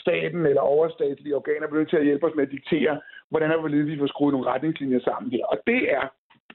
staten 0.00 0.46
eller 0.46 0.60
overstatlige 0.60 1.36
organer 1.36 1.66
bliver 1.66 1.80
nødt 1.80 1.90
til 1.90 1.96
at 1.96 2.04
hjælpe 2.04 2.26
os 2.26 2.34
med 2.36 2.44
at 2.46 2.50
diktere, 2.50 3.00
hvordan 3.30 3.50
er 3.50 3.68
det, 3.68 3.86
vi 3.86 3.98
får 3.98 4.06
skruet 4.06 4.32
nogle 4.32 4.46
retningslinjer 4.46 5.00
sammen 5.00 5.32
her. 5.32 5.44
Og 5.46 5.58
det 5.66 5.92
er, 5.92 6.04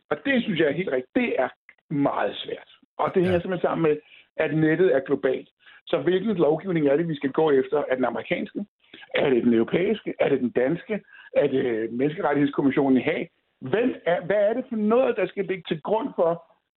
og 0.09 0.17
det 0.25 0.43
synes 0.43 0.59
jeg 0.59 0.67
er 0.67 0.79
helt 0.81 0.91
rigtigt, 0.91 1.15
det 1.15 1.29
er 1.39 1.49
meget 1.93 2.35
svært. 2.35 2.69
Og 2.97 3.07
det 3.13 3.21
hænger 3.21 3.37
Ja. 3.37 3.41
simpelthen 3.41 3.67
sammen 3.67 3.83
med, 3.89 3.97
at 4.37 4.57
nettet 4.57 4.95
er 4.95 4.99
globalt. 4.99 5.49
Så 5.87 5.97
hvilken 5.97 6.35
lovgivning 6.35 6.87
er 6.87 6.97
det, 6.97 7.07
vi 7.07 7.15
skal 7.15 7.31
gå 7.31 7.51
efter? 7.51 7.83
Er 7.89 7.95
den 7.95 8.05
amerikanske? 8.05 8.65
Er 9.15 9.29
det 9.29 9.43
den 9.43 9.53
europæiske? 9.53 10.13
Er 10.19 10.29
det 10.29 10.39
den 10.39 10.49
danske? 10.49 11.01
Er 11.33 11.47
det 11.47 11.91
Menneskerettighedskommissionen 11.91 12.97
i 12.97 13.01
Haag? 13.01 13.29
Hvem 13.61 13.95
er, 14.05 14.21
hvad 14.25 14.35
er 14.35 14.53
det 14.53 14.65
for 14.69 14.75
noget, 14.75 15.17
der 15.17 15.25
skal 15.27 15.45
ligge 15.45 15.63
til 15.67 15.81
grund 15.81 16.09
for 16.15 16.31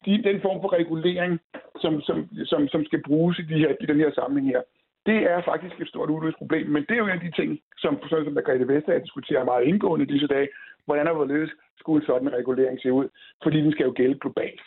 de, 0.05 0.23
den 0.23 0.41
form 0.41 0.61
for 0.61 0.73
regulering, 0.73 1.41
som, 1.81 2.01
som, 2.01 2.29
som, 2.45 2.69
som 2.69 2.85
skal 2.85 3.03
bruges 3.03 3.39
i, 3.39 3.43
de 3.43 3.59
her, 3.59 3.75
i 3.81 3.87
den 3.87 3.97
her 3.97 4.11
sammenhæng 4.12 4.55
her? 4.55 4.62
Det 5.07 5.18
er 5.32 5.42
faktisk 5.50 5.80
et 5.80 5.88
stort 5.88 6.11
uløst 6.11 6.38
problem, 6.38 6.66
men 6.74 6.82
det 6.82 6.94
er 6.94 7.02
jo 7.02 7.07
en 7.07 7.18
af 7.20 7.24
de 7.26 7.32
ting, 7.40 7.50
som, 7.82 7.92
sådan 8.09 8.24
som 8.24 8.32
Margrethe 8.32 8.68
Vestager 8.68 9.07
diskuterer 9.07 9.44
meget 9.44 9.64
indgående 9.70 10.07
disse 10.07 10.26
dage, 10.26 10.48
hvordan 10.86 11.09
og 11.09 11.14
hvorledes 11.14 11.50
skulle 11.78 12.07
sådan 12.07 12.28
en 12.28 12.34
regulering 12.34 12.78
se 12.82 12.92
ud, 12.92 13.09
fordi 13.42 13.59
den 13.64 13.72
skal 13.72 13.84
jo 13.84 13.92
gælde 13.96 14.18
globalt. 14.18 14.61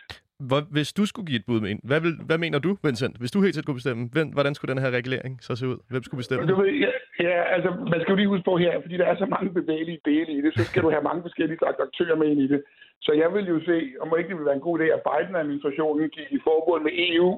Hvor, 0.49 0.61
hvis 0.75 0.93
du 0.93 1.03
skulle 1.05 1.27
give 1.29 1.39
et 1.39 1.47
bud 1.47 1.59
med 1.61 1.69
en, 1.71 1.81
hvad, 1.83 2.01
vil, 2.01 2.13
hvad 2.25 2.37
mener 2.37 2.59
du, 2.59 2.71
Vincent? 2.83 3.17
Hvis 3.17 3.31
du 3.31 3.41
helt 3.41 3.55
selv 3.55 3.65
kunne 3.65 3.81
bestemme, 3.81 4.09
hvem, 4.13 4.27
hvordan 4.35 4.55
skulle 4.55 4.73
den 4.73 4.83
her 4.83 4.91
regulering 4.91 5.33
så 5.41 5.55
se 5.55 5.67
ud? 5.67 5.77
Hvem 5.89 6.03
skulle 6.03 6.19
bestemme? 6.23 6.47
Du 6.47 6.61
ved, 6.61 6.71
ja, 6.85 6.91
ja, 7.27 7.41
altså, 7.55 7.69
man 7.91 7.99
skal 8.01 8.11
jo 8.11 8.15
lige 8.15 8.33
huske 8.33 8.49
på 8.51 8.57
her, 8.57 8.81
fordi 8.81 8.97
der 8.97 9.05
er 9.05 9.17
så 9.17 9.25
mange 9.25 9.49
bevægelige 9.59 9.99
dele 10.05 10.31
i 10.37 10.41
det, 10.41 10.51
så 10.57 10.63
skal 10.63 10.83
du 10.83 10.89
have 10.89 11.03
mange 11.09 11.21
forskellige 11.21 11.57
slags 11.57 11.79
aktører 11.87 12.15
med 12.15 12.27
ind 12.27 12.41
i 12.41 12.47
det. 12.47 12.63
Så 13.01 13.11
jeg 13.21 13.33
vil 13.33 13.45
jo 13.53 13.59
se, 13.69 13.77
om 14.01 14.13
ikke 14.17 14.29
det 14.29 14.37
ville 14.37 14.49
være 14.51 14.59
en 14.61 14.67
god 14.67 14.79
idé, 14.79 14.87
at 14.97 15.05
Biden-administrationen 15.09 16.09
gik 16.09 16.29
i 16.31 16.39
forbund 16.47 16.83
med 16.83 16.93
EU, 17.07 17.31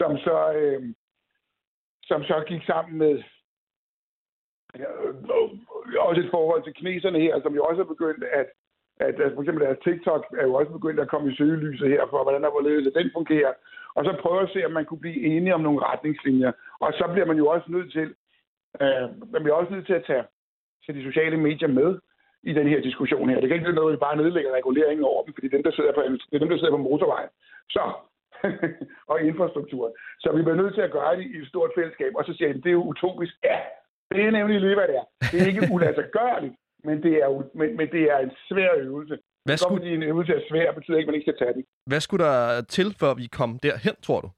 som 0.00 0.10
så, 0.26 0.36
øh, 0.60 0.82
som 2.12 2.22
så 2.30 2.36
gik 2.50 2.62
sammen 2.72 2.94
med 3.02 3.14
ja, 4.80 4.88
øh, 5.04 5.14
også 6.08 6.20
et 6.20 6.30
forhold 6.36 6.62
til 6.64 6.74
kineserne 6.74 7.20
her, 7.26 7.34
som 7.42 7.54
jo 7.54 7.62
også 7.64 7.80
er 7.82 7.92
begyndt 7.94 8.24
at, 8.40 8.46
at, 9.06 9.14
at 9.20 9.32
for 9.34 9.40
eksempel 9.42 9.64
deres 9.64 9.84
TikTok 9.84 10.22
er 10.40 10.44
jo 10.48 10.54
også 10.54 10.72
begyndt 10.72 11.00
at 11.00 11.10
komme 11.12 11.26
i 11.32 11.36
søgelyset 11.36 11.88
her 11.94 12.02
for, 12.10 12.22
hvordan 12.22 12.42
der 12.42 12.50
hvorledes 12.50 12.94
den 12.98 13.10
fungerer. 13.18 13.52
Og 13.96 14.04
så 14.04 14.10
prøve 14.22 14.42
at 14.42 14.52
se, 14.52 14.66
om 14.68 14.72
man 14.72 14.84
kunne 14.84 15.04
blive 15.04 15.20
enige 15.32 15.54
om 15.54 15.60
nogle 15.60 15.84
retningslinjer. 15.90 16.52
Og 16.80 16.92
så 16.92 17.04
bliver 17.12 17.26
man 17.26 17.36
jo 17.36 17.46
også 17.54 17.66
nødt 17.74 17.92
til, 17.92 18.08
øh, 18.82 19.06
man 19.32 19.42
bliver 19.42 19.56
også 19.60 19.72
nødt 19.72 19.86
til 19.86 19.98
at 20.00 20.04
tage, 20.06 20.24
tage 20.84 20.98
de 20.98 21.04
sociale 21.08 21.36
medier 21.36 21.68
med 21.68 21.90
i 22.42 22.52
den 22.52 22.68
her 22.68 22.80
diskussion 22.80 23.28
her. 23.28 23.40
Det 23.40 23.48
kan 23.48 23.56
ikke 23.56 23.70
være 23.70 23.80
noget, 23.80 23.92
at 23.92 23.96
vi 23.96 24.06
bare 24.06 24.16
nedlægger 24.16 24.56
reguleringen 24.58 25.04
over 25.04 25.24
dem, 25.24 25.34
fordi 25.34 25.48
dem, 25.48 25.62
der 25.62 25.72
sidder 25.72 25.92
på, 25.92 26.00
det 26.02 26.34
er 26.34 26.38
dem, 26.44 26.48
der 26.48 26.58
sidder 26.58 26.76
på 26.76 26.86
motorvejen. 26.88 27.30
Så, 27.70 27.82
og 29.12 29.16
infrastrukturen. 29.22 29.92
Så 30.22 30.32
vi 30.36 30.42
bliver 30.42 30.60
nødt 30.62 30.74
til 30.74 30.80
at 30.88 30.92
gøre 30.98 31.16
det 31.16 31.24
i 31.34 31.36
et 31.38 31.48
stort 31.48 31.70
fællesskab. 31.78 32.12
Og 32.18 32.24
så 32.24 32.32
siger 32.36 32.48
jeg, 32.48 32.56
det 32.56 32.66
er 32.66 32.78
jo 32.80 32.84
utopisk. 32.92 33.34
Ja, 33.44 33.58
det 34.14 34.24
er 34.24 34.30
nemlig 34.30 34.60
lige, 34.60 34.74
hvad 34.74 34.88
det 34.88 34.96
er. 34.96 35.06
Det 35.30 35.36
er 35.42 35.46
ikke 35.46 35.68
uladsiggørligt, 35.74 36.54
men 36.86 37.02
det 37.02 37.12
er, 37.22 37.26
jo, 37.32 37.38
men, 37.54 37.76
men 37.76 37.86
det 37.94 38.02
er 38.12 38.18
en 38.18 38.32
svær 38.48 38.70
øvelse. 38.76 39.18
Hvad 39.44 39.56
Så 39.56 39.62
skulle, 39.62 39.80
fordi 39.80 39.94
en 39.94 40.02
øvelse 40.02 40.32
er 40.34 40.42
svær, 40.50 40.72
betyder 40.72 40.96
ikke, 40.98 41.08
at 41.08 41.12
man 41.12 41.14
ikke 41.14 41.30
skal 41.30 41.38
tage 41.38 41.54
den. 41.54 41.64
hvad 41.86 42.00
skulle 42.00 42.24
der 42.24 42.62
til, 42.76 42.88
før 43.00 43.14
vi 43.14 43.26
kom 43.38 43.58
derhen, 43.58 43.96
tror 44.06 44.20
du? 44.20 44.28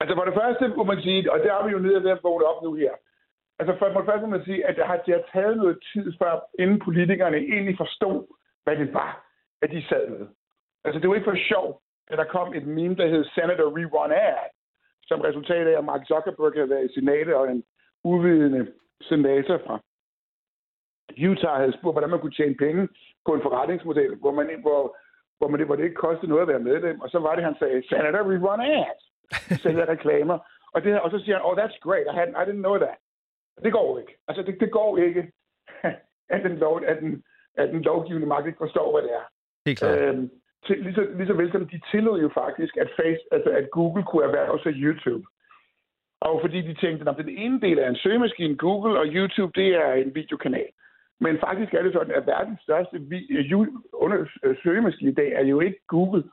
Altså 0.00 0.14
for 0.16 0.24
det 0.24 0.34
første 0.40 0.64
må 0.78 0.84
man 0.84 1.00
sige, 1.02 1.32
og 1.32 1.38
der 1.38 1.52
er 1.54 1.64
vi 1.66 1.70
jo 1.72 1.78
nede 1.78 2.02
ved 2.04 2.10
at 2.10 2.22
vågne 2.22 2.44
op 2.50 2.62
nu 2.62 2.74
her. 2.74 2.92
Altså 3.58 3.72
for, 3.78 3.86
for 3.92 4.00
det 4.00 4.08
første 4.10 4.26
må 4.26 4.32
man 4.36 4.44
sige, 4.44 4.66
at 4.68 4.76
det 4.76 4.84
har, 4.86 4.96
det 5.06 5.14
har 5.14 5.24
taget 5.32 5.56
noget 5.56 5.78
tid, 5.92 6.06
før 6.20 6.32
inden 6.58 6.78
politikerne 6.86 7.36
egentlig 7.36 7.76
forstod, 7.76 8.18
hvad 8.64 8.76
det 8.76 8.94
var, 8.94 9.12
at 9.62 9.70
de 9.70 9.88
sad 9.88 10.04
med. 10.10 10.26
Altså 10.84 11.00
det 11.00 11.08
var 11.08 11.14
ikke 11.14 11.30
for 11.30 11.40
sjov, 11.50 11.66
at 12.10 12.18
der 12.18 12.24
kom 12.24 12.54
et 12.54 12.66
meme, 12.66 12.96
der 12.96 13.06
hed 13.06 13.24
Senator 13.24 13.68
Rerun 13.78 14.12
Ad, 14.12 14.50
som 15.02 15.20
resultat 15.20 15.66
af, 15.66 15.78
at 15.78 15.84
Mark 15.84 16.06
Zuckerberg 16.06 16.52
havde 16.54 16.70
været 16.70 16.90
i 16.90 16.94
senatet, 16.94 17.34
og 17.34 17.50
en 17.50 17.64
uvidende 18.04 18.72
senator 19.00 19.58
fra 19.66 19.80
Utah 21.28 21.56
havde 21.56 21.78
spurgt, 21.78 21.94
hvordan 21.94 22.10
man 22.10 22.20
kunne 22.20 22.38
tjene 22.40 22.54
penge 22.54 22.88
på 23.26 23.34
en 23.34 23.42
forretningsmodel, 23.42 24.14
hvor, 24.16 24.32
man, 24.32 24.46
hvor, 24.60 24.96
hvor, 25.38 25.48
man, 25.48 25.66
hvor 25.66 25.76
det 25.76 25.84
ikke 25.84 26.04
kostede 26.06 26.28
noget 26.28 26.42
at 26.42 26.48
være 26.48 26.66
medlem. 26.70 27.00
Og 27.00 27.10
så 27.10 27.18
var 27.18 27.34
det, 27.34 27.44
han 27.44 27.56
sagde, 27.58 27.88
Senator 27.88 28.22
Rerun 28.30 28.60
Ads 28.60 29.02
sælger 29.62 29.88
reklamer. 29.94 30.38
Og, 30.72 30.82
det, 30.82 31.00
og 31.00 31.10
så 31.10 31.18
siger 31.18 31.36
han, 31.36 31.46
oh, 31.46 31.58
that's 31.58 31.78
great, 31.86 32.06
I, 32.06 32.14
hadn't, 32.18 32.36
I 32.42 32.44
didn't 32.48 32.64
know 32.66 32.76
that. 32.78 32.96
Det 33.64 33.72
går 33.72 33.98
ikke. 33.98 34.18
Altså, 34.28 34.42
det, 34.42 34.60
det 34.60 34.70
går 34.70 34.98
ikke, 34.98 35.32
at 36.34 36.40
den, 36.44 36.56
lov, 36.56 36.82
at, 36.86 36.98
den, 37.00 37.22
at 37.56 37.68
den 37.68 37.82
lovgivende 37.82 38.26
magt 38.26 38.46
ikke 38.46 38.64
forstår, 38.66 38.92
hvad 38.92 39.02
det 39.02 39.12
er. 39.14 39.24
Helt 39.66 39.78
klart. 39.78 39.98
Øhm, 39.98 40.30
til, 40.66 40.78
lige, 40.78 40.94
så, 40.94 41.06
lige 41.16 41.26
så 41.26 41.32
vel 41.32 41.52
som 41.52 41.66
de 41.68 41.80
tillod 41.90 42.20
jo 42.20 42.30
faktisk, 42.34 42.76
at, 42.76 42.90
face, 42.96 43.22
altså, 43.32 43.50
at 43.50 43.70
Google 43.70 44.04
kunne 44.04 44.24
erhverve 44.24 44.58
sig 44.62 44.72
YouTube. 44.72 45.26
Og 46.20 46.40
fordi 46.40 46.60
de 46.60 46.74
tænkte, 46.74 47.10
at 47.10 47.16
den 47.16 47.28
ene 47.28 47.60
del 47.60 47.78
er 47.78 47.88
en 47.88 47.96
søgemaskine, 47.96 48.56
Google, 48.56 48.98
og 48.98 49.06
YouTube, 49.06 49.52
det 49.60 49.68
er 49.74 49.92
en 49.92 50.14
videokanal. 50.14 50.70
Men 51.20 51.38
faktisk 51.38 51.74
er 51.74 51.82
det 51.82 51.92
sådan, 51.92 52.14
at 52.14 52.26
verdens 52.26 52.60
største 52.62 53.00
vi- 53.00 53.26
øh, 53.30 53.66
under, 53.92 54.26
øh, 54.44 54.56
søgemaskine 54.62 55.10
i 55.10 55.14
dag 55.14 55.32
er 55.32 55.44
jo 55.44 55.60
ikke 55.60 55.80
Google. 55.86 56.24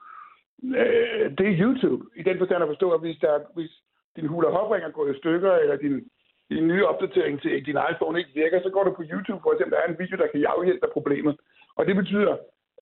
Øh, 0.64 1.38
det 1.38 1.46
er 1.48 1.60
YouTube. 1.64 2.06
I 2.16 2.24
den 2.24 2.38
forstand 2.38 2.64
at 2.64 2.68
forstå, 2.68 2.92
at 2.92 3.00
hvis, 3.00 3.18
der, 3.22 3.40
hvis 3.56 3.72
din 4.16 4.28
hula 4.28 4.50
hopringer 4.50 4.90
går 4.90 5.08
i 5.08 5.18
stykker, 5.18 5.54
eller 5.54 5.76
din, 5.76 6.10
din 6.50 6.68
nye 6.68 6.88
opdatering 6.88 7.42
til 7.42 7.66
din 7.66 7.78
iPhone 7.92 8.20
ikke 8.20 8.32
virker, 8.34 8.62
så 8.62 8.70
går 8.70 8.84
du 8.84 8.92
på 8.92 9.04
YouTube 9.12 9.42
for 9.44 9.52
eksempel, 9.54 9.72
der 9.76 9.82
er 9.84 9.88
en 9.88 10.00
video, 10.00 10.18
der 10.18 10.28
kan 10.28 10.46
afhjælpe 10.46 10.88
problemet. 10.94 11.38
Og 11.76 11.86
det 11.86 11.96
betyder, 11.96 12.38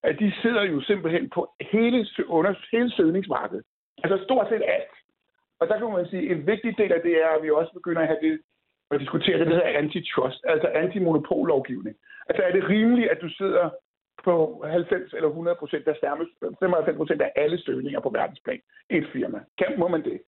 at 0.08 0.18
de 0.18 0.32
sidder 0.42 0.62
jo 0.62 0.80
simpelthen 0.80 1.30
på 1.30 1.40
hele, 1.60 2.06
under, 2.26 2.54
hele 2.72 2.90
søgningsmarkedet. 2.90 3.64
Altså 4.04 4.24
stort 4.24 4.46
set 4.48 4.62
alt. 4.76 4.94
Og 5.60 5.68
der 5.68 5.78
kan 5.78 5.92
man 5.92 6.06
sige, 6.06 6.30
at 6.30 6.36
en 6.36 6.46
vigtig 6.46 6.78
del 6.78 6.92
af 6.92 7.02
det 7.02 7.14
er, 7.22 7.28
at 7.28 7.42
vi 7.42 7.50
også 7.50 7.72
begynder 7.72 8.02
at 8.02 8.08
have 8.08 8.20
det 8.22 8.40
at 8.90 9.00
diskutere 9.00 9.38
det, 9.38 9.46
der 9.46 9.54
hedder 9.54 9.78
antitrust, 9.78 10.40
altså 10.44 10.68
antimonopollovgivning. 10.68 11.96
Altså 12.28 12.42
er 12.42 12.52
det 12.52 12.68
rimeligt, 12.68 13.10
at 13.10 13.18
du 13.20 13.28
sidder 13.28 13.70
på 14.24 14.64
90 14.66 15.12
eller 15.12 15.28
100 15.28 15.56
procent, 15.56 15.84
der 15.86 15.94
stærmest 15.94 16.30
95 16.60 16.96
procent 16.96 17.22
af 17.22 17.32
alle 17.36 17.58
støvninger 17.58 18.00
på 18.00 18.10
verdensplan 18.10 18.60
i 18.90 18.96
et 18.96 19.08
firma? 19.12 19.40
Kan, 19.58 19.78
må 19.78 19.88
man 19.88 20.04
det? 20.04 20.22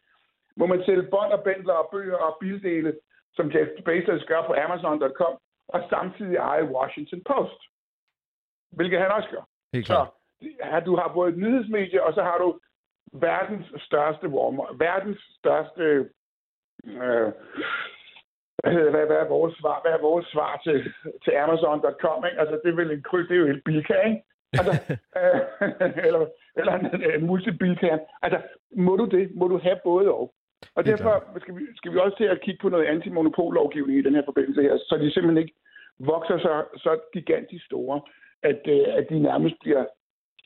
Må 0.56 0.66
man 0.66 0.82
sælge 0.86 1.02
bånd 1.02 1.32
og 1.32 1.42
bændler 1.44 1.74
og 1.74 1.88
bøger 1.92 2.16
og 2.16 2.36
bildele, 2.40 2.94
som 3.34 3.52
Jeff 3.54 3.70
Bezos 3.84 4.24
gør 4.24 4.42
på 4.46 4.54
Amazon.com, 4.64 5.34
og 5.68 5.80
samtidig 5.90 6.36
eje 6.36 6.64
Washington 6.64 7.22
Post? 7.26 7.60
Hvilket 8.70 9.00
han 9.00 9.10
også 9.10 9.28
gør. 9.30 9.44
Helt 9.72 9.86
Så 9.86 9.92
klart. 9.92 10.10
ja, 10.64 10.80
du 10.80 10.96
har 10.96 11.12
både 11.14 11.30
et 11.30 11.38
nyhedsmedie, 11.38 12.02
og 12.02 12.14
så 12.14 12.22
har 12.22 12.38
du 12.38 12.58
verdens 13.12 13.66
største 13.78 14.28
Walmart, 14.28 14.78
verdens 14.78 15.20
største... 15.38 15.82
Øh, 16.84 17.32
hvad, 18.62 18.72
hedder, 18.72 18.90
hvad, 18.90 19.06
hvad, 19.06 19.16
er 19.16 19.28
vores 19.28 19.54
svar, 19.60 19.80
hvad 19.82 19.92
er 19.92 20.00
vores 20.00 20.26
svar 20.26 20.60
til, 20.64 20.92
til 21.24 21.30
Amazon.com? 21.30 22.24
Ikke? 22.24 22.40
Altså, 22.40 22.60
det 22.64 22.70
er 22.70 22.76
vel 22.76 22.90
en 22.90 23.02
kryds, 23.02 23.28
det 23.28 23.34
er 23.36 23.40
jo 23.40 23.46
et 23.46 23.64
bilka, 23.64 23.94
ikke? 24.08 24.22
Altså, 24.58 24.72
øh, 25.20 25.40
eller, 26.08 26.26
eller 26.56 26.72
en, 26.78 26.86
en 27.14 27.26
multibilkan. 27.26 28.00
Altså, 28.22 28.38
må 28.76 28.96
du 28.96 29.04
det? 29.04 29.34
Må 29.34 29.48
du 29.48 29.58
have 29.58 29.78
både 29.84 30.08
og? 30.14 30.34
Og 30.74 30.82
er 30.82 30.90
derfor 30.90 31.24
skal 31.40 31.56
vi, 31.56 31.62
skal 31.76 31.92
vi 31.92 31.98
også 31.98 32.16
til 32.16 32.24
at 32.24 32.40
kigge 32.40 32.60
på 32.62 32.68
noget 32.68 32.86
antimonopollovgivning 32.86 33.98
i 33.98 34.02
den 34.02 34.14
her 34.14 34.24
forbindelse 34.24 34.62
her, 34.62 34.78
så 34.78 34.98
de 35.02 35.12
simpelthen 35.12 35.42
ikke 35.42 35.54
vokser 35.98 36.38
så, 36.38 36.64
så 36.76 37.00
gigantisk 37.12 37.64
store, 37.64 38.00
at, 38.42 38.60
øh, 38.74 38.86
at 38.98 39.06
de 39.10 39.18
nærmest 39.18 39.56
bliver 39.60 39.84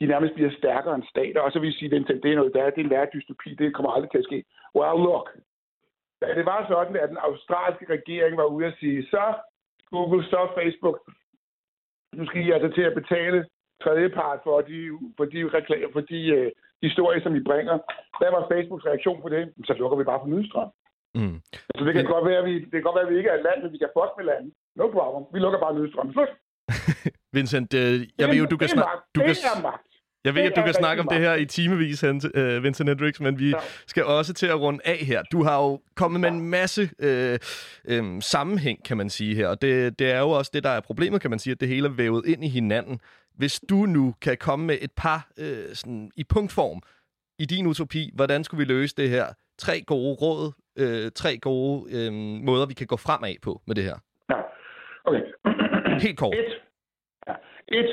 de 0.01 0.05
nærmest 0.13 0.33
bliver 0.33 0.51
stærkere 0.61 0.95
end 0.95 1.11
stater. 1.13 1.41
Og 1.41 1.51
så 1.51 1.59
vil 1.59 1.67
jeg 1.69 1.77
sige, 1.77 1.95
at 1.95 2.23
det 2.23 2.31
er 2.31 2.35
noget, 2.35 2.53
der 2.53 2.63
er, 2.63 2.69
det 2.69 2.81
er 2.81 2.85
en 2.85 2.95
værre 2.95 3.13
dystopi. 3.13 3.49
Det 3.55 3.75
kommer 3.75 3.91
aldrig 3.91 4.11
til 4.11 4.23
at 4.23 4.29
ske. 4.29 4.43
Well, 4.77 4.97
look. 5.07 5.27
Da 6.21 6.25
det 6.37 6.45
var 6.45 6.59
sådan, 6.67 6.95
at 7.03 7.09
den 7.09 7.17
australske 7.27 7.85
regering 7.95 8.37
var 8.37 8.47
ude 8.55 8.65
at 8.65 8.77
sige, 8.79 8.99
så 9.13 9.23
Google, 9.91 10.23
så 10.31 10.39
Facebook, 10.57 10.97
nu 12.17 12.25
skal 12.25 12.41
I 12.45 12.51
altså 12.51 12.69
til 12.75 12.81
at 12.89 12.97
betale 13.01 13.39
tredjepart 13.83 14.39
for 14.43 14.61
de, 14.61 14.77
for 15.17 15.25
de, 15.25 15.39
reklamer, 15.57 15.89
for 15.93 16.01
de 16.11 16.19
uh, 16.37 16.47
historier, 16.87 17.21
som 17.23 17.35
I 17.35 17.43
bringer. 17.49 17.77
Hvad 18.19 18.31
var 18.35 18.47
Facebooks 18.51 18.85
reaktion 18.85 19.21
på 19.21 19.29
det? 19.29 19.53
Så 19.67 19.73
lukker 19.73 19.97
vi 19.97 20.03
bare 20.03 20.19
for 20.21 20.27
nyhedsstrøm. 20.27 20.69
Mm. 21.15 21.37
Altså, 21.69 21.83
det 21.85 21.93
kan, 21.93 22.05
godt 22.05 22.25
være, 22.29 22.41
at 22.43 22.45
vi, 22.49 22.55
det 22.59 22.71
kan 22.71 22.87
godt 22.87 22.95
være, 22.95 23.07
at 23.07 23.11
vi 23.13 23.17
ikke 23.17 23.29
er 23.29 23.37
et 23.37 23.47
land, 23.47 23.63
men 23.63 23.71
vi 23.73 23.77
kan 23.77 23.95
fuck 23.97 24.11
med 24.17 24.25
landet. 24.25 24.53
No 24.75 24.85
problem. 24.95 25.23
Vi 25.33 25.39
lukker 25.39 25.59
bare 25.59 25.75
nyhedsstrøm. 25.75 26.13
Slut. 26.13 26.31
Vincent, 27.33 27.73
øh, 27.73 28.07
jeg 28.17 28.27
ved 28.27 28.35
jo, 28.35 28.45
du 28.45 28.57
kan, 28.57 28.67
det 28.67 28.73
snak- 28.75 28.85
magt. 28.85 29.15
du 29.15 29.19
kan, 29.19 29.29
Det 29.29 29.37
jeg 30.25 30.35
ved, 30.35 30.43
det 30.43 30.49
at 30.49 30.55
du 30.55 30.61
kan 30.61 30.73
snakke 30.73 31.01
om 31.01 31.07
det 31.11 31.17
her 31.19 31.33
i 31.35 31.45
timevis, 31.45 32.03
øh, 32.03 32.63
Vincent 32.63 32.89
Hendricks, 32.89 33.19
men 33.19 33.39
vi 33.39 33.49
Ja. 33.49 33.55
skal 33.87 34.05
også 34.05 34.33
til 34.33 34.45
at 34.47 34.59
runde 34.59 34.79
af 34.85 34.97
her. 34.97 35.23
Du 35.31 35.43
har 35.43 35.57
jo 35.61 35.81
kommet 35.95 36.21
med 36.21 36.29
en 36.29 36.41
masse 36.41 36.89
øh, 36.99 37.39
øh, 37.85 38.21
sammenhæng, 38.21 38.85
kan 38.85 38.97
man 38.97 39.09
sige 39.09 39.35
her, 39.35 39.47
og 39.47 39.61
det, 39.61 39.99
det 39.99 40.11
er 40.11 40.19
jo 40.19 40.29
også 40.29 40.51
det, 40.53 40.63
der 40.63 40.69
er 40.69 40.79
problemet, 40.79 41.21
kan 41.21 41.29
man 41.29 41.39
sige, 41.39 41.51
at 41.51 41.59
det 41.59 41.67
hele 41.67 41.87
er 41.87 41.91
vævet 41.93 42.25
ind 42.25 42.45
i 42.45 42.47
hinanden. 42.47 42.99
Hvis 43.35 43.59
du 43.69 43.75
nu 43.75 44.15
kan 44.21 44.37
komme 44.37 44.65
med 44.65 44.77
et 44.81 44.91
par 44.97 45.27
øh, 45.37 45.75
sådan, 45.75 46.11
i 46.17 46.23
punktform 46.23 46.81
i 47.39 47.45
din 47.45 47.67
utopi, 47.67 48.11
hvordan 48.15 48.43
skulle 48.43 48.65
vi 48.67 48.73
løse 48.73 48.95
det 48.97 49.09
her? 49.09 49.25
Tre 49.59 49.81
gode 49.81 50.13
råd, 50.13 50.51
øh, 50.77 51.11
tre 51.15 51.37
gode 51.37 51.91
øh, 51.95 52.13
måder, 52.45 52.65
vi 52.65 52.73
kan 52.73 52.87
gå 52.87 52.97
fremad 52.97 53.35
på 53.41 53.61
med 53.67 53.75
det 53.75 53.83
her. 53.83 53.95
Ja. 54.29 54.35
Okay. 55.05 55.21
Helt 56.07 56.19
kort. 56.23 56.33
Et. 56.41 56.51
Ja. 57.27 57.35
Et. 57.79 57.89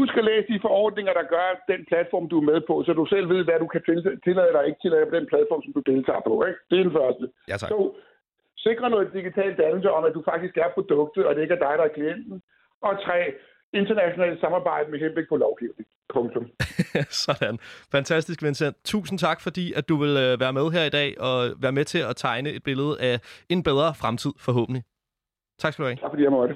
Husk 0.00 0.14
at 0.20 0.24
læse 0.30 0.46
de 0.52 0.58
forordninger, 0.66 1.12
der 1.12 1.22
gør 1.34 1.46
den 1.72 1.80
platform, 1.90 2.28
du 2.28 2.36
er 2.40 2.46
med 2.52 2.60
på, 2.68 2.74
så 2.86 2.92
du 2.92 3.06
selv 3.06 3.26
ved, 3.28 3.44
hvad 3.44 3.58
du 3.64 3.66
kan 3.74 3.82
til- 3.88 4.20
tillade 4.26 4.50
dig 4.52 4.60
og 4.62 4.66
ikke 4.68 4.82
tillade 4.84 5.06
på 5.10 5.14
den 5.18 5.26
platform, 5.32 5.62
som 5.64 5.72
du 5.76 5.82
deltager 5.92 6.22
på. 6.28 6.34
Ikke? 6.48 6.60
Det 6.70 6.76
er 6.78 6.84
den 6.88 6.96
første. 7.00 7.24
Ja, 7.50 7.56
tak. 7.56 7.70
To. 7.70 7.96
Sikre 8.66 8.90
noget 8.90 9.12
digitalt 9.18 9.56
dannelse 9.58 9.90
om, 9.96 10.04
at 10.08 10.14
du 10.16 10.22
faktisk 10.32 10.54
er 10.56 10.68
produktet, 10.76 11.26
og 11.26 11.34
det 11.34 11.42
ikke 11.42 11.54
er 11.58 11.64
dig, 11.66 11.74
der 11.78 11.84
er 11.84 11.94
klienten. 11.98 12.42
Og 12.82 12.92
tre. 13.06 13.18
Internationalt 13.82 14.40
samarbejde 14.40 14.90
med 14.90 14.98
henblik 14.98 15.28
på 15.28 15.36
lovgivning. 15.36 15.86
Punktum. 16.14 16.44
Sådan. 17.26 17.58
Fantastisk, 17.92 18.42
Vincent. 18.42 18.76
Tusind 18.84 19.18
tak, 19.18 19.40
fordi 19.40 19.72
at 19.72 19.88
du 19.88 19.96
vil 19.96 20.08
øh, 20.24 20.40
være 20.40 20.52
med 20.52 20.66
her 20.76 20.84
i 20.84 20.88
dag 21.00 21.20
og 21.20 21.38
være 21.62 21.72
med 21.72 21.84
til 21.84 21.98
at 22.10 22.16
tegne 22.16 22.50
et 22.50 22.62
billede 22.64 22.94
af 23.00 23.14
en 23.48 23.62
bedre 23.62 23.94
fremtid, 24.00 24.32
forhåbentlig. 24.46 24.82
Tak 25.58 25.72
skal 25.72 25.82
du 25.82 25.88
have. 25.88 25.96
Tak 25.96 26.10
fordi 26.10 26.22
jeg 26.22 26.30
måtte. 26.30 26.54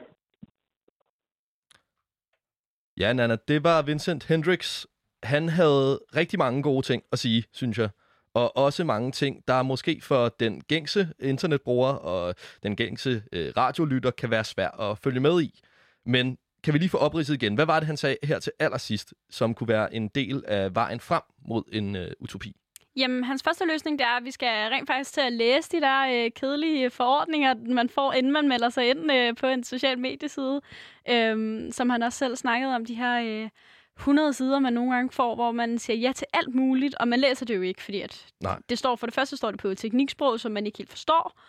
Ja, 2.99 3.13
Nana, 3.13 3.37
det 3.49 3.65
var 3.65 3.83
Vincent 3.83 4.25
Hendricks. 4.25 4.87
Han 5.23 5.49
havde 5.49 6.01
rigtig 6.17 6.39
mange 6.39 6.63
gode 6.63 6.87
ting 6.87 7.03
at 7.13 7.19
sige, 7.19 7.45
synes 7.53 7.79
jeg. 7.79 7.89
Og 8.35 8.57
også 8.57 8.85
mange 8.85 9.13
ting, 9.13 9.43
der 9.49 9.63
måske 9.63 10.01
for 10.03 10.29
den 10.41 10.61
gængse 10.61 11.09
internetbruger 11.21 11.89
og 11.89 12.35
den 12.63 12.77
gængse 12.77 13.23
øh, 13.33 13.53
radiolytter 13.57 14.11
kan 14.11 14.31
være 14.31 14.45
svært 14.45 14.75
at 14.81 14.99
følge 14.99 15.21
med 15.21 15.43
i. 15.43 15.61
Men 16.07 16.39
kan 16.65 16.75
vi 16.75 16.79
lige 16.79 16.89
få 16.89 16.99
opridset 16.99 17.35
igen. 17.35 17.55
Hvad 17.55 17.67
var 17.67 17.81
det, 17.81 17.87
han 17.87 17.97
sagde 17.97 18.17
her 18.23 18.39
til 18.39 18.53
allersidst, 18.59 19.15
som 19.31 19.55
kunne 19.55 19.69
være 19.69 19.95
en 19.95 20.09
del 20.09 20.45
af 20.49 20.75
vejen 20.75 21.01
frem 21.01 21.23
mod 21.49 21.63
en 21.73 21.97
øh, 21.97 22.11
utopi? 22.21 22.57
Jamen, 22.99 23.25
hans 23.25 23.43
første 23.43 23.65
løsning 23.67 23.99
det 23.99 24.05
er, 24.05 24.17
at 24.17 24.25
vi 24.25 24.31
skal 24.31 24.49
rent 24.49 24.87
faktisk 24.87 25.13
til 25.13 25.21
at 25.21 25.33
læse 25.33 25.71
de 25.73 25.81
der 25.81 26.25
øh, 26.25 26.31
kedelige 26.31 26.91
forordninger, 26.91 27.55
man 27.67 27.89
får, 27.89 28.13
inden 28.13 28.33
man 28.33 28.49
melder 28.49 28.69
sig 28.69 28.91
ind 28.91 29.13
øh, 29.13 29.37
på 29.37 29.47
en 29.47 29.65
social 29.65 29.99
medieside. 29.99 30.61
Øhm, 31.11 31.73
som 31.73 31.91
han 31.91 32.03
også 32.03 32.19
selv 32.19 32.37
snakkede 32.37 32.75
om, 32.75 32.85
de 32.85 32.95
her 32.95 33.43
øh, 33.45 33.49
100 33.99 34.33
sider, 34.33 34.59
man 34.59 34.73
nogle 34.73 34.95
gange 34.95 35.11
får, 35.13 35.35
hvor 35.35 35.53
man 35.53 35.79
siger 35.79 35.97
ja 35.97 36.13
til 36.13 36.27
alt 36.33 36.55
muligt, 36.55 36.95
og 36.95 37.09
man 37.09 37.21
læser 37.21 37.47
det 37.47 37.57
jo 37.57 37.63
ikke, 37.63 37.83
fordi 37.83 38.01
at 38.01 38.27
Nej. 38.41 38.59
det 38.69 38.79
står 38.79 38.97
for 38.97 39.07
det 39.07 39.15
første 39.15 39.37
står 39.37 39.51
det 39.51 39.61
på 39.61 39.69
et 39.69 39.79
tekniksprog, 39.79 40.41
som 40.41 40.53
man 40.53 40.67
ikke 40.67 40.79
helt 40.79 40.91
forstår. 40.91 41.41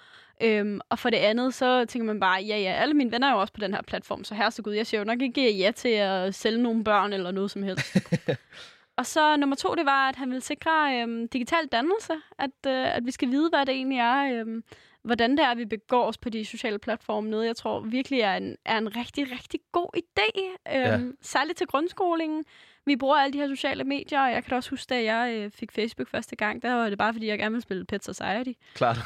Øhm, 0.44 0.80
og 0.90 1.00
for 1.00 1.10
det 1.10 1.18
andet, 1.18 1.54
så 1.54 1.86
tænker 1.86 2.06
man 2.06 2.20
bare, 2.20 2.42
ja, 2.42 2.58
ja, 2.58 2.72
alle 2.72 2.94
mine 2.94 3.12
venner 3.12 3.28
er 3.28 3.32
jo 3.32 3.40
også 3.42 3.54
på 3.54 3.60
den 3.60 3.74
her 3.74 3.82
platform, 3.82 4.24
så 4.24 4.36
herregud, 4.36 4.74
jeg 4.74 4.88
siger 4.88 5.02
jo 5.02 5.06
nok 5.06 5.22
ikke 5.22 5.52
ja 5.52 5.72
til 5.72 5.90
at 5.90 6.36
sælge 6.36 6.62
nogle 6.62 6.84
børn 6.84 7.14
eller 7.14 7.32
noget 7.32 7.52
som 7.52 7.64
helst. 7.64 7.98
og 9.00 9.06
så 9.06 9.38
nummer 9.38 9.56
to, 9.56 9.76
det 9.76 9.86
var, 9.86 10.10
at 10.10 10.16
han 10.16 10.30
ville 10.30 10.42
sikre 10.42 11.02
øhm, 11.02 11.28
digital 11.28 11.68
dannelse, 11.72 12.14
at, 12.40 12.52
øh, 12.68 12.96
at 12.96 13.06
vi 13.06 13.12
skal 13.12 13.32
vide, 13.32 13.50
hvad 13.50 13.66
det 13.66 13.76
egentlig 13.76 13.98
er, 13.98 14.42
øhm, 14.42 14.64
hvordan 15.04 15.32
det 15.32 15.40
er, 15.40 15.56
vi 15.56 15.66
begår 15.66 16.06
os 16.06 16.18
på 16.18 16.30
de 16.30 16.46
sociale 16.46 16.80
platforme. 16.80 17.30
Noget, 17.30 17.48
jeg 17.48 17.56
tror 17.56 17.80
virkelig 17.80 18.20
er 18.20 18.36
en, 18.36 18.56
er 18.66 18.78
en 18.78 18.96
rigtig, 18.96 19.32
rigtig 19.32 19.60
god 19.72 19.90
idé, 19.98 20.40
øhm, 20.76 21.08
ja. 21.08 21.12
særligt 21.22 21.58
til 21.58 21.68
grundskolingen. 21.68 22.46
Vi 22.86 22.96
bruger 22.96 23.18
alle 23.18 23.34
de 23.34 23.38
her 23.38 23.48
sociale 23.48 23.84
medier, 23.84 24.22
og 24.22 24.32
jeg 24.32 24.44
kan 24.44 24.50
da 24.50 24.56
også 24.56 24.70
huske, 24.70 24.90
da 24.90 25.04
jeg 25.04 25.36
øh, 25.36 25.52
fik 25.52 25.72
Facebook 25.72 26.08
første 26.08 26.36
gang, 26.36 26.62
der 26.62 26.74
var 26.74 26.90
det 26.90 26.98
bare, 26.98 27.14
fordi 27.14 27.28
jeg 27.28 27.38
gerne 27.38 27.52
ville 27.52 27.62
spille 27.62 27.86
Pet 27.86 28.06
Society. 28.06 28.52
Klart. 28.74 28.98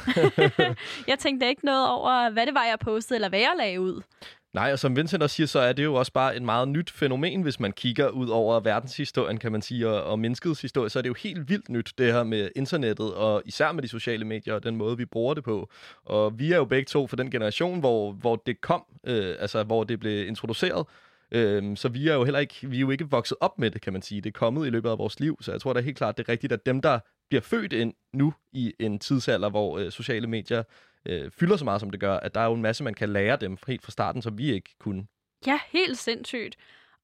Jeg 1.10 1.18
tænkte 1.18 1.48
ikke 1.48 1.64
noget 1.64 1.88
over, 1.88 2.30
hvad 2.30 2.46
det 2.46 2.54
var, 2.54 2.64
jeg 2.64 2.78
postede, 2.78 3.16
eller 3.16 3.28
hvad 3.28 3.40
jeg 3.40 3.52
lagde 3.56 3.80
ud. 3.80 4.02
Nej, 4.54 4.72
og 4.72 4.78
som 4.78 4.96
Vincent 4.96 5.22
også 5.22 5.36
siger, 5.36 5.46
så 5.46 5.58
er 5.58 5.72
det 5.72 5.84
jo 5.84 5.94
også 5.94 6.12
bare 6.12 6.36
et 6.36 6.42
meget 6.42 6.68
nyt 6.68 6.90
fænomen, 6.90 7.42
hvis 7.42 7.60
man 7.60 7.72
kigger 7.72 8.08
ud 8.08 8.28
over 8.28 8.60
verdenshistorien, 8.60 9.38
kan 9.38 9.52
man 9.52 9.62
sige, 9.62 9.88
og, 9.88 10.02
og 10.02 10.18
menneskets 10.18 10.60
historie, 10.60 10.90
så 10.90 10.98
er 10.98 11.02
det 11.02 11.08
jo 11.08 11.14
helt 11.14 11.48
vildt 11.48 11.68
nyt, 11.68 11.92
det 11.98 12.12
her 12.12 12.22
med 12.22 12.50
internettet, 12.56 13.14
og 13.14 13.42
især 13.44 13.72
med 13.72 13.82
de 13.82 13.88
sociale 13.88 14.24
medier, 14.24 14.54
og 14.54 14.62
den 14.62 14.76
måde, 14.76 14.96
vi 14.96 15.04
bruger 15.04 15.34
det 15.34 15.44
på. 15.44 15.70
Og 16.04 16.38
vi 16.38 16.52
er 16.52 16.56
jo 16.56 16.64
begge 16.64 16.86
to 16.86 17.06
for 17.06 17.16
den 17.16 17.30
generation, 17.30 17.80
hvor, 17.80 18.12
hvor 18.12 18.42
det 18.46 18.60
kom, 18.60 18.84
øh, 19.06 19.36
altså 19.38 19.62
hvor 19.62 19.84
det 19.84 20.00
blev 20.00 20.28
introduceret, 20.28 20.86
Øhm, 21.32 21.76
så 21.76 21.88
vi 21.88 22.08
er 22.08 22.14
jo 22.14 22.24
heller 22.24 22.40
ikke, 22.40 22.54
vi 22.68 22.76
er 22.76 22.80
jo 22.80 22.90
ikke 22.90 23.10
vokset 23.10 23.36
op 23.40 23.58
med 23.58 23.70
det, 23.70 23.80
kan 23.80 23.92
man 23.92 24.02
sige. 24.02 24.20
Det 24.20 24.28
er 24.28 24.38
kommet 24.38 24.66
i 24.66 24.70
løbet 24.70 24.90
af 24.90 24.98
vores 24.98 25.20
liv, 25.20 25.38
så 25.40 25.52
jeg 25.52 25.60
tror 25.60 25.72
da 25.72 25.80
helt 25.80 25.96
klart, 25.96 26.18
det 26.18 26.28
er 26.28 26.32
rigtigt, 26.32 26.52
at 26.52 26.66
dem, 26.66 26.80
der 26.80 26.98
bliver 27.28 27.40
født 27.40 27.72
ind 27.72 27.94
nu 28.12 28.34
i 28.52 28.72
en 28.78 28.98
tidsalder, 28.98 29.50
hvor 29.50 29.78
øh, 29.78 29.90
sociale 29.90 30.26
medier 30.26 30.62
øh, 31.06 31.30
fylder 31.30 31.56
så 31.56 31.64
meget, 31.64 31.80
som 31.80 31.90
det 31.90 32.00
gør, 32.00 32.16
at 32.16 32.34
der 32.34 32.40
er 32.40 32.46
jo 32.46 32.54
en 32.54 32.62
masse, 32.62 32.84
man 32.84 32.94
kan 32.94 33.08
lære 33.08 33.36
dem 33.36 33.56
helt 33.66 33.82
fra 33.82 33.92
starten, 33.92 34.22
som 34.22 34.38
vi 34.38 34.52
ikke 34.52 34.70
kunne. 34.78 35.06
Ja, 35.46 35.58
helt 35.72 35.98
sindssygt. 35.98 36.56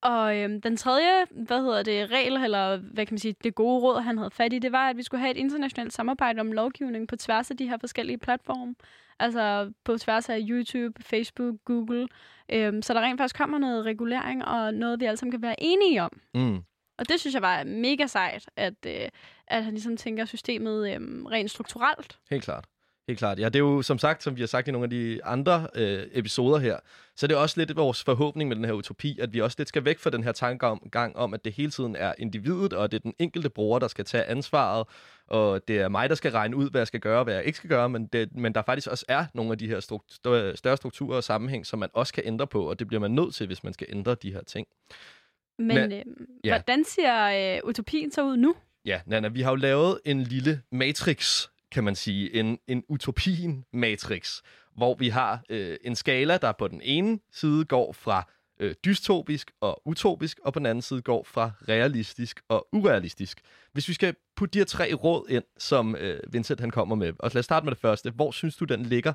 Og 0.03 0.37
øhm, 0.39 0.61
den 0.61 0.77
tredje, 0.77 1.25
hvad 1.31 1.63
hedder 1.63 1.83
det, 1.83 2.11
regel, 2.11 2.37
eller 2.37 2.77
hvad 2.77 3.07
kan 3.07 3.15
man 3.15 3.19
sige, 3.19 3.35
det 3.45 3.55
gode 3.55 3.81
råd, 3.81 4.01
han 4.01 4.19
havde 4.19 4.31
fat 4.31 4.53
i, 4.53 4.59
det 4.59 4.73
var, 4.73 4.89
at 4.89 4.97
vi 4.97 5.03
skulle 5.03 5.21
have 5.21 5.31
et 5.31 5.37
internationalt 5.37 5.93
samarbejde 5.93 6.41
om 6.41 6.53
lovgivning 6.53 7.09
på 7.09 7.17
tværs 7.17 7.51
af 7.51 7.57
de 7.57 7.69
her 7.69 7.79
forskellige 7.81 8.19
platforme. 8.19 8.75
Altså 9.19 9.73
på 9.85 9.99
tværs 9.99 10.29
af 10.29 10.39
YouTube, 10.41 11.03
Facebook, 11.03 11.55
Google. 11.65 12.09
Øhm, 12.53 12.83
så 12.83 12.95
der 12.95 13.01
rent 13.01 13.21
faktisk 13.21 13.37
kommer 13.37 13.59
noget 13.59 13.85
regulering, 13.85 14.45
og 14.45 14.75
noget, 14.75 15.01
vi 15.01 15.05
alle 15.05 15.17
sammen 15.17 15.31
kan 15.31 15.43
være 15.43 15.63
enige 15.63 16.03
om. 16.03 16.21
Mm. 16.35 16.63
Og 16.99 17.09
det 17.09 17.21
synes 17.21 17.35
jeg 17.35 17.43
var 17.43 17.65
mega 17.65 18.07
sejt, 18.07 18.49
at, 18.57 18.75
øh, 18.87 19.09
at 19.47 19.65
han 19.65 19.73
ligesom 19.73 19.97
tænker 19.97 20.25
systemet 20.25 20.95
øh, 20.95 21.01
rent 21.25 21.51
strukturelt. 21.51 22.19
Helt 22.31 22.45
klart. 22.45 22.65
Helt 23.11 23.19
klart. 23.19 23.39
Ja, 23.39 23.45
det 23.45 23.55
er 23.57 23.59
jo 23.59 23.83
som 23.83 23.99
sagt, 23.99 24.23
som 24.23 24.37
vi 24.37 24.41
har 24.43 24.47
sagt 24.47 24.69
i 24.69 24.71
nogle 24.71 24.85
af 24.85 24.91
de 24.91 25.25
andre 25.25 25.67
øh, 25.75 26.03
episoder 26.13 26.59
her, 26.59 26.77
så 27.17 27.27
det 27.27 27.35
er 27.35 27.39
også 27.39 27.61
lidt 27.61 27.77
vores 27.77 28.05
forhåbning 28.05 28.49
med 28.49 28.57
den 28.57 28.65
her 28.65 28.73
utopi, 28.73 29.19
at 29.21 29.33
vi 29.33 29.41
også 29.41 29.55
lidt 29.59 29.69
skal 29.69 29.85
væk 29.85 29.99
fra 29.99 30.11
den 30.11 30.25
her 30.25 30.33
tankegang 30.33 31.17
om, 31.17 31.35
at 31.35 31.45
det 31.45 31.53
hele 31.53 31.71
tiden 31.71 31.97
er 31.97 32.13
individet, 32.19 32.73
og 32.73 32.91
det 32.93 32.97
er 32.97 33.01
den 33.03 33.15
enkelte 33.19 33.51
bruger, 33.51 33.79
der 33.79 33.89
skal 33.89 34.05
tage 34.05 34.25
ansvaret, 34.25 34.87
og 35.27 35.69
det 35.69 35.79
er 35.81 35.89
mig, 35.89 36.09
der 36.09 36.15
skal 36.15 36.33
regne 36.33 36.57
ud, 36.57 36.71
hvad 36.71 36.81
jeg 36.81 36.87
skal 36.87 37.01
gøre, 37.01 37.19
og 37.19 37.25
hvad 37.25 37.35
jeg 37.35 37.45
ikke 37.45 37.57
skal 37.57 37.71
gøre, 37.71 37.89
men, 37.89 38.07
det, 38.07 38.37
men 38.37 38.55
der 38.55 38.63
faktisk 38.63 38.89
også 38.89 39.05
er 39.09 39.27
nogle 39.35 39.53
af 39.53 39.59
de 39.59 39.67
her 39.67 39.81
struk- 39.81 40.15
større, 40.57 40.77
strukturer 40.77 41.17
og 41.17 41.25
sammenhæng, 41.25 41.67
som 41.67 41.79
man 41.79 41.89
også 41.93 42.13
kan 42.15 42.23
ændre 42.27 42.47
på, 42.47 42.71
og 42.71 42.79
det 42.79 42.89
bliver 42.89 43.01
man 43.01 43.11
nødt 43.11 43.35
til, 43.35 43.47
hvis 43.47 43.65
man 43.65 43.73
skal 43.73 43.87
ændre 43.91 44.15
de 44.15 44.33
her 44.33 44.43
ting. 44.47 44.67
Men, 45.59 45.67
Men- 45.67 45.77
Men 45.89 45.93
øh, 45.93 46.05
ja. 46.45 46.51
hvordan 46.51 46.85
ser 46.85 47.55
øh, 47.57 47.69
utopien 47.69 48.13
så 48.13 48.23
ud 48.25 48.37
nu? 48.37 48.55
Ja, 48.85 49.01
Nana, 49.07 49.29
vi 49.29 49.41
har 49.43 49.51
jo 49.51 49.57
lavet 49.57 50.01
en 50.05 50.23
lille 50.23 50.63
matrix, 50.73 51.47
kan 51.73 51.85
man 51.85 51.95
sige. 51.95 52.35
En, 52.35 52.59
en 52.67 52.85
utopien-matrix, 52.89 54.41
hvor 54.77 54.95
vi 54.95 55.09
har 55.09 55.43
øh, 55.51 55.77
en 55.85 55.97
skala, 55.97 56.37
der 56.37 56.53
på 56.53 56.69
den 56.69 56.81
ene 56.85 57.19
side 57.33 57.65
går 57.65 57.93
fra 57.93 58.25
øh, 58.61 58.75
dystopisk 58.85 59.51
og 59.61 59.83
utopisk, 59.85 60.39
og 60.45 60.53
på 60.53 60.59
den 60.59 60.67
anden 60.67 60.83
side 60.83 61.03
går 61.03 61.25
fra 61.25 61.51
realistisk 61.69 62.41
og 62.49 62.69
urealistisk. 62.73 63.41
Hvis 63.73 63.89
vi 63.89 63.95
skal 63.95 64.15
putte 64.37 64.53
de 64.53 64.59
her 64.59 64.65
tre 64.65 64.95
råd 64.95 65.27
ind, 65.29 65.45
som 65.59 65.97
øh, 65.97 66.21
Vincent 66.33 66.61
han 66.61 66.71
kommer 66.71 66.95
med, 66.95 67.13
og 67.19 67.31
lad 67.35 67.39
os 67.39 67.45
starte 67.45 67.65
med 67.65 67.71
det 67.71 67.81
første. 67.81 68.11
Hvor 68.11 68.31
synes 68.31 68.57
du, 68.57 68.65
den 68.65 68.83
ligger? 68.83 69.13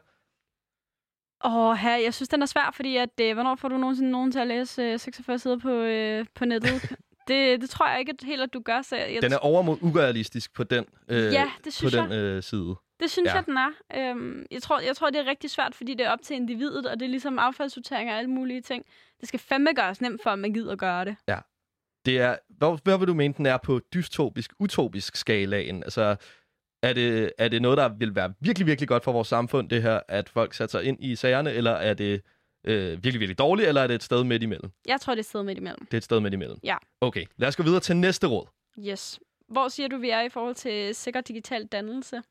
Åh, 1.46 1.76
her, 1.76 1.98
jeg 1.98 2.14
synes, 2.14 2.30
den 2.30 2.42
er 2.42 2.46
svær, 2.46 2.72
fordi 2.74 2.98
at, 2.98 3.20
øh, 3.22 3.34
hvornår 3.34 3.56
får 3.56 3.68
du 3.68 3.78
nogensinde 3.78 4.12
nogen 4.12 4.32
til 4.32 4.40
at 4.40 4.48
læse 4.48 4.82
øh, 4.82 5.00
46 5.00 5.40
sider 5.40 5.60
på, 5.60 5.70
øh, 5.70 6.26
på 6.36 6.46
nettet? 6.46 6.72
det, 7.28 7.62
det 7.62 7.70
tror 7.70 7.90
jeg 7.90 8.00
ikke 8.00 8.14
at 8.20 8.26
helt, 8.28 8.42
at 8.42 8.54
du 8.54 8.60
gør. 8.60 8.82
Så 8.82 8.96
jeg, 8.96 9.22
Den 9.22 9.34
er 9.34 9.38
over 9.38 9.62
mod 9.62 9.78
urealistisk 9.82 10.54
på 10.54 10.64
den, 10.64 10.86
øh, 11.10 11.34
ja, 11.34 11.52
det 11.58 11.64
på 11.66 11.72
synes 11.72 11.94
den 11.94 12.12
jeg. 12.12 12.18
øh, 12.18 12.44
side. 12.44 12.76
Det 13.00 13.12
synes 13.12 13.26
Ja. 13.26 13.32
ja. 13.32 13.36
jeg, 13.36 13.46
den 13.46 13.58
er. 13.58 14.10
Øhm, 14.12 14.46
jeg, 14.52 14.62
tror, 14.62 14.80
jeg 14.80 14.96
tror, 14.96 15.10
det 15.10 15.20
er 15.20 15.26
rigtig 15.26 15.50
svært, 15.50 15.76
fordi 15.76 15.94
det 15.94 16.06
er 16.06 16.10
op 16.12 16.22
til 16.24 16.36
individet, 16.36 16.86
og 16.88 17.00
det 17.00 17.06
er 17.06 17.10
ligesom 17.10 17.40
affaldssortering 17.40 18.12
og 18.12 18.18
alle 18.18 18.30
mulige 18.30 18.62
ting. 18.62 18.86
Det 19.20 19.28
skal 19.28 19.40
fandme 19.40 19.74
gøres 19.76 20.02
nemt 20.02 20.24
for, 20.24 20.30
at 20.30 20.40
man 20.40 20.54
gider 20.54 20.76
gøre 20.76 21.06
det. 21.06 21.16
Det 22.06 22.20
er, 22.20 22.36
hvor, 22.50 22.80
hvor 22.84 22.98
vil 22.98 23.08
du 23.08 23.14
mene, 23.14 23.34
den 23.38 23.46
er 23.46 23.58
på 23.58 23.80
dystopisk, 23.94 24.54
utopisk 24.60 25.16
skalaen? 25.16 25.84
Altså, 25.84 26.16
er 26.84 26.94
det, 26.94 27.32
er 27.38 27.48
det 27.48 27.62
noget, 27.62 27.78
der 27.78 27.90
vil 27.90 28.16
være 28.16 28.34
virkelig, 28.42 28.68
virkelig 28.68 28.88
godt 28.88 29.04
for 29.04 29.12
vores 29.12 29.28
samfund, 29.28 29.70
det 29.70 29.82
her, 29.82 30.00
at 30.08 30.30
folk 30.30 30.54
sætter 30.54 30.80
sig 30.80 30.84
ind 30.88 31.04
i 31.04 31.16
sagerne, 31.16 31.52
eller 31.54 31.72
er 31.72 31.94
det 31.94 32.22
øh, 32.68 32.92
virkelig, 32.92 33.20
virkelig 33.20 33.40
dårligt, 33.40 33.68
eller 33.68 33.82
er 33.82 33.88
det 33.88 33.96
et 33.96 34.04
sted 34.04 34.24
midt 34.24 34.44
imellem? 34.44 34.72
Jeg 34.86 35.02
tror, 35.02 35.14
det 35.14 35.20
er 35.20 35.22
et 35.22 35.26
sted 35.26 35.44
midt 35.44 35.58
imellem. 35.58 35.86
Det 35.86 35.94
er 35.94 35.98
et 35.98 36.04
sted 36.04 36.20
midt 36.20 36.34
imellem. 36.34 36.58
Ja. 36.64 36.78
Okay, 37.02 37.26
lad 37.38 37.48
os 37.48 37.56
gå 37.56 37.64
videre 37.64 37.80
til 37.80 37.96
næste 37.96 38.28
råd. 38.28 38.46
Yes. 38.80 39.20
Hvor 39.50 39.68
siger 39.68 39.88
du, 39.88 39.98
vi 39.98 40.10
er 40.10 40.22
i 40.22 40.30
forhold 40.30 40.56
til 40.56 40.96
sikker 40.96 41.22
digital 41.22 41.66
dannelse? 41.66 42.22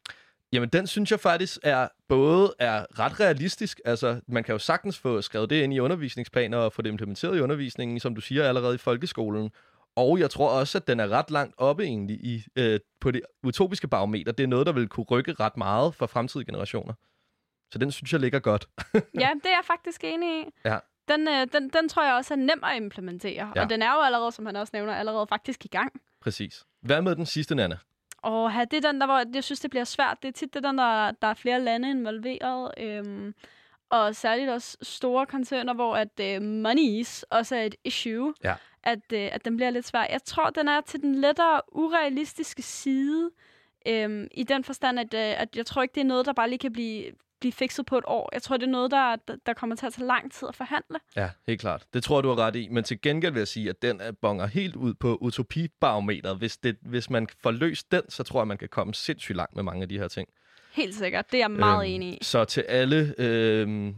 Jamen, 0.53 0.69
den 0.69 0.87
synes 0.87 1.11
jeg 1.11 1.21
faktisk 1.21 1.59
er 1.63 1.89
både 2.09 2.55
er 2.59 2.87
ret 2.99 3.21
realistisk. 3.21 3.81
Altså, 3.85 4.21
man 4.29 4.45
kan 4.45 4.53
jo 4.53 4.59
sagtens 4.59 4.99
få 4.99 5.23
skrevet 5.23 5.51
det 5.51 5.63
ind 5.63 5.75
i 5.75 5.79
undervisningsplaner 5.79 6.59
og 6.59 6.73
få 6.73 6.83
det 6.83 6.91
implementeret 6.91 7.37
i 7.37 7.41
undervisningen, 7.41 8.01
som 8.01 8.15
du 8.15 8.21
siger, 8.21 8.49
allerede 8.49 8.75
i 8.75 8.79
folkeskolen. 8.79 9.51
Og 9.97 10.19
jeg 10.19 10.31
tror 10.31 10.49
også, 10.49 10.79
at 10.79 10.87
den 10.87 11.01
er 11.01 11.09
ret 11.09 11.31
langt 11.31 11.55
oppe 11.59 11.85
egentlig 11.85 12.17
i, 12.17 12.45
øh, 12.57 12.81
på 13.01 13.11
det 13.11 13.21
utopiske 13.43 13.89
barometer. 13.89 14.33
Det 14.33 14.45
er 14.45 14.49
noget, 14.49 14.67
der 14.67 14.73
vil 14.73 14.89
kunne 14.89 15.07
rykke 15.11 15.33
ret 15.41 15.57
meget 15.57 15.95
for 15.95 16.07
fremtidige 16.07 16.47
generationer. 16.47 16.95
Så 17.75 17.79
den 17.79 17.93
synes 17.93 18.13
jeg 18.13 18.21
ligger 18.21 18.39
godt. 18.39 18.69
ja, 18.95 19.31
det 19.35 19.47
er 19.47 19.57
jeg 19.57 19.65
faktisk 19.65 20.05
enig 20.05 20.41
i. 20.41 20.51
Ja. 20.65 20.79
Den, 21.09 21.29
øh, 21.29 21.47
den, 21.53 21.69
den 21.69 21.89
tror 21.89 22.05
jeg 22.05 22.15
også 22.15 22.35
er 22.35 22.39
nem 22.39 22.65
at 22.65 22.77
implementere. 22.77 23.33
Ja. 23.35 23.53
Ja. 23.57 23.63
Og 23.63 23.71
den 23.71 23.83
er 23.83 23.93
jo 23.95 24.01
allerede, 24.01 24.33
som 24.33 24.47
han 24.47 24.57
også 24.57 24.71
nævner, 24.75 24.95
allerede 24.95 25.27
faktisk 25.27 25.65
i 25.65 25.69
gang. 25.69 25.93
Præcis. 26.21 26.65
Hvad 26.81 27.03
med 27.03 27.17
den 27.17 27.27
sidste, 27.27 27.55
Nana? 27.55 27.77
Og 28.23 28.53
her, 28.53 28.65
det 28.65 28.85
er 28.85 28.91
den, 28.91 29.01
der, 29.01 29.07
hvor 29.07 29.23
jeg 29.35 29.45
synes, 29.45 29.61
det 29.61 29.71
bliver 29.71 29.85
svært. 29.85 30.19
Det 30.23 30.29
er 30.29 30.33
tit 30.33 30.55
det 30.55 30.63
den, 30.63 30.79
der, 30.79 31.11
der 31.11 31.29
er 31.29 31.35
flere 31.35 31.61
lande 31.61 31.91
involveret. 31.91 32.71
Øhm, 32.79 33.35
og 33.91 34.15
særligt 34.15 34.51
også 34.51 34.77
store 34.83 35.27
koncerner, 35.27 35.75
hvor 35.75 35.97
at 35.97 36.21
øh, 36.21 36.43
monies 36.43 37.23
også 37.23 37.57
er 37.57 37.63
et 37.63 37.75
issue. 37.85 38.35
Ja. 38.45 38.55
At, 38.83 39.13
øh, 39.13 39.29
at 39.33 39.45
den 39.45 39.57
bliver 39.57 39.71
lidt 39.71 39.87
svær. 39.87 40.07
Jeg 40.11 40.23
tror, 40.25 40.51
den 40.51 40.69
er 40.69 40.81
til 40.81 41.03
den 41.03 41.15
lettere 41.15 41.61
urealistiske 41.73 42.63
side. 42.63 43.31
Øhm, 43.89 44.29
I 44.31 44.43
den 44.43 44.65
forstand, 44.65 44.99
at, 45.01 45.15
øh, 45.15 45.41
at 45.41 45.57
jeg 45.57 45.67
tror 45.67 45.83
ikke, 45.83 45.95
det 45.95 46.01
er 46.01 46.05
noget, 46.05 46.27
der 46.27 46.33
bare 46.33 46.49
lige 46.49 46.59
kan 46.59 46.73
blive, 46.73 47.13
blive 47.45 47.53
fikset 47.53 47.87
på 47.87 47.99
et 47.99 48.05
år. 48.07 48.29
Jeg 48.33 48.43
tror, 48.43 48.57
det 48.57 48.67
er 48.67 48.71
noget, 48.71 48.91
der, 48.91 49.17
der- 49.47 49.53
kommer 49.53 49.77
til 49.77 49.87
at 49.87 49.93
tage 49.93 50.07
lang 50.07 50.33
tid 50.33 50.49
at 50.49 50.55
forhandle. 50.57 50.99
Ja, 51.17 51.31
helt 51.47 51.61
klart. 51.61 51.85
Det 51.95 52.03
tror 52.05 52.17
jeg, 52.19 52.25
du 52.25 52.29
har 52.29 52.37
ret 52.37 52.57
i. 52.57 52.69
Men 52.71 52.85
til 52.85 53.01
gengæld 53.01 53.33
vil 53.33 53.41
jeg 53.41 53.49
sige, 53.49 53.71
at 53.71 53.83
den 53.83 54.01
er 54.01 54.13
bonger 54.13 54.47
helt 54.47 54.77
ud 54.77 54.95
på 54.95 55.17
utopibarometeret. 55.21 56.39
Hvis, 56.39 56.57
det, 56.57 56.77
hvis 56.83 57.11
man 57.11 57.29
får 57.43 57.51
løst 57.51 57.93
den, 57.93 58.03
så 58.09 58.23
tror 58.23 58.41
jeg, 58.41 58.47
man 58.49 58.59
kan 58.59 58.69
komme 58.69 58.95
sindssygt 58.95 59.37
langt 59.37 59.55
med 59.55 59.63
mange 59.63 59.83
af 59.83 59.89
de 59.89 59.99
her 59.99 60.09
ting. 60.09 60.29
Helt 60.73 60.95
sikkert. 60.95 61.33
Det 61.33 61.37
er 61.39 61.43
jeg 61.43 61.51
meget 61.51 61.87
Øhm, 61.87 61.95
enig 61.95 62.09
i. 62.13 62.19
Så 62.23 62.45
til 62.45 62.61
alle 62.61 63.15
øhm, 63.19 63.95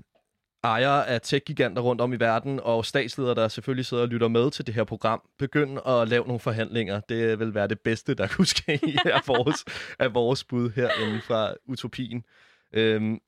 ejere 0.64 1.06
af 1.08 1.20
tech-giganter 1.20 1.82
rundt 1.82 2.00
om 2.00 2.12
i 2.12 2.16
verden, 2.16 2.60
og 2.62 2.84
statsledere, 2.84 3.34
der 3.34 3.48
selvfølgelig 3.48 3.86
sidder 3.86 4.02
og 4.02 4.08
lytter 4.08 4.28
med 4.28 4.50
til 4.50 4.66
det 4.66 4.74
her 4.74 4.84
program, 4.84 5.22
begynd 5.38 5.78
at 5.86 6.08
lave 6.08 6.24
nogle 6.26 6.40
forhandlinger. 6.40 7.00
Det 7.00 7.38
vil 7.38 7.54
være 7.54 7.68
det 7.68 7.80
bedste, 7.80 8.14
der 8.14 8.26
kunne 8.28 8.46
ske 8.46 8.72
af 9.04 9.20
vores, 9.26 9.64
af 9.98 10.14
vores 10.14 10.44
bud 10.44 10.70
herinde 10.70 11.20
fra 11.20 11.54
utopien. 11.68 12.24
Øhm, 12.72 13.18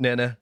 Nana, 0.00 0.34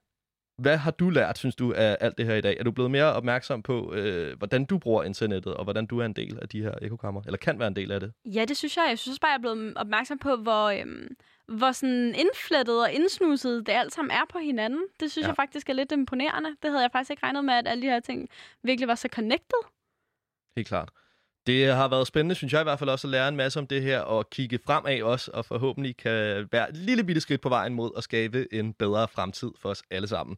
hvad 0.59 0.77
har 0.77 0.91
du 0.91 1.11
lært, 1.11 1.39
synes 1.39 1.57
du, 1.57 1.73
af 1.77 1.97
alt 2.01 2.19
det 2.19 2.27
her 2.27 2.35
i 2.35 2.41
dag? 2.41 2.57
Er 2.61 2.65
du 2.65 2.71
blevet 2.71 2.91
mere 2.91 3.13
opmærksom 3.13 3.63
på, 3.63 3.95
øh, 3.95 4.39
hvordan 4.39 4.65
du 4.65 4.79
bruger 4.79 5.03
internettet, 5.05 5.55
og 5.55 5.65
hvordan 5.65 5.87
du 5.87 5.99
er 5.99 6.05
en 6.05 6.13
del 6.13 6.39
af 6.43 6.49
de 6.49 6.63
her 6.63 6.75
ekokammer, 6.83 7.23
eller 7.27 7.37
kan 7.39 7.59
være 7.59 7.69
en 7.69 7.77
del 7.77 7.93
af 7.93 8.01
det? 8.01 8.13
Ja, 8.25 8.45
det 8.45 8.57
synes 8.57 8.77
jeg. 8.77 8.87
Jeg 8.89 8.99
synes 8.99 9.19
bare, 9.19 9.29
jeg 9.31 9.37
er 9.37 9.41
blevet 9.41 9.77
opmærksom 9.77 10.19
på, 10.19 10.37
hvor, 10.37 10.65
øhm, 10.67 11.09
hvor 11.49 11.73
sådan 11.73 12.15
indflettet 12.15 12.83
og 12.83 12.93
indsnuset 12.93 13.67
det 13.67 13.73
alt 13.73 13.93
sammen 13.95 14.11
er 14.11 14.25
på 14.33 14.39
hinanden. 14.39 14.83
Det 15.01 15.11
synes 15.11 15.25
Ja. 15.25 15.29
jeg 15.29 15.37
faktisk 15.37 15.69
er 15.69 15.73
lidt 15.75 15.93
imponerende. 15.93 16.51
Det 16.63 16.71
havde 16.71 16.83
jeg 16.83 16.91
faktisk 16.93 17.11
ikke 17.11 17.23
regnet 17.23 17.45
med, 17.45 17.55
at 17.55 17.69
alle 17.69 17.83
de 17.83 17.87
her 17.87 18.01
ting 18.01 18.29
virkelig 18.63 18.89
var 18.89 18.95
så 18.95 19.09
connected. 19.13 19.59
Helt 20.57 20.69
klart. 20.69 20.91
Det 21.49 21.75
har 21.75 21.89
været 21.89 22.07
spændende, 22.07 22.35
synes 22.35 22.53
jeg 22.53 22.61
i 22.61 22.63
hvert 22.63 22.79
fald 22.79 22.91
også, 22.91 23.07
at 23.07 23.11
lære 23.11 23.29
en 23.29 23.37
masse 23.37 23.59
om 23.59 23.67
det 23.67 23.83
her, 23.83 24.01
og 24.01 24.31
kigge 24.31 24.59
fremad 24.67 25.03
også, 25.03 25.31
og 25.35 25.45
forhåbentlig 25.45 25.97
kan 25.97 26.49
være 26.53 26.69
et 26.69 26.77
lille 26.77 27.05
bitte 27.05 27.21
skridt 27.21 27.41
på 27.41 27.49
vejen 27.49 27.75
mod 27.75 27.91
at 27.97 28.05
skabe 28.05 28.55
en 28.55 28.73
bedre 28.73 29.09
fremtid 29.09 29.51
for 29.61 29.69
os 29.69 29.83
alle 29.91 30.09
sammen. 30.09 30.37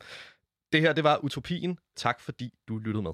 Det 0.72 0.80
her, 0.80 0.92
det 0.92 1.04
var 1.04 1.24
Utopien. 1.24 1.78
Tak 1.96 2.20
fordi 2.20 2.54
du 2.68 2.78
lyttede 2.78 3.02
med. 3.02 3.12